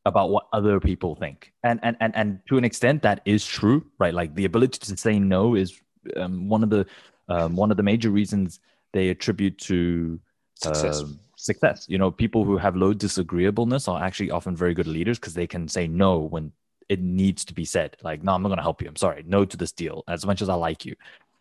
about 0.05 0.29
what 0.29 0.47
other 0.53 0.79
people 0.79 1.15
think. 1.15 1.53
And 1.63 1.79
and 1.83 1.95
and, 1.99 2.15
and 2.15 2.39
to 2.49 2.57
an 2.57 2.63
extent 2.63 3.01
that 3.03 3.21
is 3.25 3.45
true 3.45 3.85
right? 3.99 4.13
Like 4.13 4.35
the 4.35 4.45
ability 4.45 4.79
to 4.79 4.97
say 4.97 5.19
no 5.19 5.55
is 5.55 5.79
um, 6.17 6.49
one 6.49 6.63
of 6.63 6.69
the 6.69 6.85
um, 7.29 7.55
one 7.55 7.71
of 7.71 7.77
the 7.77 7.83
major 7.83 8.09
reasons 8.09 8.59
they 8.93 9.09
attribute 9.09 9.57
to 9.59 10.19
success. 10.55 11.01
Uh, 11.01 11.07
success. 11.35 11.85
You 11.87 11.97
know 11.97 12.11
people 12.11 12.43
who 12.43 12.57
have 12.57 12.75
low 12.75 12.93
disagreeableness 12.93 13.87
are 13.87 14.01
actually 14.01 14.31
often 14.31 14.55
very 14.55 14.73
good 14.73 14.87
leaders 14.87 15.19
because 15.19 15.33
they 15.33 15.47
can 15.47 15.67
say 15.67 15.87
no 15.87 16.19
when 16.19 16.51
it 16.89 16.99
needs 16.99 17.45
to 17.45 17.53
be 17.53 17.65
said. 17.65 17.97
Like 18.03 18.23
no 18.23 18.33
i'm 18.33 18.41
not 18.41 18.49
going 18.49 18.57
to 18.57 18.63
help 18.63 18.81
you. 18.81 18.87
I'm 18.87 18.95
sorry. 18.95 19.23
No 19.25 19.45
to 19.45 19.57
this 19.57 19.71
deal. 19.71 20.03
As 20.07 20.25
much 20.25 20.41
as 20.41 20.49
i 20.49 20.55
like 20.55 20.85
you 20.85 20.95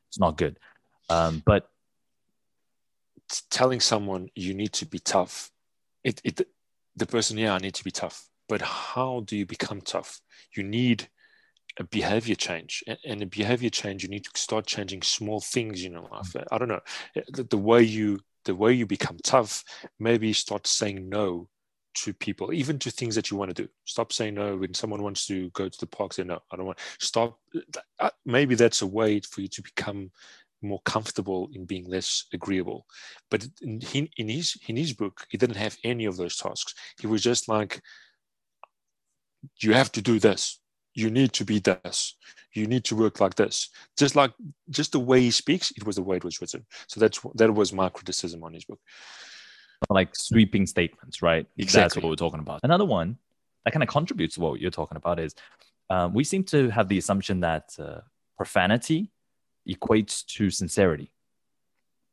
it's 0.09 0.19
not 0.19 0.37
good. 0.37 0.59
Um, 1.09 1.43
but 1.45 1.71
telling 3.51 3.81
someone 3.81 4.31
you 4.35 4.55
need 4.55 4.73
to 4.73 4.87
be 4.87 4.99
tough 4.99 5.51
it, 6.03 6.21
it 6.25 6.49
the 6.97 7.07
person 7.07 7.39
yeah 7.39 7.55
i 7.55 7.59
need 7.59 7.75
to 7.75 7.85
be 7.85 7.91
tough 7.91 8.29
but 8.51 8.61
how 8.63 9.23
do 9.27 9.37
you 9.37 9.47
become 9.47 9.81
tough? 9.81 10.21
You 10.57 10.65
need 10.65 11.09
a 11.79 11.85
behavior 11.85 12.35
change. 12.35 12.83
And 13.07 13.23
a 13.23 13.27
behavior 13.27 13.71
change, 13.71 14.03
you 14.03 14.09
need 14.09 14.25
to 14.25 14.31
start 14.35 14.67
changing 14.67 15.03
small 15.03 15.41
things 15.41 15.85
in 15.85 15.93
your 15.93 16.09
life. 16.11 16.35
I 16.51 16.59
don't 16.59 16.67
know. 16.67 16.81
The, 17.33 17.57
way 17.57 17.83
you 17.83 18.19
the 18.45 18.57
way 18.57 18.73
you 18.73 18.87
become 18.87 19.19
tough, 19.23 19.63
maybe 20.01 20.33
start 20.33 20.67
saying 20.67 21.09
no 21.09 21.49
to 22.03 22.13
people, 22.13 22.53
even 22.53 22.81
to 22.81 22.91
things 22.91 23.15
that 23.15 23.31
you 23.31 23.37
want 23.37 23.55
to 23.55 23.63
do. 23.63 23.69
Stop 23.85 24.13
saying 24.13 24.35
no 24.35 24.57
when 24.57 24.75
someone 24.75 25.05
wants 25.05 25.27
to 25.29 25.49
go 25.51 25.69
to 25.69 25.79
the 25.79 25.87
park. 25.87 26.13
Say 26.13 26.25
no, 26.25 26.41
I 26.51 26.57
don't 26.57 26.67
want. 26.67 26.81
Stop. 26.99 27.39
Uh, 28.01 28.11
maybe 28.27 28.57
that's 28.57 28.83
a 28.83 28.87
way 28.87 29.21
for 29.21 29.43
you 29.43 29.49
to 29.49 29.63
become 29.63 30.11
more 30.61 30.81
comfortable 30.85 31.49
in 31.53 31.67
being 31.67 31.89
less 31.89 32.25
agreeable. 32.33 32.85
But 33.31 33.47
in, 33.63 34.09
in 34.17 34.29
his 34.29 34.57
in 34.67 34.77
his 34.77 34.93
book, 34.93 35.25
he 35.31 35.39
didn't 35.39 35.57
have 35.57 35.77
any 35.85 36.07
of 36.07 36.17
those 36.17 36.37
tasks. 36.37 36.75
He 37.01 37.07
was 37.07 37.23
just 37.23 37.49
like, 37.49 37.81
you 39.59 39.73
have 39.75 39.93
to 39.93 40.03
do 40.03 40.19
this. 40.19 40.61
You 40.95 41.11
need 41.11 41.33
to 41.35 41.45
be 41.45 41.59
this. 41.59 42.17
You 42.53 42.67
need 42.67 42.85
to 42.85 42.97
work 42.97 43.21
like 43.21 43.37
this. 43.37 43.69
Just 43.97 44.17
like 44.17 44.33
just 44.71 44.93
the 44.93 45.01
way 45.01 45.21
he 45.21 45.31
speaks 45.31 45.71
it 45.77 45.87
was 45.87 45.97
the 45.97 46.03
way 46.03 46.17
it 46.17 46.25
was 46.25 46.41
written. 46.41 46.67
So 46.89 47.01
that's 47.01 47.21
that 47.35 47.53
was 47.53 47.73
my 47.73 47.89
criticism 47.89 48.43
on 48.43 48.53
his 48.55 48.65
book. 48.65 48.81
Like 49.89 50.15
sweeping 50.15 50.67
statements 50.67 51.23
right? 51.23 51.47
Exactly. 51.57 51.81
that's 51.81 51.97
what 51.97 52.11
we're 52.11 52.17
talking 52.17 52.41
about. 52.41 52.61
Another 52.63 52.85
one 52.85 53.19
that 53.65 53.73
kind 53.73 53.83
of 53.83 53.89
contributes 53.89 54.35
to 54.35 54.41
what 54.41 54.61
you're 54.61 54.71
talking 54.71 54.97
about 54.97 55.21
is 55.21 55.35
um, 55.91 56.13
we 56.13 56.25
seem 56.25 56.45
to 56.45 56.71
have 56.71 56.89
the 56.89 56.99
assumption 56.99 57.41
that 57.41 57.75
uh, 57.79 58.01
profanity 58.37 59.11
equates 59.69 60.25
to 60.27 60.51
sincerity. 60.51 61.13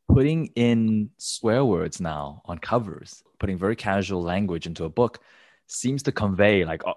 Putting 0.08 0.46
in 0.54 1.10
swear 1.18 1.64
words 1.64 2.00
now 2.00 2.42
on 2.46 2.58
covers 2.58 3.22
putting 3.38 3.58
very 3.58 3.76
casual 3.76 4.22
language 4.22 4.66
into 4.66 4.84
a 4.84 4.88
book 4.88 5.20
seems 5.66 6.02
to 6.02 6.12
convey 6.12 6.64
like 6.64 6.82
oh, 6.86 6.94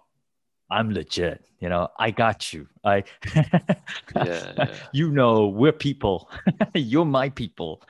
I'm 0.72 0.92
legit. 0.92 1.46
You 1.60 1.70
know, 1.70 1.90
I 2.00 2.10
got 2.10 2.54
you. 2.54 2.68
I, 2.84 3.04
yeah, 3.36 3.44
yeah. 4.16 4.74
you 4.94 5.12
know, 5.12 5.48
we're 5.48 5.74
people. 5.74 6.32
You're 6.74 7.06
my 7.06 7.30
people. 7.30 7.84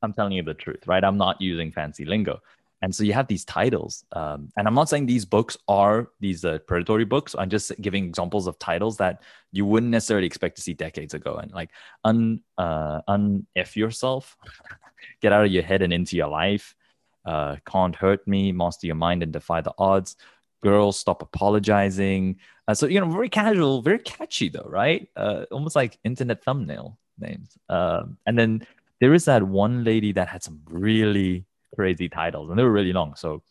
I'm 0.00 0.12
telling 0.12 0.32
you 0.32 0.42
the 0.42 0.54
truth, 0.54 0.86
right? 0.86 1.04
I'm 1.04 1.18
not 1.18 1.40
using 1.40 1.72
fancy 1.72 2.04
lingo. 2.04 2.40
And 2.80 2.94
so 2.94 3.02
you 3.02 3.12
have 3.12 3.26
these 3.26 3.44
titles. 3.44 4.04
Um, 4.12 4.50
and 4.56 4.68
I'm 4.68 4.74
not 4.74 4.88
saying 4.88 5.06
these 5.06 5.24
books 5.24 5.58
are 5.66 6.10
these 6.20 6.44
uh, 6.44 6.58
predatory 6.58 7.04
books. 7.04 7.34
I'm 7.36 7.50
just 7.50 7.72
giving 7.80 8.04
examples 8.04 8.46
of 8.46 8.56
titles 8.60 8.96
that 8.98 9.22
you 9.50 9.66
wouldn't 9.66 9.90
necessarily 9.90 10.28
expect 10.28 10.54
to 10.56 10.62
see 10.62 10.74
decades 10.74 11.12
ago. 11.12 11.34
And 11.34 11.52
like, 11.52 11.70
un, 12.04 12.40
uh, 12.56 13.00
un 13.08 13.46
F 13.56 13.76
yourself, 13.76 14.36
get 15.20 15.32
out 15.32 15.44
of 15.44 15.50
your 15.50 15.64
head 15.64 15.82
and 15.82 15.92
into 15.92 16.16
your 16.16 16.28
life. 16.28 16.76
Uh, 17.24 17.56
can't 17.66 17.96
hurt 17.96 18.26
me, 18.28 18.52
master 18.52 18.86
your 18.86 18.96
mind 18.96 19.24
and 19.24 19.32
defy 19.32 19.60
the 19.60 19.74
odds 19.76 20.16
girls 20.62 20.98
stop 20.98 21.22
apologizing. 21.22 22.36
Uh, 22.66 22.74
so 22.74 22.86
you 22.86 23.00
know 23.00 23.10
very 23.10 23.28
casual 23.28 23.82
very 23.82 23.98
catchy 23.98 24.48
though 24.48 24.66
right? 24.68 25.08
Uh, 25.16 25.44
almost 25.50 25.76
like 25.76 25.98
internet 26.04 26.42
thumbnail 26.42 26.98
names. 27.18 27.56
Um, 27.68 28.18
and 28.26 28.38
then 28.38 28.66
there 29.00 29.14
is 29.14 29.24
that 29.26 29.42
one 29.42 29.84
lady 29.84 30.12
that 30.12 30.28
had 30.28 30.42
some 30.42 30.60
really 30.66 31.44
crazy 31.74 32.08
titles 32.08 32.50
and 32.50 32.58
they 32.58 32.62
were 32.62 32.72
really 32.72 32.92
long. 32.92 33.14
So 33.14 33.42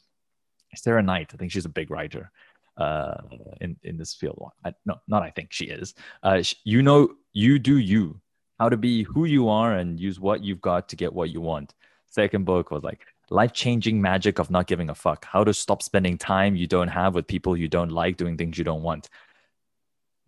sarah 0.76 1.02
knight 1.02 1.32
i 1.34 1.38
think 1.38 1.50
she's 1.52 1.66
a 1.66 1.70
big 1.70 1.90
writer 1.90 2.30
uh, 2.78 3.16
in 3.62 3.76
in 3.84 3.98
this 3.98 4.14
field. 4.14 4.52
I, 4.64 4.74
no 4.86 4.96
not 5.08 5.24
i 5.24 5.32
think 5.32 5.52
she 5.52 5.66
is. 5.66 5.96
Uh, 6.24 6.44
you 6.64 6.82
know 6.82 7.10
you 7.34 7.60
do 7.60 7.78
you. 7.78 8.20
How 8.60 8.70
to 8.70 8.78
be 8.78 9.04
who 9.04 9.26
you 9.26 9.50
are 9.50 9.74
and 9.74 10.00
use 10.00 10.20
what 10.20 10.44
you've 10.44 10.62
got 10.62 10.90
to 10.90 10.96
get 10.96 11.14
what 11.14 11.30
you 11.30 11.42
want. 11.42 11.76
Second 12.08 12.46
book 12.46 12.72
was 12.72 12.84
like 12.84 13.06
life 13.30 13.54
changing 13.54 14.02
magic 14.02 14.40
of 14.40 14.50
not 14.50 14.68
giving 14.68 14.90
a 14.90 14.96
fuck. 14.96 15.26
How 15.26 15.44
to 15.44 15.54
stop 15.54 15.82
spending 15.82 16.18
time 16.18 16.56
you 16.56 16.68
don't 16.68 16.88
have 16.88 17.16
with 17.16 17.28
people 17.28 17.58
you 17.58 17.68
don't 17.68 17.92
like, 17.92 18.18
doing 18.18 18.38
things 18.38 18.58
you 18.58 18.64
don't 18.64 18.84
want. 18.84 19.10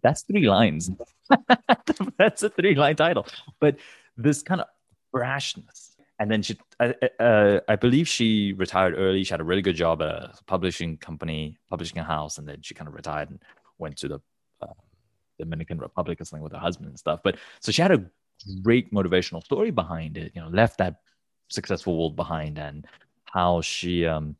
That's 0.01 0.21
three 0.21 0.47
lines. 0.47 0.91
That's 2.17 2.43
a 2.43 2.49
three 2.49 2.75
line 2.75 2.95
title. 2.95 3.27
But 3.59 3.77
this 4.17 4.41
kind 4.41 4.61
of 4.61 4.67
brashness 5.13 5.89
and 6.19 6.29
then 6.29 6.41
she, 6.41 6.57
uh, 6.81 6.91
uh, 7.19 7.61
I 7.67 7.77
believe 7.77 8.07
she 8.07 8.51
retired 8.51 8.93
early. 8.97 9.23
She 9.23 9.31
had 9.31 9.39
a 9.39 9.45
really 9.45 9.61
good 9.61 9.77
job 9.77 10.01
at 10.01 10.07
a 10.09 10.33
publishing 10.45 10.97
company, 10.97 11.57
publishing 11.69 11.97
a 11.97 12.03
house, 12.03 12.37
and 12.37 12.47
then 12.47 12.61
she 12.61 12.73
kind 12.73 12.89
of 12.89 12.93
retired 12.93 13.29
and 13.29 13.41
went 13.77 13.97
to 13.99 14.09
the 14.09 14.21
uh, 14.61 14.73
Dominican 15.39 15.77
Republic 15.77 16.19
or 16.19 16.25
something 16.25 16.43
with 16.43 16.51
her 16.51 16.59
husband 16.59 16.89
and 16.89 16.99
stuff. 16.99 17.21
But 17.23 17.37
so 17.61 17.71
she 17.71 17.81
had 17.81 17.93
a 17.93 18.03
great 18.61 18.93
motivational 18.93 19.41
story 19.41 19.71
behind 19.71 20.17
it. 20.17 20.33
You 20.35 20.41
know, 20.41 20.49
left 20.49 20.79
that 20.79 20.99
successful 21.49 21.97
world 21.97 22.15
behind, 22.15 22.57
and 22.57 22.87
how 23.25 23.61
she 23.61 24.05
um, 24.05 24.35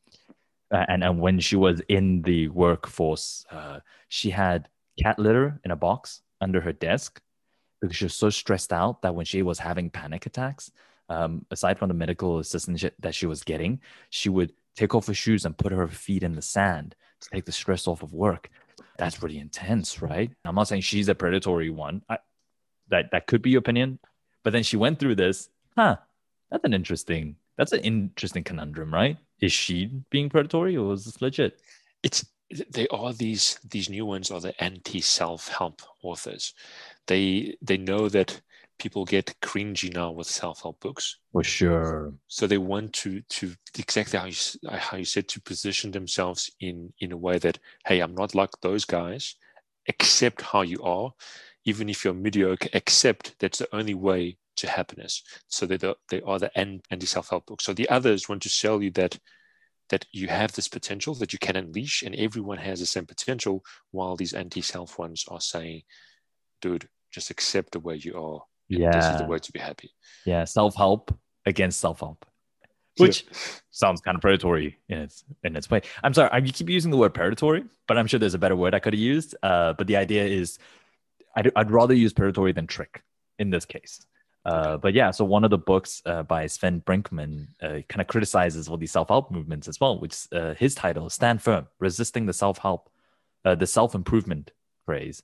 and 0.72 1.04
and 1.04 1.20
when 1.20 1.40
she 1.40 1.56
was 1.56 1.82
in 1.90 2.22
the 2.22 2.48
workforce, 2.50 3.46
uh, 3.52 3.80
she 4.08 4.30
had 4.30 4.70
cat 5.02 5.20
litter 5.20 5.60
in 5.64 5.72
a 5.72 5.76
box 5.76 6.22
under 6.42 6.62
her 6.62 6.74
desk 6.74 7.22
because 7.82 7.96
she 7.96 8.06
was 8.06 8.16
so 8.16 8.30
stressed 8.30 8.74
out 8.74 9.02
that 9.02 9.16
when 9.16 9.26
she 9.26 9.42
was 9.42 9.60
having 9.60 9.90
panic 9.90 10.26
attacks, 10.26 10.72
um, 11.10 11.46
aside 11.52 11.80
from 11.80 11.88
the 11.88 11.94
medical 11.94 12.40
assistance 12.40 12.84
that 13.00 13.16
she 13.16 13.26
was 13.26 13.44
getting, 13.44 13.80
she 14.10 14.30
would 14.30 14.54
take 14.76 14.94
off 14.94 15.08
her 15.08 15.14
shoes 15.14 15.46
and 15.46 15.58
put 15.58 15.72
her 15.72 15.88
feet 15.88 16.24
in 16.24 16.36
the 16.36 16.42
sand 16.42 16.96
to 17.22 17.30
take 17.30 17.46
the 17.46 17.52
stress 17.52 17.88
off 17.88 18.04
of 18.04 18.14
work. 18.14 18.50
That's 18.98 19.18
pretty 19.18 19.40
intense, 19.40 20.02
right? 20.02 20.32
I'm 20.46 20.56
not 20.56 20.68
saying 20.68 20.82
she's 20.82 21.10
a 21.10 21.16
predatory 21.16 21.70
one. 21.70 22.04
I, 22.10 22.18
that 22.90 23.12
that 23.12 23.28
could 23.28 23.42
be 23.42 23.52
your 23.52 23.60
opinion, 23.60 24.00
but 24.44 24.52
then 24.52 24.64
she 24.64 24.78
went 24.78 25.00
through 25.00 25.16
this. 25.16 25.50
Huh? 25.76 25.98
That's 26.52 26.64
an 26.64 26.74
interesting. 26.74 27.36
That's 27.58 27.74
an 27.74 27.82
interesting 27.82 28.44
conundrum, 28.44 28.94
right? 28.94 29.18
Is 29.40 29.52
she 29.52 29.92
being 30.10 30.30
predatory 30.30 30.78
or 30.78 30.94
is 30.94 31.06
this 31.06 31.22
legit? 31.22 31.60
It's 32.04 32.26
they 32.72 32.88
are 32.88 33.14
these 33.14 33.60
these 33.70 33.90
new 33.90 34.06
ones 34.06 34.32
are 34.32 34.40
the 34.42 34.62
anti 34.64 35.02
self 35.02 35.50
help 35.50 35.82
authors. 36.02 36.54
They 37.08 37.58
they 37.62 37.78
know 37.78 38.10
that 38.10 38.42
people 38.80 39.06
get 39.06 39.36
cringy 39.42 39.94
now 39.94 40.10
with 40.10 40.26
self-help 40.26 40.80
books 40.80 41.18
for 41.32 41.44
sure 41.44 42.14
so 42.28 42.48
they 42.48 42.58
want 42.58 42.92
to 42.94 43.22
to 43.30 43.54
exactly 43.78 44.18
how 44.18 44.26
you 44.26 44.36
how 44.72 44.98
you 44.98 45.06
said 45.06 45.28
to 45.28 45.42
position 45.42 45.92
themselves 45.92 46.50
in 46.62 46.92
in 47.00 47.12
a 47.12 47.18
way 47.18 47.38
that 47.38 47.60
hey 47.86 48.00
i'm 48.00 48.16
not 48.16 48.34
like 48.34 48.50
those 48.62 48.86
guys 48.86 49.36
accept 49.88 50.42
how 50.42 50.62
you 50.62 50.82
are 50.82 51.12
even 51.66 51.90
if 51.90 52.04
you're 52.04 52.14
mediocre 52.14 52.70
accept 52.74 53.36
that's 53.40 53.60
the 53.60 53.76
only 53.76 53.94
way 53.94 54.36
to 54.60 54.70
happiness. 54.70 55.24
So 55.48 55.66
they 55.66 55.78
they 56.10 56.22
are 56.22 56.40
the 56.40 56.58
anti 56.58 57.06
self-help 57.06 57.48
book 57.48 57.62
so 57.62 57.74
the 57.74 57.90
others 57.90 58.30
want 58.30 58.42
to 58.44 58.50
sell 58.50 58.82
you 58.82 58.92
that 58.92 59.18
that 59.90 60.06
you 60.12 60.28
have 60.28 60.52
this 60.54 60.68
potential 60.68 61.14
that 61.16 61.34
you 61.34 61.40
can 61.40 61.56
unleash 61.56 62.04
and 62.04 62.16
everyone 62.16 62.58
has 62.58 62.80
the 62.80 62.86
same 62.86 63.06
potential 63.06 63.64
while 63.92 64.16
these 64.16 64.34
anti-self 64.34 64.98
ones 64.98 65.26
are 65.28 65.42
saying 65.42 65.82
dude 66.62 66.88
just 67.12 67.30
accept 67.30 67.72
the 67.72 67.80
way 67.80 67.96
you 67.96 68.16
are 68.16 68.42
yeah 68.68 68.92
this 68.92 69.06
is 69.06 69.18
the 69.18 69.28
way 69.28 69.40
to 69.40 69.52
be 69.52 69.60
happy. 69.60 69.92
Yeah 70.26 70.46
self-help 70.46 71.16
against 71.46 71.80
self-help. 71.80 72.26
Which 72.98 73.24
yeah. 73.24 73.38
sounds 73.72 74.02
kind 74.02 74.16
of 74.16 74.22
predatory 74.22 74.78
in 74.90 74.98
its 75.00 75.24
in 75.44 75.56
its 75.56 75.70
way. 75.70 75.82
I'm 76.04 76.14
sorry 76.14 76.30
I, 76.34 76.42
keep 76.42 76.70
using 76.70 76.92
the 76.92 76.98
word 76.98 77.14
predatory 77.14 77.64
but 77.88 77.98
i'm 77.98 78.08
sure 78.08 78.20
there's 78.20 78.34
a 78.34 78.40
better 78.40 78.56
word 78.56 78.74
i 78.74 78.80
could 78.80 78.94
have 78.94 79.00
used. 79.00 79.36
Uh, 79.42 79.74
but 79.74 79.88
the 79.88 79.98
idea 79.98 80.26
is 80.26 80.60
I'd, 81.36 81.52
I'd 81.56 81.72
rather 81.72 81.94
use 81.94 82.14
predatory 82.14 82.52
than 82.52 82.68
trick 82.68 83.04
in 83.38 83.50
this 83.50 83.66
case 83.66 84.06
uh, 84.46 84.78
but 84.78 84.94
yeah, 84.94 85.12
so 85.12 85.26
one 85.26 85.44
of 85.44 85.50
the 85.50 85.58
books 85.58 86.02
uh, 86.06 86.24
by 86.24 86.46
Svend 86.46 86.84
Brinkmann 86.86 87.48
uh, 87.62 87.82
kind 87.90 88.02
of 88.02 88.08
criticizes 88.08 88.68
all 88.68 88.78
these 88.78 88.92
self-help 88.92 89.32
movements 89.32 89.68
as 89.68 89.80
well, 89.80 90.00
which 90.00 90.16
uh, 90.32 90.54
his 90.54 90.76
title 90.76 91.10
"Stand 91.10 91.42
Firm: 91.42 91.68
Resisting 91.80 92.26
the 92.26 92.34
Self-Help, 92.34 92.90
uh, 93.46 93.56
the 93.56 93.68
Self-Improvement 93.68 94.52
Craze." 94.88 95.24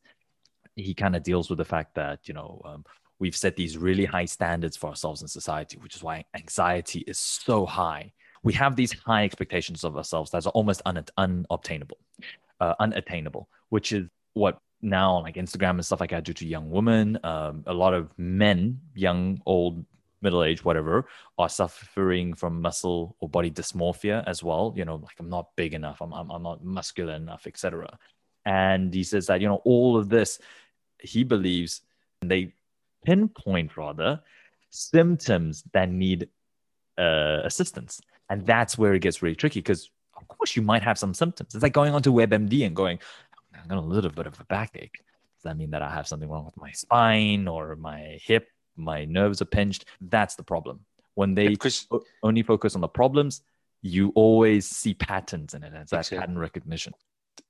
He 0.75 0.93
kind 0.93 1.15
of 1.15 1.23
deals 1.23 1.49
with 1.49 1.57
the 1.57 1.65
fact 1.65 1.95
that 1.95 2.27
you 2.27 2.33
know 2.33 2.61
um, 2.65 2.83
we've 3.19 3.35
set 3.35 3.55
these 3.55 3.77
really 3.77 4.05
high 4.05 4.25
standards 4.25 4.75
for 4.75 4.89
ourselves 4.89 5.21
in 5.21 5.29
society, 5.29 5.77
which 5.77 5.95
is 5.95 6.03
why 6.03 6.25
anxiety 6.35 6.99
is 7.07 7.17
so 7.17 7.65
high. 7.65 8.11
We 8.43 8.53
have 8.53 8.75
these 8.75 8.91
high 8.91 9.23
expectations 9.23 9.83
of 9.85 9.95
ourselves 9.95 10.29
that 10.31 10.45
are 10.45 10.49
almost 10.49 10.81
un- 10.85 11.05
unobtainable, 11.17 11.97
unattainable, 12.59 13.47
which 13.69 13.93
is 13.93 14.07
what 14.33 14.59
now 14.85 15.15
on 15.15 15.23
like 15.23 15.35
Instagram 15.35 15.71
and 15.71 15.85
stuff 15.85 15.99
like 15.99 16.11
that 16.11 16.23
do 16.23 16.33
to 16.33 16.45
young 16.45 16.69
women. 16.69 17.19
Um, 17.23 17.63
a 17.67 17.73
lot 17.73 17.93
of 17.93 18.09
men, 18.17 18.79
young, 18.93 19.41
old, 19.45 19.83
middle 20.21 20.43
age, 20.43 20.63
whatever, 20.63 21.07
are 21.37 21.49
suffering 21.49 22.33
from 22.33 22.61
muscle 22.61 23.15
or 23.19 23.29
body 23.29 23.51
dysmorphia 23.51 24.23
as 24.27 24.43
well. 24.43 24.73
You 24.75 24.85
know, 24.85 24.95
like 24.95 25.15
I'm 25.19 25.29
not 25.29 25.55
big 25.55 25.73
enough, 25.73 26.01
I'm, 26.01 26.13
I'm, 26.13 26.29
I'm 26.31 26.43
not 26.43 26.63
muscular 26.63 27.13
enough, 27.13 27.47
etc. 27.47 27.97
And 28.45 28.93
he 28.93 29.03
says 29.03 29.27
that, 29.27 29.41
you 29.41 29.47
know, 29.47 29.61
all 29.65 29.97
of 29.97 30.09
this, 30.09 30.39
he 30.99 31.23
believes 31.23 31.81
they 32.21 32.53
pinpoint 33.05 33.77
rather 33.77 34.21
symptoms 34.69 35.63
that 35.73 35.89
need 35.89 36.29
uh, 36.97 37.41
assistance. 37.43 38.01
And 38.29 38.45
that's 38.45 38.77
where 38.77 38.93
it 38.93 38.99
gets 38.99 39.21
really 39.21 39.35
tricky 39.35 39.59
because, 39.59 39.89
of 40.17 40.27
course, 40.27 40.55
you 40.55 40.61
might 40.61 40.83
have 40.83 40.97
some 40.97 41.13
symptoms. 41.13 41.53
It's 41.53 41.63
like 41.63 41.73
going 41.73 41.93
onto 41.93 42.11
WebMD 42.11 42.65
and 42.65 42.75
going, 42.75 42.99
I 43.65 43.67
got 43.67 43.77
a 43.77 43.81
little 43.81 44.11
bit 44.11 44.27
of 44.27 44.39
a 44.39 44.45
backache. 44.45 44.99
Does 45.37 45.43
that 45.43 45.57
mean 45.57 45.71
that 45.71 45.81
I 45.81 45.89
have 45.89 46.07
something 46.07 46.29
wrong 46.29 46.45
with 46.45 46.57
my 46.57 46.71
spine 46.71 47.47
or 47.47 47.75
my 47.75 48.19
hip? 48.21 48.47
My 48.75 49.05
nerves 49.05 49.41
are 49.41 49.45
pinched. 49.45 49.85
That's 50.01 50.35
the 50.35 50.43
problem. 50.43 50.81
When 51.15 51.33
they 51.33 51.49
yeah, 51.49 51.79
only 52.23 52.43
focus 52.43 52.75
on 52.75 52.81
the 52.81 52.87
problems, 52.87 53.41
you 53.81 54.11
always 54.15 54.67
see 54.67 54.93
patterns 54.93 55.53
in 55.53 55.63
it. 55.63 55.73
It's 55.73 55.91
that 55.91 55.99
exactly. 55.99 56.19
pattern 56.19 56.37
recognition 56.37 56.93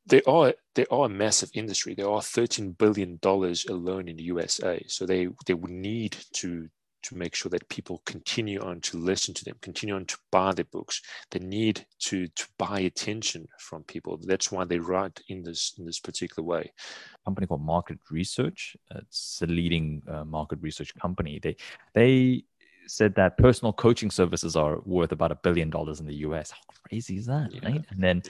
they 0.07 0.21
are 0.23 0.53
they 0.75 0.85
are 0.91 1.05
a 1.05 1.09
massive 1.09 1.49
industry. 1.53 1.95
They 1.95 2.03
are 2.03 2.21
thirteen 2.21 2.71
billion 2.71 3.17
dollars 3.21 3.65
alone 3.65 4.07
in 4.07 4.17
the 4.17 4.23
USA. 4.23 4.83
So 4.87 5.05
they 5.05 5.29
they 5.45 5.53
would 5.53 5.71
need 5.71 6.15
to 6.33 6.69
to 7.05 7.15
make 7.15 7.35
sure 7.35 7.49
that 7.49 7.69
people 7.69 8.01
continue 8.05 8.59
on 8.61 8.81
to 8.81 8.97
listen 8.97 9.33
to 9.33 9.45
them, 9.45 9.55
continue 9.61 9.95
on 9.95 10.05
to 10.05 10.17
buy 10.31 10.53
their 10.53 10.65
books. 10.65 11.01
They 11.31 11.39
need 11.39 11.85
to 12.07 12.27
to 12.27 12.47
buy 12.57 12.79
attention 12.81 13.47
from 13.59 13.83
people. 13.83 14.19
That's 14.21 14.51
why 14.51 14.65
they 14.65 14.79
write 14.79 15.21
in 15.29 15.43
this 15.43 15.73
in 15.77 15.85
this 15.85 15.99
particular 15.99 16.45
way. 16.45 16.71
A 17.15 17.23
company 17.25 17.47
called 17.47 17.63
Market 17.63 17.99
Research. 18.11 18.75
It's 18.91 19.41
a 19.41 19.47
leading 19.47 20.01
uh, 20.07 20.25
market 20.25 20.59
research 20.61 20.93
company. 20.95 21.39
They 21.41 21.55
they 21.93 22.45
said 22.87 23.15
that 23.15 23.37
personal 23.37 23.73
coaching 23.73 24.11
services 24.11 24.55
are 24.55 24.79
worth 24.85 25.11
about 25.11 25.31
a 25.31 25.35
billion 25.35 25.69
dollars 25.69 25.99
in 25.99 26.05
the 26.05 26.15
US. 26.27 26.51
How 26.51 26.59
crazy 26.87 27.17
is 27.17 27.25
that, 27.25 27.51
yeah. 27.51 27.69
right? 27.69 27.85
And 27.89 28.03
then 28.03 28.21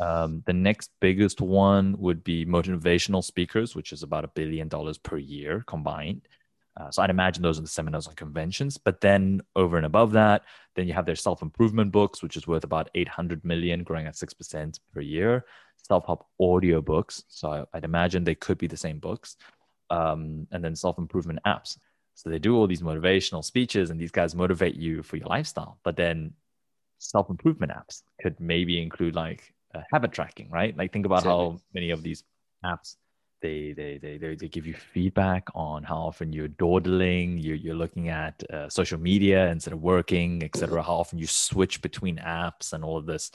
um, 0.00 0.42
the 0.46 0.52
next 0.52 0.90
biggest 1.00 1.40
one 1.40 1.96
would 1.98 2.22
be 2.24 2.46
motivational 2.46 3.22
speakers, 3.22 3.74
which 3.74 3.92
is 3.92 4.02
about 4.02 4.24
a 4.24 4.28
billion 4.28 4.68
dollars 4.68 4.98
per 4.98 5.18
year 5.18 5.64
combined. 5.66 6.22
Uh, 6.78 6.90
so 6.90 7.02
I'd 7.02 7.10
imagine 7.10 7.42
those 7.42 7.58
are 7.58 7.62
the 7.62 7.68
seminars 7.68 8.06
and 8.06 8.16
conventions. 8.16 8.76
But 8.76 9.00
then 9.00 9.40
over 9.54 9.76
and 9.76 9.86
above 9.86 10.12
that, 10.12 10.42
then 10.74 10.86
you 10.86 10.92
have 10.92 11.06
their 11.06 11.16
self 11.16 11.42
improvement 11.42 11.90
books, 11.90 12.22
which 12.22 12.36
is 12.36 12.46
worth 12.46 12.64
about 12.64 12.90
800 12.94 13.44
million, 13.44 13.82
growing 13.82 14.06
at 14.06 14.14
6% 14.14 14.80
per 14.92 15.00
year. 15.00 15.46
Self 15.76 16.06
help 16.06 16.26
audio 16.40 16.82
books. 16.82 17.24
So 17.28 17.66
I'd 17.72 17.84
imagine 17.84 18.24
they 18.24 18.34
could 18.34 18.58
be 18.58 18.66
the 18.66 18.76
same 18.76 18.98
books. 18.98 19.36
Um, 19.88 20.46
and 20.50 20.62
then 20.62 20.76
self 20.76 20.98
improvement 20.98 21.38
apps. 21.46 21.78
So 22.14 22.30
they 22.30 22.38
do 22.38 22.56
all 22.56 22.66
these 22.66 22.82
motivational 22.82 23.44
speeches 23.44 23.90
and 23.90 24.00
these 24.00 24.10
guys 24.10 24.34
motivate 24.34 24.74
you 24.74 25.02
for 25.02 25.16
your 25.16 25.28
lifestyle. 25.28 25.78
But 25.82 25.96
then 25.96 26.32
self 26.98 27.30
improvement 27.30 27.72
apps 27.72 28.02
could 28.20 28.38
maybe 28.40 28.82
include 28.82 29.14
like 29.14 29.54
uh, 29.74 29.80
habit 29.92 30.12
tracking, 30.12 30.50
right? 30.50 30.76
Like 30.76 30.92
think 30.92 31.06
about 31.06 31.20
exactly. 31.20 31.32
how 31.32 31.60
many 31.72 31.90
of 31.90 32.02
these 32.02 32.24
apps 32.64 32.96
they, 33.42 33.72
they 33.76 33.98
they 33.98 34.16
they 34.16 34.34
they 34.34 34.48
give 34.48 34.66
you 34.66 34.74
feedback 34.74 35.48
on 35.54 35.82
how 35.82 35.96
often 35.96 36.32
you're 36.32 36.48
dawdling, 36.48 37.38
you're, 37.38 37.56
you're 37.56 37.74
looking 37.74 38.08
at 38.08 38.42
uh, 38.50 38.68
social 38.68 38.98
media 38.98 39.50
instead 39.50 39.72
of 39.72 39.82
working, 39.82 40.42
etc. 40.42 40.82
How 40.82 40.94
often 40.94 41.18
you 41.18 41.26
switch 41.26 41.82
between 41.82 42.16
apps 42.16 42.72
and 42.72 42.82
all 42.84 42.96
of 42.96 43.06
this. 43.06 43.30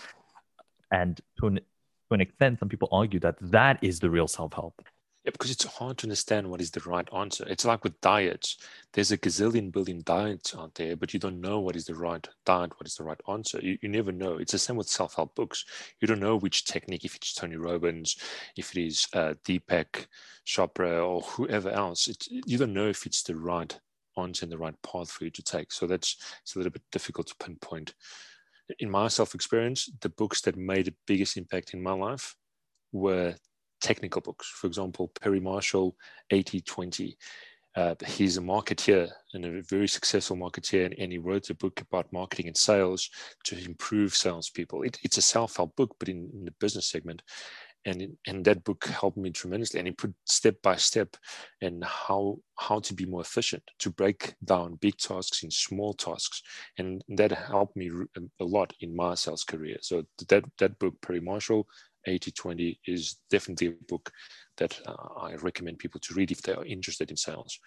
And 0.91 1.19
to 1.39 1.47
an, 1.47 1.55
to 1.55 2.13
an 2.13 2.21
extent, 2.21 2.59
some 2.59 2.69
people 2.69 2.89
argue 2.91 3.19
that 3.21 3.35
that 3.41 3.79
is 3.81 3.99
the 3.99 4.09
real 4.09 4.27
self 4.27 4.53
help. 4.53 4.81
Yeah, 5.23 5.29
because 5.31 5.51
it's 5.51 5.65
hard 5.65 5.99
to 5.99 6.05
understand 6.05 6.49
what 6.49 6.61
is 6.61 6.71
the 6.71 6.79
right 6.79 7.07
answer. 7.13 7.45
It's 7.47 7.63
like 7.63 7.83
with 7.83 8.01
diets. 8.01 8.57
There's 8.91 9.11
a 9.11 9.17
gazillion 9.19 9.71
billion 9.71 10.01
diets 10.03 10.55
out 10.55 10.73
there, 10.73 10.95
but 10.95 11.13
you 11.13 11.19
don't 11.19 11.39
know 11.39 11.59
what 11.59 11.75
is 11.75 11.85
the 11.85 11.93
right 11.93 12.27
diet, 12.43 12.71
what 12.79 12.87
is 12.87 12.95
the 12.95 13.03
right 13.03 13.21
answer. 13.29 13.59
You, 13.61 13.77
you 13.83 13.89
never 13.89 14.11
know. 14.11 14.37
It's 14.37 14.53
the 14.53 14.57
same 14.57 14.77
with 14.77 14.89
self-help 14.89 15.35
books. 15.35 15.63
You 15.99 16.07
don't 16.07 16.19
know 16.19 16.37
which 16.37 16.65
technique, 16.65 17.05
if 17.05 17.15
it's 17.15 17.35
Tony 17.35 17.55
Robbins, 17.55 18.17
if 18.57 18.75
it 18.75 18.83
is 18.83 19.07
uh, 19.13 19.35
Deepak 19.45 20.07
Chopra 20.47 21.07
or 21.07 21.21
whoever 21.21 21.69
else. 21.69 22.09
You 22.27 22.57
don't 22.57 22.73
know 22.73 22.87
if 22.87 23.05
it's 23.05 23.21
the 23.21 23.35
right 23.35 23.79
answer 24.17 24.45
and 24.45 24.51
the 24.51 24.57
right 24.57 24.75
path 24.81 25.11
for 25.11 25.25
you 25.25 25.29
to 25.29 25.43
take. 25.43 25.71
So 25.71 25.85
that's 25.85 26.17
it's 26.41 26.55
a 26.55 26.57
little 26.57 26.71
bit 26.71 26.81
difficult 26.91 27.27
to 27.27 27.35
pinpoint. 27.35 27.93
In 28.79 28.89
my 28.89 29.07
self-experience, 29.07 29.91
the 30.01 30.09
books 30.09 30.41
that 30.41 30.57
made 30.57 30.85
the 30.85 30.95
biggest 31.05 31.37
impact 31.37 31.75
in 31.75 31.83
my 31.83 31.93
life 31.93 32.35
were 32.91 33.35
technical 33.81 34.21
books. 34.21 34.47
For 34.47 34.67
example, 34.67 35.11
Perry 35.21 35.39
Marshall, 35.39 35.95
80-20. 36.31 37.15
Uh, 37.73 37.95
he's 38.05 38.37
a 38.37 38.41
marketeer 38.41 39.09
and 39.33 39.45
a 39.45 39.61
very 39.63 39.87
successful 39.87 40.35
marketeer, 40.35 40.85
and, 40.85 40.95
and, 40.99 41.11
he 41.11 41.17
wrote 41.17 41.49
a 41.49 41.55
book 41.55 41.79
about 41.79 42.11
marketing 42.11 42.47
and 42.47 42.57
sales 42.57 43.09
to 43.45 43.57
improve 43.63 44.13
salespeople. 44.13 44.83
It, 44.83 44.99
it's 45.03 45.17
a 45.17 45.21
self-help 45.21 45.75
book, 45.77 45.95
but 45.97 46.09
in, 46.09 46.29
in, 46.33 46.43
the 46.43 46.53
business 46.59 46.89
segment. 46.89 47.21
and 47.85 48.17
and 48.27 48.45
that 48.45 48.63
book 48.63 48.85
helped 48.85 49.17
me 49.17 49.31
tremendously 49.31 49.79
and 49.79 49.87
he 49.87 49.93
put 49.93 50.13
step 50.25 50.55
by 50.61 50.75
step 50.75 51.15
and 51.61 51.83
how 51.83 52.37
how 52.59 52.79
to 52.79 52.93
be 52.93 53.05
more 53.05 53.21
efficient 53.21 53.63
to 53.79 53.89
break 53.89 54.35
down 54.43 54.75
big 54.75 54.95
tasks 54.97 55.43
in 55.43 55.49
small 55.49 55.93
tasks 55.93 56.43
and 56.77 57.03
that 57.09 57.31
helped 57.31 57.75
me 57.75 57.89
a 58.39 58.43
lot 58.43 58.73
in 58.81 58.95
my 58.95 59.15
sales 59.15 59.43
career 59.43 59.77
so 59.81 60.03
that 60.29 60.43
that 60.59 60.77
book 60.77 60.93
perry 61.01 61.19
marshall 61.19 61.65
8020 62.05 62.79
is 62.85 63.17
definitely 63.29 63.67
a 63.67 63.85
book 63.87 64.11
that 64.57 64.79
uh, 64.87 65.19
i 65.19 65.35
recommend 65.35 65.79
people 65.79 65.99
to 65.99 66.13
read 66.13 66.31
if 66.31 66.41
they 66.41 66.53
are 66.53 66.65
interested 66.65 67.09
in 67.09 67.17
sales 67.17 67.59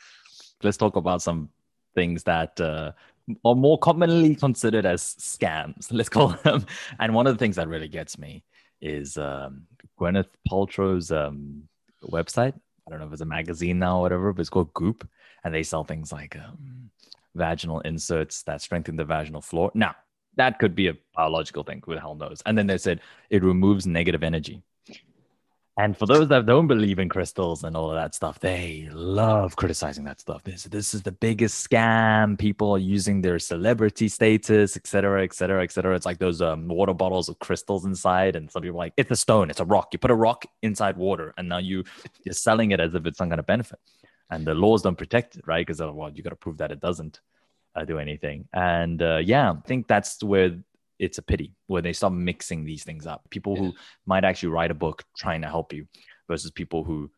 let's 0.62 0.76
talk 0.76 0.96
about 0.96 1.22
some 1.22 1.48
things 1.94 2.24
that 2.24 2.60
uh, 2.60 2.92
are 3.44 3.54
more 3.54 3.78
commonly 3.78 4.34
considered 4.34 4.84
as 4.84 5.02
scams 5.02 5.88
let's 5.90 6.08
call 6.08 6.28
them 6.44 6.66
and 7.00 7.14
one 7.14 7.26
of 7.26 7.34
the 7.34 7.38
things 7.38 7.56
that 7.56 7.68
really 7.68 7.88
gets 7.88 8.18
me 8.18 8.44
is 8.80 9.16
um, 9.16 9.62
Gwyneth 9.98 10.28
Paltrow's 10.48 11.10
um, 11.10 11.68
website. 12.02 12.54
I 12.86 12.90
don't 12.90 13.00
know 13.00 13.06
if 13.06 13.12
it's 13.12 13.22
a 13.22 13.26
magazine 13.26 13.78
now 13.78 13.98
or 13.98 14.02
whatever, 14.02 14.32
but 14.32 14.40
it's 14.40 14.50
called 14.50 14.74
Goop, 14.74 15.08
and 15.42 15.54
they 15.54 15.62
sell 15.62 15.84
things 15.84 16.12
like 16.12 16.36
um, 16.36 16.90
vaginal 17.34 17.80
inserts 17.80 18.42
that 18.42 18.60
strengthen 18.60 18.96
the 18.96 19.04
vaginal 19.04 19.40
floor. 19.40 19.70
Now, 19.74 19.96
that 20.36 20.58
could 20.58 20.74
be 20.74 20.88
a 20.88 20.94
biological 21.14 21.62
thing. 21.62 21.82
Who 21.84 21.94
the 21.94 22.00
hell 22.00 22.14
knows? 22.14 22.42
And 22.46 22.56
then 22.56 22.66
they 22.66 22.78
said 22.78 23.00
it 23.30 23.42
removes 23.42 23.86
negative 23.86 24.22
energy. 24.22 24.62
And 25.76 25.98
for 25.98 26.06
those 26.06 26.28
that 26.28 26.46
don't 26.46 26.68
believe 26.68 27.00
in 27.00 27.08
crystals 27.08 27.64
and 27.64 27.76
all 27.76 27.90
of 27.90 27.96
that 27.96 28.14
stuff, 28.14 28.38
they 28.38 28.88
love 28.92 29.56
criticizing 29.56 30.04
that 30.04 30.20
stuff. 30.20 30.44
This, 30.44 30.62
this 30.64 30.94
is 30.94 31.02
the 31.02 31.10
biggest 31.10 31.68
scam. 31.68 32.38
People 32.38 32.70
are 32.70 32.78
using 32.78 33.20
their 33.20 33.40
celebrity 33.40 34.06
status, 34.06 34.76
et 34.76 34.86
cetera, 34.86 35.24
et 35.24 35.34
cetera, 35.34 35.64
et 35.64 35.72
cetera. 35.72 35.96
It's 35.96 36.06
like 36.06 36.20
those 36.20 36.40
um, 36.40 36.68
water 36.68 36.94
bottles 36.94 37.28
with 37.28 37.40
crystals 37.40 37.86
inside. 37.86 38.36
And 38.36 38.48
some 38.48 38.62
people 38.62 38.76
are 38.76 38.84
like, 38.84 38.92
it's 38.96 39.10
a 39.10 39.16
stone, 39.16 39.50
it's 39.50 39.58
a 39.58 39.64
rock. 39.64 39.88
You 39.92 39.98
put 39.98 40.12
a 40.12 40.14
rock 40.14 40.46
inside 40.62 40.96
water 40.96 41.34
and 41.36 41.48
now 41.48 41.58
you, 41.58 41.82
you're 42.22 42.34
selling 42.34 42.70
it 42.70 42.78
as 42.78 42.94
if 42.94 43.04
it's 43.04 43.18
some 43.18 43.28
kind 43.28 43.40
of 43.40 43.46
benefit. 43.46 43.80
And 44.30 44.46
the 44.46 44.54
laws 44.54 44.82
don't 44.82 44.96
protect 44.96 45.34
it, 45.34 45.42
right? 45.44 45.66
Because, 45.66 45.80
well, 45.80 46.10
you 46.14 46.22
got 46.22 46.30
to 46.30 46.36
prove 46.36 46.58
that 46.58 46.70
it 46.70 46.78
doesn't 46.78 47.18
uh, 47.74 47.84
do 47.84 47.98
anything. 47.98 48.48
And 48.52 49.02
uh, 49.02 49.20
yeah, 49.24 49.52
I 49.52 49.56
think 49.66 49.88
that's 49.88 50.22
where 50.22 50.56
it's 50.98 51.18
a 51.18 51.22
pity 51.22 51.54
where 51.66 51.82
they 51.82 51.92
start 51.92 52.12
mixing 52.12 52.64
these 52.64 52.84
things 52.84 53.06
up. 53.06 53.28
People 53.30 53.54
yeah. 53.54 53.62
who 53.62 53.72
might 54.06 54.24
actually 54.24 54.50
write 54.50 54.70
a 54.70 54.74
book 54.74 55.04
trying 55.16 55.42
to 55.42 55.48
help 55.48 55.72
you 55.72 55.86
versus 56.28 56.50
people 56.50 56.84
who 56.84 57.10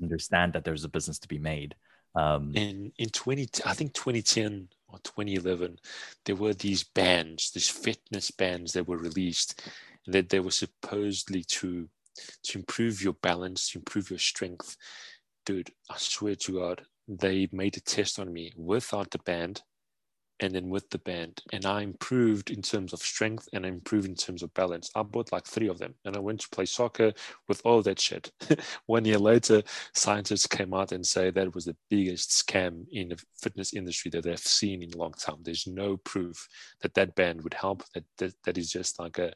understand 0.00 0.52
that 0.52 0.64
there's 0.64 0.84
a 0.84 0.88
business 0.88 1.18
to 1.20 1.28
be 1.28 1.38
made. 1.38 1.74
Um, 2.14 2.52
in 2.54 2.92
in 2.98 3.08
20, 3.08 3.48
I 3.66 3.74
think 3.74 3.92
2010 3.94 4.68
or 4.88 4.98
2011, 5.00 5.78
there 6.24 6.36
were 6.36 6.54
these 6.54 6.84
bands, 6.84 7.50
these 7.50 7.68
fitness 7.68 8.30
bands 8.30 8.72
that 8.72 8.86
were 8.86 8.98
released, 8.98 9.68
that 10.06 10.28
they 10.28 10.40
were 10.40 10.52
supposedly 10.52 11.42
to 11.44 11.88
to 12.44 12.58
improve 12.58 13.02
your 13.02 13.14
balance, 13.14 13.70
to 13.70 13.78
improve 13.78 14.10
your 14.10 14.20
strength. 14.20 14.76
Dude, 15.44 15.70
I 15.90 15.96
swear 15.98 16.36
to 16.36 16.52
God, 16.52 16.82
they 17.08 17.48
made 17.52 17.76
a 17.76 17.80
test 17.80 18.20
on 18.20 18.32
me 18.32 18.52
without 18.56 19.10
the 19.10 19.18
band 19.18 19.62
and 20.40 20.54
then 20.54 20.68
with 20.68 20.88
the 20.90 20.98
band 20.98 21.42
and 21.52 21.64
i 21.64 21.82
improved 21.82 22.50
in 22.50 22.60
terms 22.60 22.92
of 22.92 23.00
strength 23.00 23.48
and 23.52 23.64
i 23.64 23.68
improved 23.68 24.08
in 24.08 24.14
terms 24.14 24.42
of 24.42 24.52
balance. 24.54 24.90
I 24.94 25.02
bought 25.02 25.32
like 25.32 25.46
three 25.46 25.68
of 25.68 25.78
them 25.78 25.94
and 26.04 26.16
i 26.16 26.20
went 26.20 26.40
to 26.40 26.48
play 26.48 26.66
soccer 26.66 27.12
with 27.48 27.60
all 27.64 27.82
that 27.82 28.00
shit. 28.00 28.30
One 28.86 29.04
year 29.04 29.18
later 29.18 29.62
scientists 29.94 30.46
came 30.46 30.74
out 30.74 30.92
and 30.92 31.06
say 31.06 31.30
that 31.30 31.54
was 31.54 31.66
the 31.66 31.76
biggest 31.88 32.30
scam 32.30 32.86
in 32.90 33.10
the 33.10 33.22
fitness 33.40 33.72
industry 33.74 34.10
that 34.12 34.24
they've 34.24 34.38
seen 34.38 34.82
in 34.82 34.92
a 34.92 34.96
long 34.96 35.12
time. 35.12 35.38
There's 35.42 35.66
no 35.66 35.96
proof 35.98 36.48
that 36.82 36.94
that 36.94 37.14
band 37.14 37.42
would 37.42 37.54
help 37.54 37.82
that 37.94 38.04
that, 38.18 38.34
that 38.44 38.58
is 38.58 38.70
just 38.70 38.98
like 38.98 39.18
a 39.18 39.32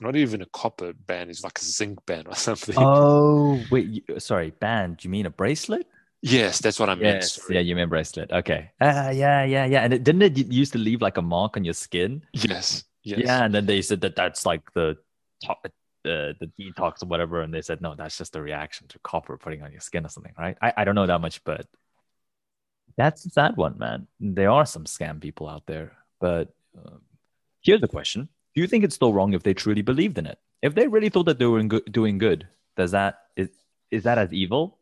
not 0.00 0.16
even 0.16 0.42
a 0.42 0.46
copper 0.46 0.92
band 0.92 1.28
it's 1.30 1.42
like 1.42 1.58
a 1.58 1.64
zinc 1.64 2.04
band 2.06 2.28
or 2.28 2.34
something. 2.48 2.74
Oh 2.78 3.62
wait 3.70 4.04
sorry 4.18 4.50
band 4.50 5.04
you 5.04 5.10
mean 5.10 5.26
a 5.26 5.30
bracelet 5.30 5.86
Yes, 6.22 6.58
that's 6.58 6.80
what 6.80 6.88
I 6.88 6.94
meant. 6.94 7.22
Yes. 7.22 7.40
Yeah, 7.48 7.60
you 7.60 7.76
mean 7.76 7.88
bracelet. 7.88 8.32
Okay. 8.32 8.70
Uh, 8.80 9.12
yeah, 9.14 9.44
yeah, 9.44 9.66
yeah. 9.66 9.82
And 9.82 9.94
it, 9.94 10.04
didn't 10.04 10.22
it 10.22 10.36
used 10.52 10.72
to 10.72 10.78
leave 10.78 11.00
like 11.00 11.16
a 11.16 11.22
mark 11.22 11.56
on 11.56 11.64
your 11.64 11.74
skin? 11.74 12.22
Yes. 12.32 12.84
Yes. 13.04 13.20
Yeah, 13.24 13.44
and 13.44 13.54
then 13.54 13.66
they 13.66 13.80
said 13.82 14.00
that 14.02 14.16
that's 14.16 14.44
like 14.44 14.72
the 14.74 14.96
top, 15.44 15.60
uh, 15.64 15.70
the 16.04 16.50
detox 16.60 17.02
or 17.02 17.06
whatever, 17.06 17.40
and 17.40 17.54
they 17.54 17.62
said 17.62 17.80
no, 17.80 17.94
that's 17.94 18.18
just 18.18 18.36
a 18.36 18.42
reaction 18.42 18.88
to 18.88 18.98
copper 18.98 19.36
putting 19.38 19.62
on 19.62 19.72
your 19.72 19.80
skin 19.80 20.04
or 20.04 20.08
something, 20.08 20.34
right? 20.36 20.56
I, 20.60 20.72
I 20.78 20.84
don't 20.84 20.94
know 20.94 21.06
that 21.06 21.20
much, 21.20 21.42
but 21.44 21.66
that's 22.96 23.24
a 23.24 23.30
sad 23.30 23.56
one, 23.56 23.78
man. 23.78 24.08
There 24.20 24.50
are 24.50 24.66
some 24.66 24.84
scam 24.84 25.20
people 25.20 25.48
out 25.48 25.66
there, 25.66 25.96
but 26.20 26.52
um, 26.76 27.00
here's 27.62 27.80
the 27.80 27.88
question: 27.88 28.28
Do 28.54 28.60
you 28.60 28.66
think 28.66 28.84
it's 28.84 28.96
still 28.96 29.12
wrong 29.12 29.32
if 29.32 29.42
they 29.44 29.54
truly 29.54 29.82
believed 29.82 30.18
in 30.18 30.26
it? 30.26 30.38
If 30.60 30.74
they 30.74 30.88
really 30.88 31.08
thought 31.08 31.26
that 31.26 31.38
they 31.38 31.46
were 31.46 31.62
doing 31.62 32.18
good, 32.18 32.48
does 32.76 32.90
that 32.90 33.20
is 33.36 33.48
is 33.90 34.02
that 34.02 34.18
as 34.18 34.32
evil? 34.32 34.78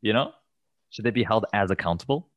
You 0.00 0.12
know? 0.12 0.32
Should 0.90 1.04
they 1.04 1.10
be 1.10 1.24
held 1.24 1.46
as 1.52 1.70
accountable? 1.70 2.28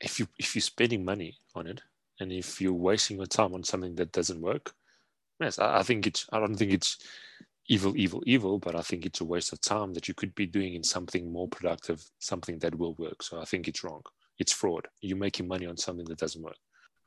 If 0.00 0.18
you 0.18 0.28
if 0.38 0.54
you're 0.54 0.62
spending 0.62 1.04
money 1.04 1.36
on 1.54 1.66
it, 1.66 1.80
and 2.20 2.32
if 2.32 2.60
you're 2.60 2.72
wasting 2.72 3.16
your 3.16 3.26
time 3.26 3.54
on 3.54 3.64
something 3.64 3.94
that 3.96 4.12
doesn't 4.12 4.40
work, 4.40 4.74
yes, 5.40 5.58
I, 5.58 5.78
I 5.78 5.82
think 5.82 6.06
it's. 6.06 6.26
I 6.32 6.38
don't 6.38 6.54
think 6.54 6.72
it's 6.72 6.98
evil, 7.68 7.96
evil, 7.96 8.22
evil, 8.26 8.58
but 8.58 8.74
I 8.74 8.82
think 8.82 9.06
it's 9.06 9.20
a 9.20 9.24
waste 9.24 9.52
of 9.52 9.60
time 9.60 9.94
that 9.94 10.08
you 10.08 10.14
could 10.14 10.34
be 10.34 10.46
doing 10.46 10.74
in 10.74 10.82
something 10.82 11.30
more 11.30 11.48
productive, 11.48 12.04
something 12.18 12.58
that 12.60 12.76
will 12.76 12.94
work. 12.94 13.22
So 13.22 13.40
I 13.40 13.44
think 13.44 13.68
it's 13.68 13.84
wrong. 13.84 14.02
It's 14.38 14.52
fraud. 14.52 14.88
You're 15.00 15.18
making 15.18 15.48
money 15.48 15.66
on 15.66 15.76
something 15.76 16.04
that 16.06 16.18
doesn't 16.18 16.42
work. 16.42 16.56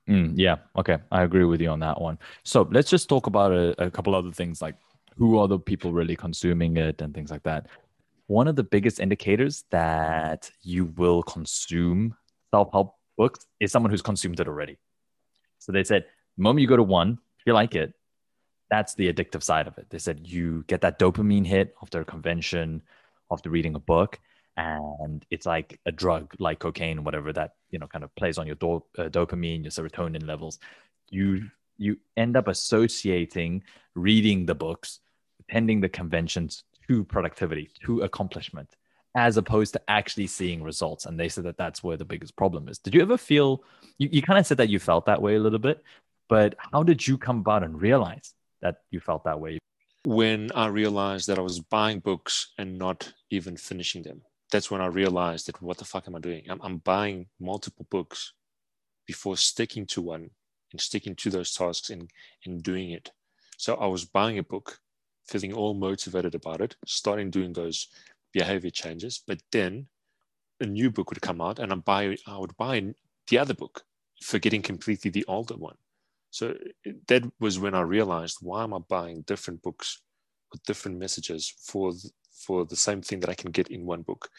Mm, 0.07 0.33
yeah. 0.35 0.57
Okay. 0.77 0.97
I 1.11 1.23
agree 1.23 1.45
with 1.45 1.61
you 1.61 1.69
on 1.69 1.79
that 1.79 1.99
one. 1.99 2.19
So 2.43 2.67
let's 2.71 2.89
just 2.89 3.09
talk 3.09 3.27
about 3.27 3.51
a, 3.51 3.85
a 3.85 3.91
couple 3.91 4.15
other 4.15 4.31
things 4.31 4.61
like 4.61 4.75
who 5.17 5.37
are 5.37 5.47
the 5.47 5.59
people 5.59 5.93
really 5.93 6.15
consuming 6.15 6.77
it 6.77 7.01
and 7.01 7.13
things 7.13 7.31
like 7.31 7.43
that 7.43 7.67
one 8.27 8.47
of 8.47 8.55
the 8.55 8.63
biggest 8.63 8.99
indicators 8.99 9.65
that 9.71 10.49
you 10.61 10.85
will 10.85 11.23
consume 11.23 12.15
self-help 12.51 12.95
books 13.17 13.45
is 13.59 13.71
someone 13.71 13.91
who's 13.91 14.01
consumed 14.01 14.39
it 14.39 14.47
already. 14.47 14.77
So 15.59 15.71
they 15.71 15.83
said, 15.83 16.05
the 16.37 16.43
moment 16.43 16.61
you 16.61 16.67
go 16.67 16.77
to 16.77 16.83
one, 16.83 17.19
if 17.39 17.45
you 17.45 17.53
like 17.53 17.75
it, 17.75 17.93
that's 18.69 18.95
the 18.95 19.11
addictive 19.11 19.43
side 19.43 19.67
of 19.67 19.77
it. 19.77 19.89
They 19.89 19.99
said 19.99 20.27
you 20.27 20.63
get 20.67 20.81
that 20.81 20.99
dopamine 20.99 21.45
hit 21.45 21.75
after 21.81 22.01
a 22.01 22.05
convention, 22.05 22.81
after 23.31 23.49
reading 23.49 23.75
a 23.75 23.79
book, 23.79 24.19
and 24.57 25.25
it's 25.29 25.45
like 25.45 25.79
a 25.85 25.91
drug, 25.91 26.33
like 26.39 26.59
cocaine, 26.59 27.03
whatever 27.03 27.31
that 27.33 27.55
you 27.69 27.79
know 27.79 27.87
kind 27.87 28.03
of 28.03 28.15
plays 28.15 28.37
on 28.37 28.47
your 28.47 28.55
do- 28.55 28.83
uh, 28.97 29.09
dopamine, 29.09 29.63
your 29.63 29.71
serotonin 29.71 30.25
levels. 30.25 30.59
You 31.09 31.49
you 31.77 31.97
end 32.17 32.37
up 32.37 32.47
associating 32.47 33.63
reading 33.95 34.45
the 34.45 34.55
books, 34.55 34.99
attending 35.41 35.81
the 35.81 35.89
conventions 35.89 36.63
to 36.87 37.03
productivity, 37.03 37.71
to 37.85 38.01
accomplishment, 38.01 38.69
as 39.15 39.37
opposed 39.37 39.73
to 39.73 39.81
actually 39.87 40.27
seeing 40.27 40.63
results. 40.63 41.05
And 41.05 41.19
they 41.19 41.29
said 41.29 41.45
that 41.45 41.57
that's 41.57 41.83
where 41.83 41.97
the 41.97 42.05
biggest 42.05 42.35
problem 42.35 42.67
is. 42.67 42.77
Did 42.79 42.93
you 42.93 43.01
ever 43.01 43.17
feel, 43.17 43.63
you, 43.97 44.09
you 44.11 44.21
kind 44.21 44.39
of 44.39 44.45
said 44.45 44.57
that 44.57 44.69
you 44.69 44.79
felt 44.79 45.05
that 45.05 45.21
way 45.21 45.35
a 45.35 45.39
little 45.39 45.59
bit, 45.59 45.83
but 46.27 46.55
how 46.71 46.83
did 46.83 47.07
you 47.07 47.17
come 47.17 47.39
about 47.39 47.63
and 47.63 47.81
realize 47.81 48.33
that 48.61 48.81
you 48.91 48.99
felt 48.99 49.23
that 49.25 49.39
way? 49.39 49.59
When 50.05 50.51
I 50.53 50.67
realized 50.67 51.27
that 51.27 51.39
I 51.39 51.41
was 51.41 51.59
buying 51.59 51.99
books 51.99 52.53
and 52.57 52.77
not 52.77 53.11
even 53.31 53.57
finishing 53.57 54.03
them. 54.03 54.21
That's 54.51 54.69
when 54.69 54.81
I 54.81 54.87
realized 54.87 55.47
that 55.47 55.61
what 55.61 55.77
the 55.77 55.85
fuck 55.85 56.07
am 56.07 56.15
I 56.15 56.19
doing? 56.19 56.43
I'm, 56.49 56.61
I'm 56.61 56.77
buying 56.77 57.27
multiple 57.39 57.87
books 57.89 58.33
before 59.07 59.37
sticking 59.37 59.85
to 59.87 60.01
one 60.01 60.29
and 60.71 60.79
sticking 60.79 61.15
to 61.15 61.29
those 61.29 61.53
tasks 61.53 61.89
and, 61.89 62.09
and 62.45 62.61
doing 62.61 62.91
it. 62.91 63.09
So 63.57 63.75
I 63.75 63.87
was 63.87 64.05
buying 64.05 64.37
a 64.37 64.43
book 64.43 64.79
feeling 65.27 65.53
all 65.53 65.73
motivated 65.73 66.35
about 66.35 66.61
it, 66.61 66.75
starting 66.85 67.29
doing 67.29 67.53
those 67.53 67.87
behavior 68.33 68.69
changes. 68.69 69.21
But 69.25 69.39
then 69.51 69.87
a 70.59 70.65
new 70.65 70.89
book 70.91 71.09
would 71.09 71.21
come 71.21 71.41
out 71.41 71.59
and 71.59 71.71
I 71.71 71.75
buy 71.75 72.17
I 72.27 72.37
would 72.37 72.55
buy 72.57 72.93
the 73.27 73.37
other 73.37 73.53
book, 73.53 73.83
forgetting 74.21 74.61
completely 74.61 75.11
the 75.11 75.25
older 75.27 75.55
one. 75.55 75.77
So 76.31 76.53
that 77.07 77.23
was 77.39 77.59
when 77.59 77.73
I 77.75 77.81
realized 77.81 78.37
why 78.41 78.63
am 78.63 78.73
I 78.73 78.79
buying 78.79 79.21
different 79.21 79.61
books 79.61 80.01
with 80.51 80.63
different 80.63 80.97
messages 80.97 81.53
for 81.59 81.93
for 82.31 82.65
the 82.65 82.75
same 82.75 83.01
thing 83.01 83.19
that 83.21 83.29
I 83.29 83.33
can 83.33 83.51
get 83.51 83.69
in 83.69 83.85
one 83.85 84.01
book. 84.01 84.29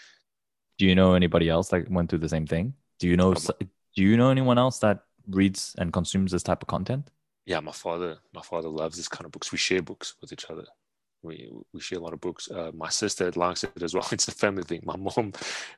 Do 0.78 0.86
you 0.86 0.94
know 0.94 1.14
anybody 1.14 1.48
else 1.48 1.68
that 1.70 1.90
went 1.90 2.10
through 2.10 2.20
the 2.20 2.28
same 2.28 2.46
thing? 2.46 2.74
Do 2.98 3.08
you 3.08 3.16
know 3.16 3.34
do 3.34 4.02
you 4.02 4.16
know 4.16 4.30
anyone 4.30 4.58
else 4.58 4.78
that 4.80 5.04
reads 5.28 5.74
and 5.78 5.92
consumes 5.92 6.32
this 6.32 6.42
type 6.42 6.62
of 6.62 6.68
content? 6.68 7.10
Yeah, 7.46 7.60
my 7.60 7.72
father, 7.72 8.18
my 8.34 8.42
father 8.42 8.68
loves 8.68 8.96
this 8.96 9.08
kind 9.08 9.24
of 9.24 9.30
books. 9.30 9.52
We 9.52 9.58
share 9.58 9.80
books 9.80 10.14
with 10.20 10.32
each 10.32 10.50
other. 10.50 10.64
We 11.22 11.48
we 11.72 11.80
share 11.80 11.98
a 11.98 12.02
lot 12.02 12.12
of 12.12 12.20
books. 12.20 12.50
Uh, 12.50 12.72
my 12.74 12.88
sister 12.88 13.30
likes 13.32 13.64
it 13.64 13.82
as 13.82 13.94
well. 13.94 14.06
It's 14.12 14.28
a 14.28 14.32
family 14.32 14.64
thing. 14.64 14.82
My 14.84 14.96
mom, 14.96 15.32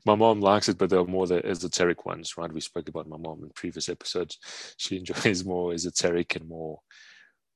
my 0.06 0.14
mom 0.14 0.40
likes 0.40 0.68
it, 0.68 0.78
but 0.78 0.88
they're 0.88 1.04
more 1.04 1.26
the 1.26 1.44
esoteric 1.44 2.06
ones, 2.06 2.36
right? 2.38 2.52
We 2.52 2.60
spoke 2.62 2.88
about 2.88 3.08
my 3.08 3.18
mom 3.18 3.42
in 3.42 3.50
previous 3.54 3.88
episodes. 3.88 4.38
She 4.78 4.96
enjoys 4.98 5.44
more 5.44 5.72
esoteric 5.74 6.36
and 6.36 6.48
more 6.48 6.80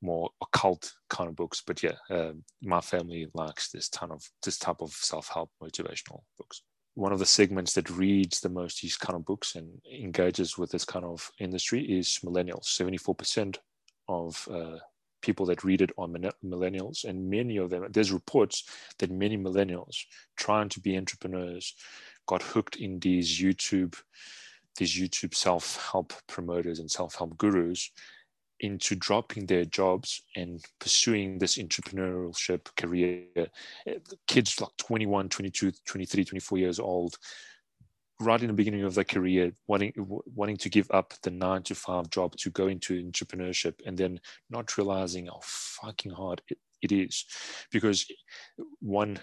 more 0.03 0.31
occult 0.43 0.93
kind 1.09 1.31
of 1.31 1.37
books. 1.37 1.63
But 1.67 1.83
yeah, 1.83 1.97
uh, 2.11 2.33
my 2.61 2.81
family 2.81 3.29
likes 3.35 3.71
this 3.71 3.89
ton 3.89 4.11
of 4.11 4.23
this 4.45 4.59
type 4.59 4.83
of 4.83 4.93
self 4.93 5.29
help 5.29 5.51
motivational 5.63 6.21
books. 6.37 6.63
One 6.95 7.13
of 7.13 7.19
the 7.19 7.27
segments 7.27 7.73
that 7.75 7.89
reads 7.89 8.41
the 8.41 8.51
most 8.51 8.83
these 8.83 8.99
kind 8.99 9.17
of 9.17 9.25
books 9.25 9.55
and 9.55 9.69
engages 9.91 10.59
with 10.59 10.71
this 10.71 10.85
kind 10.85 11.07
of 11.07 11.31
industry 11.41 11.83
is 11.83 12.21
millennials. 12.23 12.67
Seventy 12.67 12.99
four 12.99 13.15
percent 13.15 13.59
of 14.13 14.49
uh, 14.51 14.79
people 15.23 15.47
that 15.47 15.65
read 15.65 15.81
it 15.81 15.93
are 15.97 16.09
millennials, 16.09 17.05
and 17.05 17.31
many 17.31 17.57
of 17.57 17.71
them. 17.71 17.87
There's 17.91 18.13
reports 18.13 18.65
that 18.99 19.11
many 19.11 19.39
millennials 19.39 19.97
trying 20.37 20.69
to 20.71 20.81
be 20.81 20.97
entrepreneurs 20.97 21.75
got 22.27 22.43
hooked 22.43 22.77
in 22.77 22.99
these 22.99 23.41
YouTube, 23.41 23.97
these 24.77 24.95
YouTube 24.95 25.35
self-help 25.35 26.13
promoters 26.27 26.79
and 26.79 26.91
self-help 26.91 27.39
gurus 27.39 27.91
into 28.61 28.95
dropping 28.95 29.47
their 29.47 29.65
jobs 29.65 30.23
and 30.37 30.65
pursuing 30.79 31.39
this 31.39 31.59
entrepreneurship 31.59 32.69
career. 32.77 33.25
Kids 34.29 34.61
like 34.61 34.77
21, 34.79 35.29
22, 35.29 35.73
23, 35.85 36.25
24 36.25 36.59
years 36.59 36.79
old, 36.79 37.17
right 38.21 38.41
in 38.41 38.49
the 38.49 38.53
beginning 38.53 38.85
of 38.85 38.95
their 38.95 39.05
career, 39.05 39.53
wanting 39.67 39.93
wanting 40.35 40.57
to 40.59 40.69
give 40.69 40.91
up 40.91 41.15
the 41.23 41.31
nine 41.31 41.63
to 41.65 41.75
five 41.75 42.11
job 42.11 42.37
to 42.37 42.51
go 42.51 42.69
into 42.69 43.03
entrepreneurship, 43.03 43.75
and 43.87 43.97
then 43.97 44.21
not 44.51 44.77
realizing 44.77 45.27
how 45.27 45.41
fucking 45.43 46.13
hard 46.13 46.43
it, 46.49 46.59
it 46.83 46.93
is, 46.93 47.25
because 47.71 48.07
one 48.81 49.19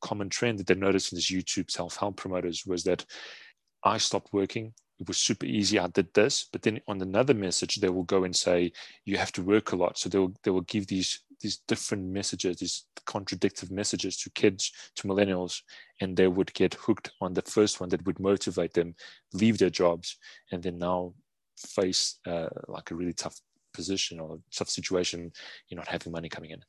common 0.00 0.28
trend 0.28 0.58
that 0.58 0.66
they 0.66 0.74
noticed 0.74 1.12
in 1.12 1.16
this 1.16 1.30
YouTube 1.30 1.70
self-help 1.70 2.16
promoters 2.16 2.64
was 2.66 2.84
that 2.84 3.06
I 3.82 3.98
stopped 3.98 4.32
working 4.32 4.74
it 5.00 5.08
was 5.08 5.18
super 5.18 5.46
easy. 5.46 5.78
I 5.78 5.88
did 5.88 6.12
this, 6.14 6.48
but 6.52 6.62
then 6.62 6.80
on 6.86 7.00
another 7.00 7.34
message, 7.34 7.76
they 7.76 7.88
will 7.88 8.04
go 8.04 8.24
and 8.24 8.34
say 8.34 8.72
you 9.04 9.16
have 9.16 9.32
to 9.32 9.42
work 9.42 9.72
a 9.72 9.76
lot. 9.76 9.98
So 9.98 10.08
they 10.08 10.18
will 10.18 10.34
they 10.44 10.50
will 10.50 10.62
give 10.62 10.86
these 10.86 11.20
these 11.44 11.58
different 11.68 12.04
messages, 12.06 12.56
these 12.56 12.86
contradictory 13.04 13.68
messages 13.70 14.16
to 14.16 14.30
kids, 14.30 14.72
to 14.96 15.06
millennials, 15.06 15.60
and 16.00 16.16
they 16.16 16.26
would 16.26 16.52
get 16.54 16.72
hooked 16.72 17.12
on 17.20 17.34
the 17.34 17.42
first 17.42 17.80
one 17.80 17.90
that 17.90 18.04
would 18.06 18.18
motivate 18.18 18.72
them, 18.72 18.94
leave 19.34 19.58
their 19.58 19.68
jobs, 19.68 20.16
and 20.50 20.62
then 20.62 20.78
now 20.78 21.12
face 21.58 22.18
uh, 22.26 22.48
like 22.66 22.90
a 22.90 22.94
really 22.94 23.12
tough 23.12 23.38
position 23.74 24.18
or 24.20 24.38
tough 24.56 24.70
situation, 24.70 25.30
you're 25.68 25.76
not 25.76 25.88
having 25.88 26.12
money 26.12 26.30
coming 26.30 26.50
in. 26.50 26.64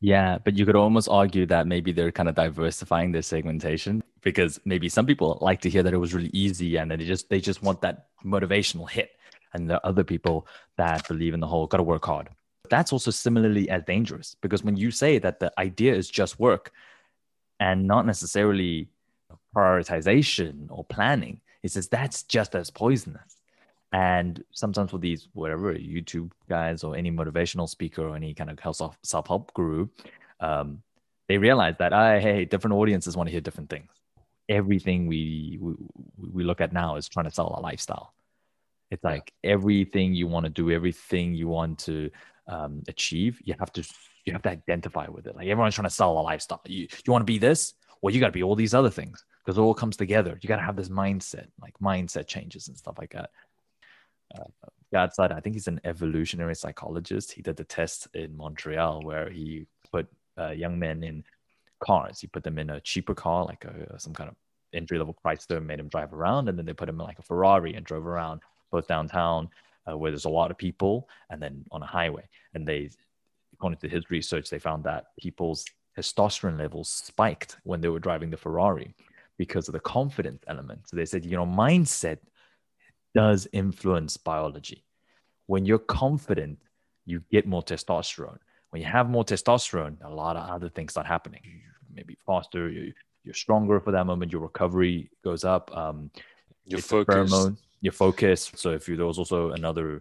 Yeah, 0.00 0.38
but 0.38 0.56
you 0.56 0.64
could 0.64 0.76
almost 0.76 1.08
argue 1.08 1.46
that 1.46 1.66
maybe 1.66 1.90
they're 1.90 2.12
kind 2.12 2.28
of 2.28 2.36
diversifying 2.36 3.10
their 3.10 3.22
segmentation 3.22 4.04
because 4.22 4.60
maybe 4.64 4.88
some 4.88 5.06
people 5.06 5.36
like 5.40 5.60
to 5.62 5.70
hear 5.70 5.82
that 5.82 5.94
it 5.94 5.98
was 5.98 6.14
really 6.14 6.30
easy 6.32 6.76
and 6.76 6.88
then 6.90 7.00
they 7.00 7.06
just 7.06 7.28
they 7.28 7.40
just 7.40 7.62
want 7.62 7.80
that 7.80 8.08
motivational 8.24 8.88
hit. 8.88 9.10
And 9.54 9.72
are 9.72 9.80
other 9.84 10.04
people 10.04 10.46
that 10.76 11.08
believe 11.08 11.32
in 11.32 11.40
the 11.40 11.46
whole 11.46 11.66
gotta 11.66 11.82
work 11.82 12.04
hard. 12.04 12.28
But 12.66 12.70
that's 12.70 12.92
also 12.92 13.12
similarly 13.12 13.70
as 13.70 13.84
dangerous 13.84 14.34
because 14.40 14.64
when 14.64 14.76
you 14.76 14.90
say 14.90 15.20
that 15.20 15.38
the 15.38 15.52
idea 15.56 15.94
is 15.94 16.10
just 16.10 16.40
work 16.40 16.72
and 17.60 17.86
not 17.86 18.06
necessarily 18.06 18.88
prioritization 19.56 20.66
or 20.68 20.82
planning, 20.84 21.40
it 21.62 21.70
says 21.70 21.86
that's 21.86 22.24
just 22.24 22.56
as 22.56 22.70
poisonous. 22.70 23.36
And 23.92 24.42
sometimes 24.50 24.92
with 24.92 25.00
these, 25.00 25.28
whatever 25.32 25.74
YouTube 25.74 26.32
guys 26.48 26.82
or 26.82 26.96
any 26.96 27.12
motivational 27.12 27.68
speaker 27.68 28.08
or 28.08 28.16
any 28.16 28.34
kind 28.34 28.50
of 28.50 28.58
self 29.04 29.28
help 29.28 29.54
guru, 29.54 29.86
um, 30.40 30.82
they 31.28 31.38
realize 31.38 31.76
that, 31.78 31.92
uh, 31.92 32.18
hey, 32.18 32.46
different 32.46 32.74
audiences 32.74 33.16
want 33.16 33.28
to 33.28 33.30
hear 33.30 33.40
different 33.40 33.70
things. 33.70 33.92
Everything 34.48 35.06
we, 35.06 35.56
we, 35.60 35.74
we 36.32 36.42
look 36.42 36.60
at 36.60 36.72
now 36.72 36.96
is 36.96 37.08
trying 37.08 37.26
to 37.26 37.30
sell 37.30 37.54
a 37.56 37.60
lifestyle. 37.60 38.12
It's 38.90 39.04
like 39.04 39.32
everything 39.44 40.14
you 40.14 40.26
want 40.26 40.46
to 40.46 40.50
do, 40.50 40.72
everything 40.72 41.32
you 41.36 41.46
want 41.46 41.78
to 41.80 42.10
um, 42.48 42.82
achieve, 42.88 43.40
you 43.44 43.54
have 43.58 43.72
to 43.72 43.86
you 44.24 44.32
have 44.32 44.42
to 44.42 44.50
identify 44.50 45.06
with 45.08 45.26
it. 45.26 45.36
Like 45.36 45.48
everyone's 45.48 45.74
trying 45.74 45.88
to 45.88 45.94
sell 45.94 46.18
a 46.18 46.20
lifestyle. 46.20 46.60
You 46.66 46.88
you 47.06 47.12
want 47.12 47.22
to 47.22 47.32
be 47.32 47.38
this, 47.38 47.74
well, 48.02 48.14
you 48.14 48.20
got 48.20 48.26
to 48.26 48.32
be 48.32 48.42
all 48.42 48.56
these 48.56 48.74
other 48.74 48.90
things 48.90 49.24
because 49.44 49.58
it 49.58 49.60
all 49.60 49.74
comes 49.74 49.96
together. 49.96 50.38
You 50.40 50.48
got 50.48 50.56
to 50.56 50.62
have 50.62 50.76
this 50.76 50.88
mindset, 50.88 51.46
like 51.60 51.74
mindset 51.82 52.26
changes 52.26 52.68
and 52.68 52.76
stuff 52.76 52.98
like 52.98 53.12
that 53.12 53.30
uh, 54.34 54.44
Gad 54.92 55.14
Saad, 55.14 55.32
I 55.32 55.40
think 55.40 55.56
he's 55.56 55.68
an 55.68 55.80
evolutionary 55.84 56.54
psychologist. 56.54 57.32
He 57.32 57.42
did 57.42 57.56
the 57.56 57.64
test 57.64 58.08
in 58.14 58.36
Montreal 58.36 59.02
where 59.02 59.30
he 59.30 59.66
put 59.90 60.06
uh, 60.38 60.50
young 60.50 60.78
men 60.78 61.02
in 61.02 61.24
cars. 61.80 62.20
He 62.20 62.26
put 62.26 62.44
them 62.44 62.58
in 62.58 62.70
a 62.70 62.80
cheaper 62.80 63.14
car, 63.14 63.44
like 63.44 63.64
a, 63.64 63.98
some 63.98 64.14
kind 64.14 64.30
of 64.30 64.36
entry 64.72 64.98
level 64.98 65.16
Chrysler, 65.24 65.64
made 65.64 65.80
him 65.80 65.88
drive 65.88 66.12
around, 66.12 66.48
and 66.48 66.58
then 66.58 66.66
they 66.66 66.72
put 66.72 66.88
him 66.88 67.00
in 67.00 67.06
like 67.06 67.18
a 67.18 67.22
Ferrari 67.22 67.74
and 67.74 67.84
drove 67.84 68.06
around 68.06 68.40
both 68.70 68.88
downtown 68.88 69.48
uh, 69.88 69.96
where 69.96 70.10
there's 70.10 70.24
a 70.24 70.28
lot 70.28 70.50
of 70.50 70.58
people, 70.58 71.08
and 71.30 71.42
then 71.42 71.64
on 71.70 71.82
a 71.82 71.86
highway. 71.86 72.28
And 72.54 72.66
they, 72.66 72.90
according 73.54 73.78
to 73.80 73.88
his 73.88 74.10
research, 74.10 74.50
they 74.50 74.58
found 74.58 74.84
that 74.84 75.06
people's 75.18 75.64
testosterone 75.96 76.58
levels 76.58 76.88
spiked 76.88 77.56
when 77.64 77.80
they 77.80 77.88
were 77.88 77.98
driving 77.98 78.30
the 78.30 78.36
Ferrari 78.36 78.94
because 79.38 79.68
of 79.68 79.72
the 79.72 79.80
confidence 79.80 80.42
element. 80.46 80.88
So 80.88 80.96
they 80.96 81.06
said, 81.06 81.24
you 81.24 81.36
know, 81.36 81.46
mindset 81.46 82.18
does 83.14 83.48
influence 83.52 84.16
biology. 84.16 84.84
When 85.46 85.64
you're 85.64 85.78
confident, 85.78 86.58
you 87.04 87.22
get 87.30 87.46
more 87.46 87.62
testosterone. 87.62 88.38
When 88.70 88.82
you 88.82 88.88
have 88.88 89.08
more 89.08 89.24
testosterone, 89.24 89.96
a 90.04 90.10
lot 90.10 90.36
of 90.36 90.48
other 90.50 90.68
things 90.68 90.92
start 90.92 91.06
happening. 91.06 91.40
You 91.44 91.60
maybe 91.94 92.16
faster, 92.26 92.68
you, 92.68 92.92
you're 93.24 93.34
stronger 93.34 93.80
for 93.80 93.92
that 93.92 94.06
moment. 94.06 94.32
Your 94.32 94.42
recovery 94.42 95.10
goes 95.24 95.44
up. 95.44 95.74
Um, 95.76 96.10
your 96.64 96.80
focus. 96.80 97.32
Pheromone, 97.32 97.56
your 97.80 97.92
focus. 97.92 98.52
So 98.54 98.70
if 98.70 98.88
you, 98.88 98.96
there 98.96 99.06
was 99.06 99.18
also 99.18 99.50
another 99.50 100.00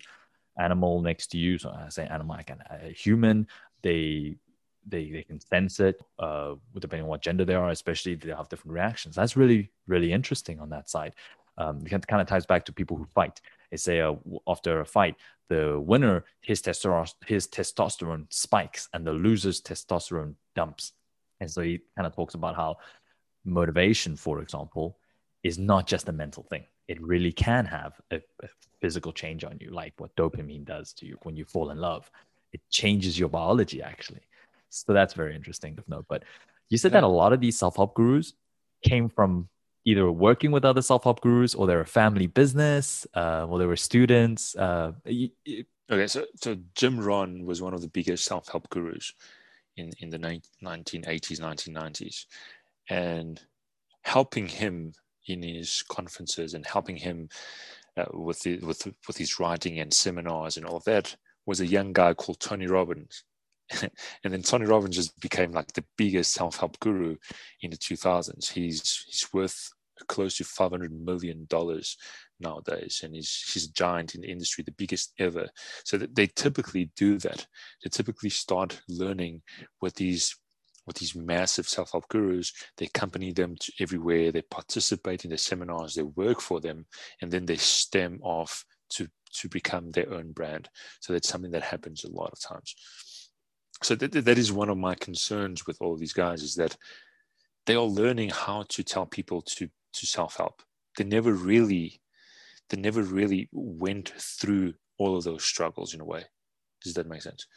animal 0.57 1.01
next 1.01 1.27
to 1.27 1.37
you, 1.37 1.57
so 1.57 1.69
I 1.69 1.89
say 1.89 2.07
animal, 2.07 2.37
like 2.37 2.49
a 2.49 2.89
human, 2.89 3.47
they 3.81 4.37
they, 4.87 5.09
they 5.09 5.23
can 5.23 5.39
sense 5.39 5.79
it 5.79 5.99
uh, 6.19 6.53
depending 6.79 7.05
on 7.05 7.09
what 7.09 7.23
gender 7.23 7.43
they 7.43 7.55
are, 7.55 7.71
especially 7.71 8.13
they 8.13 8.29
have 8.29 8.49
different 8.49 8.75
reactions. 8.75 9.15
That's 9.15 9.35
really, 9.35 9.71
really 9.87 10.13
interesting 10.13 10.59
on 10.59 10.69
that 10.69 10.91
side 10.91 11.13
um, 11.57 11.81
it 11.85 12.07
kind 12.07 12.21
of 12.21 12.27
ties 12.27 12.45
back 12.45 12.65
to 12.65 12.73
people 12.73 12.97
who 12.97 13.05
fight. 13.05 13.41
They 13.71 13.77
say 13.77 14.01
uh, 14.01 14.15
after 14.47 14.81
a 14.81 14.85
fight, 14.85 15.15
the 15.47 15.79
winner 15.79 16.25
his 16.41 16.61
testosterone 16.61 17.13
his 17.25 17.47
testosterone 17.47 18.25
spikes 18.29 18.89
and 18.93 19.05
the 19.05 19.13
loser's 19.13 19.61
testosterone 19.61 20.35
dumps. 20.55 20.93
And 21.39 21.49
so 21.49 21.61
he 21.61 21.81
kind 21.95 22.07
of 22.07 22.15
talks 22.15 22.33
about 22.33 22.55
how 22.55 22.77
motivation, 23.43 24.15
for 24.15 24.41
example, 24.41 24.97
is 25.43 25.59
not 25.59 25.85
just 25.85 26.09
a 26.09 26.11
mental 26.11 26.43
thing. 26.43 26.65
It 26.87 27.01
really 27.01 27.31
can 27.31 27.65
have 27.65 27.99
a, 28.11 28.17
a 28.43 28.47
physical 28.81 29.11
change 29.11 29.43
on 29.43 29.57
you, 29.59 29.71
like 29.71 29.93
what 29.97 30.15
dopamine 30.15 30.65
does 30.65 30.93
to 30.93 31.05
you 31.05 31.17
when 31.23 31.35
you 31.35 31.45
fall 31.45 31.71
in 31.71 31.79
love. 31.79 32.09
It 32.53 32.61
changes 32.69 33.17
your 33.17 33.29
biology 33.29 33.81
actually. 33.81 34.21
So 34.69 34.93
that's 34.93 35.13
very 35.13 35.35
interesting 35.35 35.75
to 35.75 35.83
note. 35.87 36.05
But 36.07 36.23
you 36.69 36.77
said 36.77 36.91
yeah. 36.91 37.01
that 37.01 37.07
a 37.07 37.07
lot 37.07 37.33
of 37.33 37.39
these 37.39 37.57
self-help 37.57 37.95
gurus 37.95 38.33
came 38.83 39.09
from 39.09 39.49
either 39.85 40.11
working 40.11 40.51
with 40.51 40.65
other 40.65 40.81
self-help 40.81 41.21
gurus 41.21 41.55
or 41.55 41.67
they're 41.67 41.81
a 41.81 41.85
family 41.85 42.27
business 42.27 43.07
uh, 43.15 43.45
or 43.47 43.59
they 43.59 43.65
were 43.65 43.75
students 43.75 44.55
uh, 44.55 44.91
okay 45.07 46.07
so 46.07 46.25
so 46.35 46.57
jim 46.73 46.99
rohn 46.99 47.45
was 47.45 47.61
one 47.61 47.73
of 47.73 47.81
the 47.81 47.87
biggest 47.87 48.25
self-help 48.25 48.67
gurus 48.69 49.13
in 49.77 49.91
in 49.99 50.09
the 50.09 50.17
1980s 50.17 51.39
1990s 51.39 52.25
and 52.89 53.41
helping 54.01 54.47
him 54.47 54.93
in 55.27 55.41
his 55.43 55.83
conferences 55.89 56.53
and 56.53 56.65
helping 56.65 56.97
him 56.97 57.29
uh, 57.97 58.05
with 58.13 58.41
the, 58.41 58.59
with 58.59 58.85
with 59.07 59.17
his 59.17 59.39
writing 59.39 59.79
and 59.79 59.93
seminars 59.93 60.57
and 60.57 60.65
all 60.65 60.77
of 60.77 60.83
that 60.83 61.15
was 61.45 61.61
a 61.61 61.67
young 61.67 61.93
guy 61.93 62.13
called 62.13 62.39
tony 62.39 62.67
robbins 62.67 63.23
and 64.23 64.33
then 64.33 64.41
Tony 64.41 64.65
Robbins 64.65 64.95
just 64.95 65.19
became 65.19 65.51
like 65.51 65.73
the 65.73 65.83
biggest 65.97 66.33
self-help 66.33 66.79
guru 66.79 67.15
in 67.61 67.71
the 67.71 67.77
2000s. 67.77 68.51
He's 68.51 69.05
he's 69.07 69.27
worth 69.33 69.71
close 70.07 70.37
to 70.37 70.43
500 70.43 70.91
million 70.91 71.45
dollars 71.49 71.97
nowadays, 72.39 73.01
and 73.03 73.15
he's 73.15 73.51
he's 73.53 73.65
a 73.65 73.73
giant 73.73 74.15
in 74.15 74.21
the 74.21 74.29
industry, 74.29 74.63
the 74.63 74.71
biggest 74.71 75.13
ever. 75.19 75.47
So 75.83 75.97
they 75.97 76.27
typically 76.27 76.91
do 76.95 77.17
that. 77.19 77.45
They 77.83 77.89
typically 77.89 78.29
start 78.29 78.81
learning 78.87 79.41
with 79.81 79.95
these 79.95 80.35
with 80.85 80.97
these 80.97 81.15
massive 81.15 81.67
self-help 81.67 82.07
gurus. 82.09 82.53
They 82.77 82.85
accompany 82.85 83.31
them 83.31 83.55
to 83.59 83.71
everywhere. 83.79 84.31
They 84.31 84.41
participate 84.43 85.25
in 85.25 85.31
the 85.31 85.37
seminars. 85.37 85.95
They 85.95 86.03
work 86.03 86.41
for 86.41 86.59
them, 86.59 86.85
and 87.21 87.31
then 87.31 87.45
they 87.45 87.57
stem 87.57 88.19
off 88.21 88.65
to 88.91 89.07
to 89.39 89.49
become 89.49 89.91
their 89.91 90.13
own 90.13 90.31
brand. 90.31 90.69
So 91.01 91.11
that's 91.11 91.27
something 91.27 91.51
that 91.51 91.63
happens 91.63 92.03
a 92.03 92.09
lot 92.09 92.31
of 92.31 92.39
times 92.39 92.75
so 93.83 93.95
that, 93.95 94.11
that 94.11 94.37
is 94.37 94.51
one 94.51 94.69
of 94.69 94.77
my 94.77 94.95
concerns 94.95 95.67
with 95.67 95.77
all 95.81 95.97
these 95.97 96.13
guys 96.13 96.41
is 96.41 96.55
that 96.55 96.77
they 97.65 97.75
are 97.75 97.83
learning 97.83 98.29
how 98.29 98.63
to 98.69 98.83
tell 98.83 99.05
people 99.05 99.41
to 99.41 99.69
to 99.93 100.05
self-help 100.05 100.61
they 100.97 101.03
never 101.03 101.33
really 101.33 102.01
they 102.69 102.77
never 102.77 103.01
really 103.01 103.47
went 103.51 104.13
through 104.19 104.73
all 104.97 105.15
of 105.15 105.23
those 105.23 105.43
struggles 105.43 105.93
in 105.93 106.01
a 106.01 106.05
way 106.05 106.23
does 106.83 106.93
that 106.93 107.07
make 107.07 107.21
sense 107.21 107.47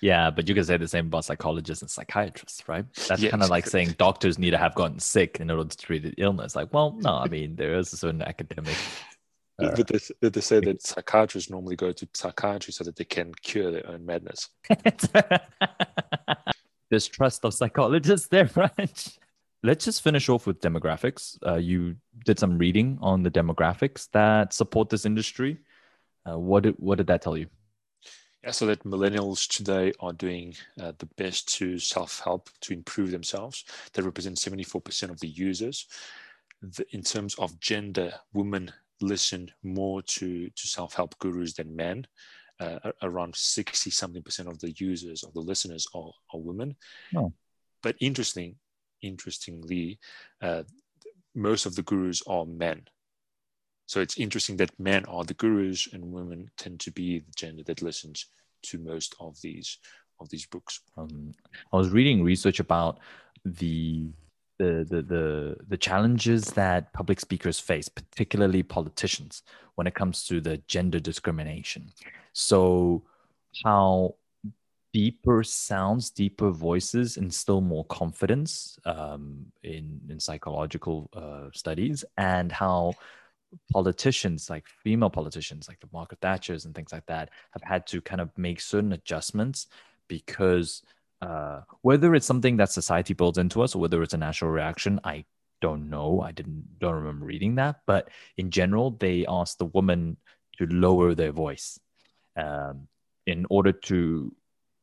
yeah 0.00 0.30
but 0.30 0.48
you 0.48 0.54
can 0.54 0.64
say 0.64 0.76
the 0.76 0.88
same 0.88 1.06
about 1.06 1.24
psychologists 1.24 1.82
and 1.82 1.90
psychiatrists 1.90 2.66
right 2.68 2.84
that's 3.08 3.20
yeah, 3.20 3.30
kind 3.30 3.42
of 3.42 3.50
like 3.50 3.66
saying 3.66 3.94
doctors 3.98 4.38
need 4.38 4.50
to 4.50 4.58
have 4.58 4.74
gotten 4.74 4.98
sick 4.98 5.38
in 5.40 5.50
order 5.50 5.68
to 5.68 5.76
treat 5.76 6.02
the 6.02 6.14
illness 6.18 6.54
like 6.54 6.72
well 6.72 6.96
no 7.00 7.14
i 7.14 7.28
mean 7.28 7.56
there 7.56 7.78
is 7.78 7.92
a 7.92 7.96
certain 7.96 8.22
academic 8.22 8.76
uh, 9.58 9.74
but 9.74 9.88
they, 9.88 10.28
they 10.28 10.40
say 10.40 10.60
that 10.60 10.82
psychiatrists 10.86 11.50
normally 11.50 11.76
go 11.76 11.92
to 11.92 12.08
psychiatry 12.14 12.72
so 12.72 12.84
that 12.84 12.96
they 12.96 13.04
can 13.04 13.32
cure 13.42 13.70
their 13.70 13.88
own 13.88 14.04
madness. 14.04 14.50
Distrust 16.90 17.44
of 17.44 17.54
psychologists 17.54 18.28
there, 18.28 18.50
right? 18.54 19.18
Let's 19.62 19.84
just 19.84 20.02
finish 20.02 20.28
off 20.28 20.46
with 20.46 20.60
demographics. 20.60 21.38
Uh, 21.44 21.56
you 21.56 21.96
did 22.24 22.38
some 22.38 22.58
reading 22.58 22.98
on 23.00 23.22
the 23.22 23.30
demographics 23.30 24.08
that 24.12 24.52
support 24.52 24.90
this 24.90 25.06
industry. 25.06 25.58
Uh, 26.28 26.38
what 26.38 26.64
did 26.64 26.74
what 26.78 26.98
did 26.98 27.06
that 27.08 27.22
tell 27.22 27.36
you? 27.36 27.46
So 28.52 28.66
that 28.66 28.84
millennials 28.84 29.48
today 29.48 29.92
are 30.00 30.12
doing 30.12 30.54
uh, 30.80 30.92
the 30.98 31.08
best 31.16 31.52
to 31.56 31.78
self-help 31.78 32.48
to 32.60 32.72
improve 32.72 33.10
themselves. 33.10 33.64
They 33.92 34.02
represent 34.02 34.36
74% 34.36 35.10
of 35.10 35.20
the 35.20 35.28
users. 35.28 35.86
The, 36.62 36.86
in 36.92 37.02
terms 37.02 37.34
of 37.36 37.58
gender, 37.60 38.12
women 38.32 38.72
listen 39.00 39.50
more 39.62 40.02
to, 40.02 40.48
to 40.48 40.66
self-help 40.66 41.18
gurus 41.18 41.54
than 41.54 41.76
men. 41.76 42.06
Uh, 42.58 42.78
around 43.02 43.36
60 43.36 43.90
something 43.90 44.22
percent 44.22 44.48
of 44.48 44.58
the 44.60 44.72
users 44.78 45.22
of 45.22 45.34
the 45.34 45.40
listeners 45.40 45.86
are, 45.94 46.10
are 46.32 46.40
women. 46.40 46.74
Oh. 47.14 47.32
But 47.82 47.96
interesting, 48.00 48.56
interestingly, 49.02 49.98
uh, 50.40 50.62
most 51.34 51.66
of 51.66 51.74
the 51.76 51.82
gurus 51.82 52.22
are 52.26 52.46
men. 52.46 52.86
So 53.86 54.00
it's 54.00 54.18
interesting 54.18 54.56
that 54.58 54.78
men 54.78 55.04
are 55.06 55.24
the 55.24 55.34
gurus 55.34 55.88
and 55.92 56.12
women 56.12 56.50
tend 56.56 56.80
to 56.80 56.90
be 56.90 57.20
the 57.20 57.32
gender 57.36 57.62
that 57.64 57.82
listens 57.82 58.26
to 58.64 58.78
most 58.78 59.14
of 59.20 59.40
these 59.40 59.78
of 60.20 60.28
these 60.30 60.46
books. 60.46 60.80
Um, 60.96 61.32
I 61.72 61.76
was 61.76 61.90
reading 61.90 62.22
research 62.22 62.60
about 62.60 62.98
the 63.44 64.08
the, 64.58 64.86
the 64.88 65.02
the 65.02 65.56
the 65.68 65.76
challenges 65.76 66.46
that 66.52 66.92
public 66.92 67.20
speakers 67.20 67.60
face, 67.60 67.88
particularly 67.88 68.62
politicians, 68.62 69.42
when 69.74 69.86
it 69.86 69.94
comes 69.94 70.24
to 70.26 70.40
the 70.40 70.56
gender 70.66 70.98
discrimination. 70.98 71.90
So 72.32 73.04
how 73.64 74.16
deeper 74.92 75.44
sounds, 75.44 76.10
deeper 76.10 76.50
voices 76.50 77.18
instill 77.18 77.60
more 77.60 77.84
confidence 77.84 78.78
um, 78.84 79.46
in 79.62 80.00
in 80.08 80.18
psychological 80.18 81.10
uh, 81.14 81.50
studies, 81.52 82.04
and 82.16 82.50
how 82.50 82.94
politicians, 83.72 84.50
like 84.50 84.66
female 84.66 85.10
politicians, 85.10 85.68
like 85.68 85.80
the 85.80 85.88
Margaret 85.92 86.20
Thatchers 86.20 86.64
and 86.64 86.74
things 86.74 86.92
like 86.92 87.06
that, 87.06 87.30
have 87.52 87.62
had 87.62 87.86
to 87.88 88.00
kind 88.00 88.20
of 88.20 88.36
make 88.36 88.60
certain 88.60 88.92
adjustments 88.92 89.66
because 90.08 90.82
uh, 91.22 91.60
whether 91.82 92.14
it's 92.14 92.26
something 92.26 92.56
that 92.56 92.70
society 92.70 93.14
builds 93.14 93.38
into 93.38 93.62
us 93.62 93.74
or 93.74 93.80
whether 93.80 94.02
it's 94.02 94.14
a 94.14 94.18
natural 94.18 94.50
reaction, 94.50 95.00
I 95.04 95.24
don't 95.60 95.88
know. 95.88 96.20
I 96.20 96.32
didn't 96.32 96.78
don't 96.78 96.94
remember 96.94 97.26
reading 97.26 97.54
that, 97.56 97.80
but 97.86 98.08
in 98.36 98.50
general, 98.50 98.90
they 98.90 99.24
asked 99.26 99.58
the 99.58 99.66
woman 99.66 100.16
to 100.58 100.66
lower 100.66 101.14
their 101.14 101.32
voice 101.32 101.78
um, 102.36 102.88
in 103.26 103.46
order 103.50 103.72
to 103.72 104.34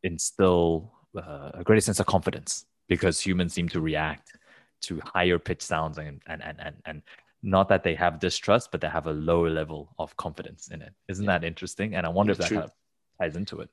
instill 0.04 0.92
uh, 1.16 1.52
a 1.54 1.64
greater 1.64 1.82
sense 1.82 2.00
of 2.00 2.06
confidence 2.06 2.66
because 2.88 3.20
humans 3.20 3.54
seem 3.54 3.70
to 3.70 3.80
react 3.80 4.36
to 4.82 5.00
higher 5.06 5.40
pitch 5.40 5.62
sounds 5.62 5.98
and 5.98 6.22
and 6.28 6.44
and 6.44 6.60
and, 6.60 6.76
and 6.86 7.02
not 7.44 7.68
that 7.70 7.84
they 7.84 7.94
have 7.94 8.20
distrust, 8.20 8.72
but 8.72 8.80
they 8.82 8.88
have 8.88 9.06
a 9.06 9.12
lower 9.12 9.50
level 9.50 9.94
of 10.00 10.16
confidence 10.16 10.70
in 10.70 10.82
it. 10.82 10.94
Isn't 11.10 11.26
yeah. 11.26 11.38
that 11.38 11.46
interesting? 11.46 11.94
And 11.94 12.06
I 12.06 12.10
wonder 12.10 12.32
if 12.32 12.38
that 12.40 12.50
kind 12.50 12.64
of 12.64 12.72
ties 13.20 13.36
into 13.36 13.60
it. 13.60 13.70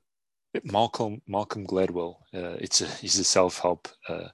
Malcolm 0.65 1.23
Malcolm 1.29 1.65
Gladwell, 1.65 2.17
uh, 2.35 2.57
it's 2.61 2.81
a 2.81 2.87
he's 2.87 3.19
a 3.21 3.25
self 3.25 3.61
help 3.61 3.87
uh, 4.09 4.29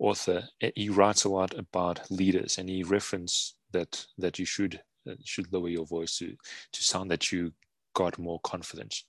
author. 0.00 0.42
He 0.74 0.88
writes 0.88 1.24
a 1.24 1.28
lot 1.28 1.54
about 1.56 2.10
leaders, 2.10 2.58
and 2.58 2.68
he 2.68 2.82
references 2.82 3.54
that 3.70 4.04
that 4.18 4.40
you 4.40 4.44
should 4.44 4.82
uh, 5.08 5.14
should 5.24 5.52
lower 5.52 5.68
your 5.68 5.86
voice 5.86 6.18
to 6.18 6.36
to 6.72 6.82
sound 6.82 7.12
that 7.12 7.30
you 7.30 7.52
got 7.94 8.18
more 8.18 8.40
confidence. 8.40 9.04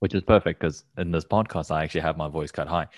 Which 0.00 0.14
is 0.14 0.22
perfect 0.22 0.60
because 0.60 0.84
in 0.98 1.10
this 1.10 1.24
podcast, 1.24 1.70
I 1.70 1.84
actually 1.84 2.02
have 2.02 2.18
my 2.18 2.28
voice 2.28 2.50
cut 2.50 2.68
high, 2.68 2.88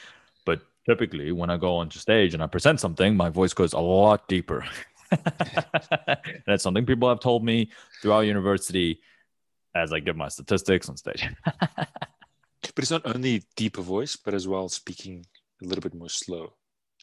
but 0.45 0.63
typically 0.85 1.31
when 1.31 1.51
I 1.51 1.57
go 1.57 1.77
onto 1.77 1.99
stage 2.01 2.35
and 2.35 2.43
I 2.43 2.49
present 2.49 2.81
something, 2.81 3.17
my 3.17 3.29
voice 3.29 3.53
goes 3.53 3.73
a 3.73 3.81
lot 3.81 4.27
deeper. 4.27 4.65
that's 6.47 6.63
something 6.63 6.87
people 6.87 7.09
have 7.09 7.21
told 7.21 7.45
me 7.45 7.71
throughout 8.01 8.21
university 8.21 9.01
as 9.75 9.93
I 9.93 10.01
give 10.01 10.17
my 10.17 10.29
statistics 10.29 10.89
on 10.89 10.97
stage. 10.97 11.29
but 11.57 12.79
it's 12.79 12.91
not 12.91 13.07
only 13.07 13.43
deeper 13.57 13.83
voice, 13.83 14.17
but 14.17 14.35
as 14.35 14.47
well 14.47 14.69
speaking 14.69 15.25
a 15.63 15.67
little 15.67 15.83
bit 15.83 15.95
more 15.95 16.09
slow. 16.09 16.53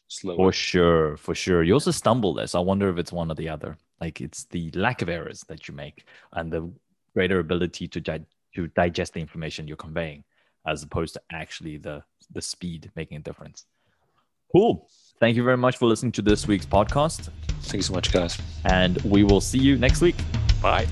Slow. 0.08 0.36
For 0.36 0.52
sure, 0.52 1.18
for 1.18 1.36
sure. 1.36 1.62
You 1.62 1.74
also 1.74 1.92
stumble 1.92 2.34
less. 2.34 2.56
I 2.56 2.60
wonder 2.60 2.90
if 2.90 2.98
it's 2.98 3.12
one 3.12 3.30
or 3.32 3.36
the 3.36 3.50
other. 3.50 3.78
Like 4.02 4.22
it's 4.22 4.46
the 4.46 4.72
lack 4.72 5.02
of 5.04 5.10
errors 5.10 5.42
that 5.50 5.68
you 5.68 5.74
make 5.76 6.06
and 6.34 6.52
the 6.52 6.72
greater 7.14 7.40
ability 7.40 7.88
to 7.90 8.02
di- 8.02 8.26
to 8.56 8.68
digest 8.70 9.14
the 9.14 9.20
information 9.20 9.68
you're 9.68 9.78
conveying, 9.78 10.24
as 10.66 10.82
opposed 10.82 11.14
to 11.14 11.22
actually 11.32 11.78
the 11.78 12.04
the 12.32 12.42
speed 12.42 12.92
making 12.96 13.18
a 13.18 13.22
difference. 13.22 13.66
Cool. 14.52 14.90
Thank 15.20 15.36
you 15.36 15.44
very 15.44 15.58
much 15.58 15.78
for 15.78 15.86
listening 15.86 16.14
to 16.14 16.22
this 16.22 16.48
week's 16.48 16.66
podcast. 16.66 17.30
Thank 17.64 17.76
you 17.76 17.82
so 17.82 17.94
much, 17.94 18.12
guys. 18.12 18.38
And 18.66 19.02
we 19.04 19.24
will 19.24 19.42
see 19.42 19.60
you 19.60 19.78
next 19.78 20.02
week. 20.02 20.16
Bye. 20.62 20.88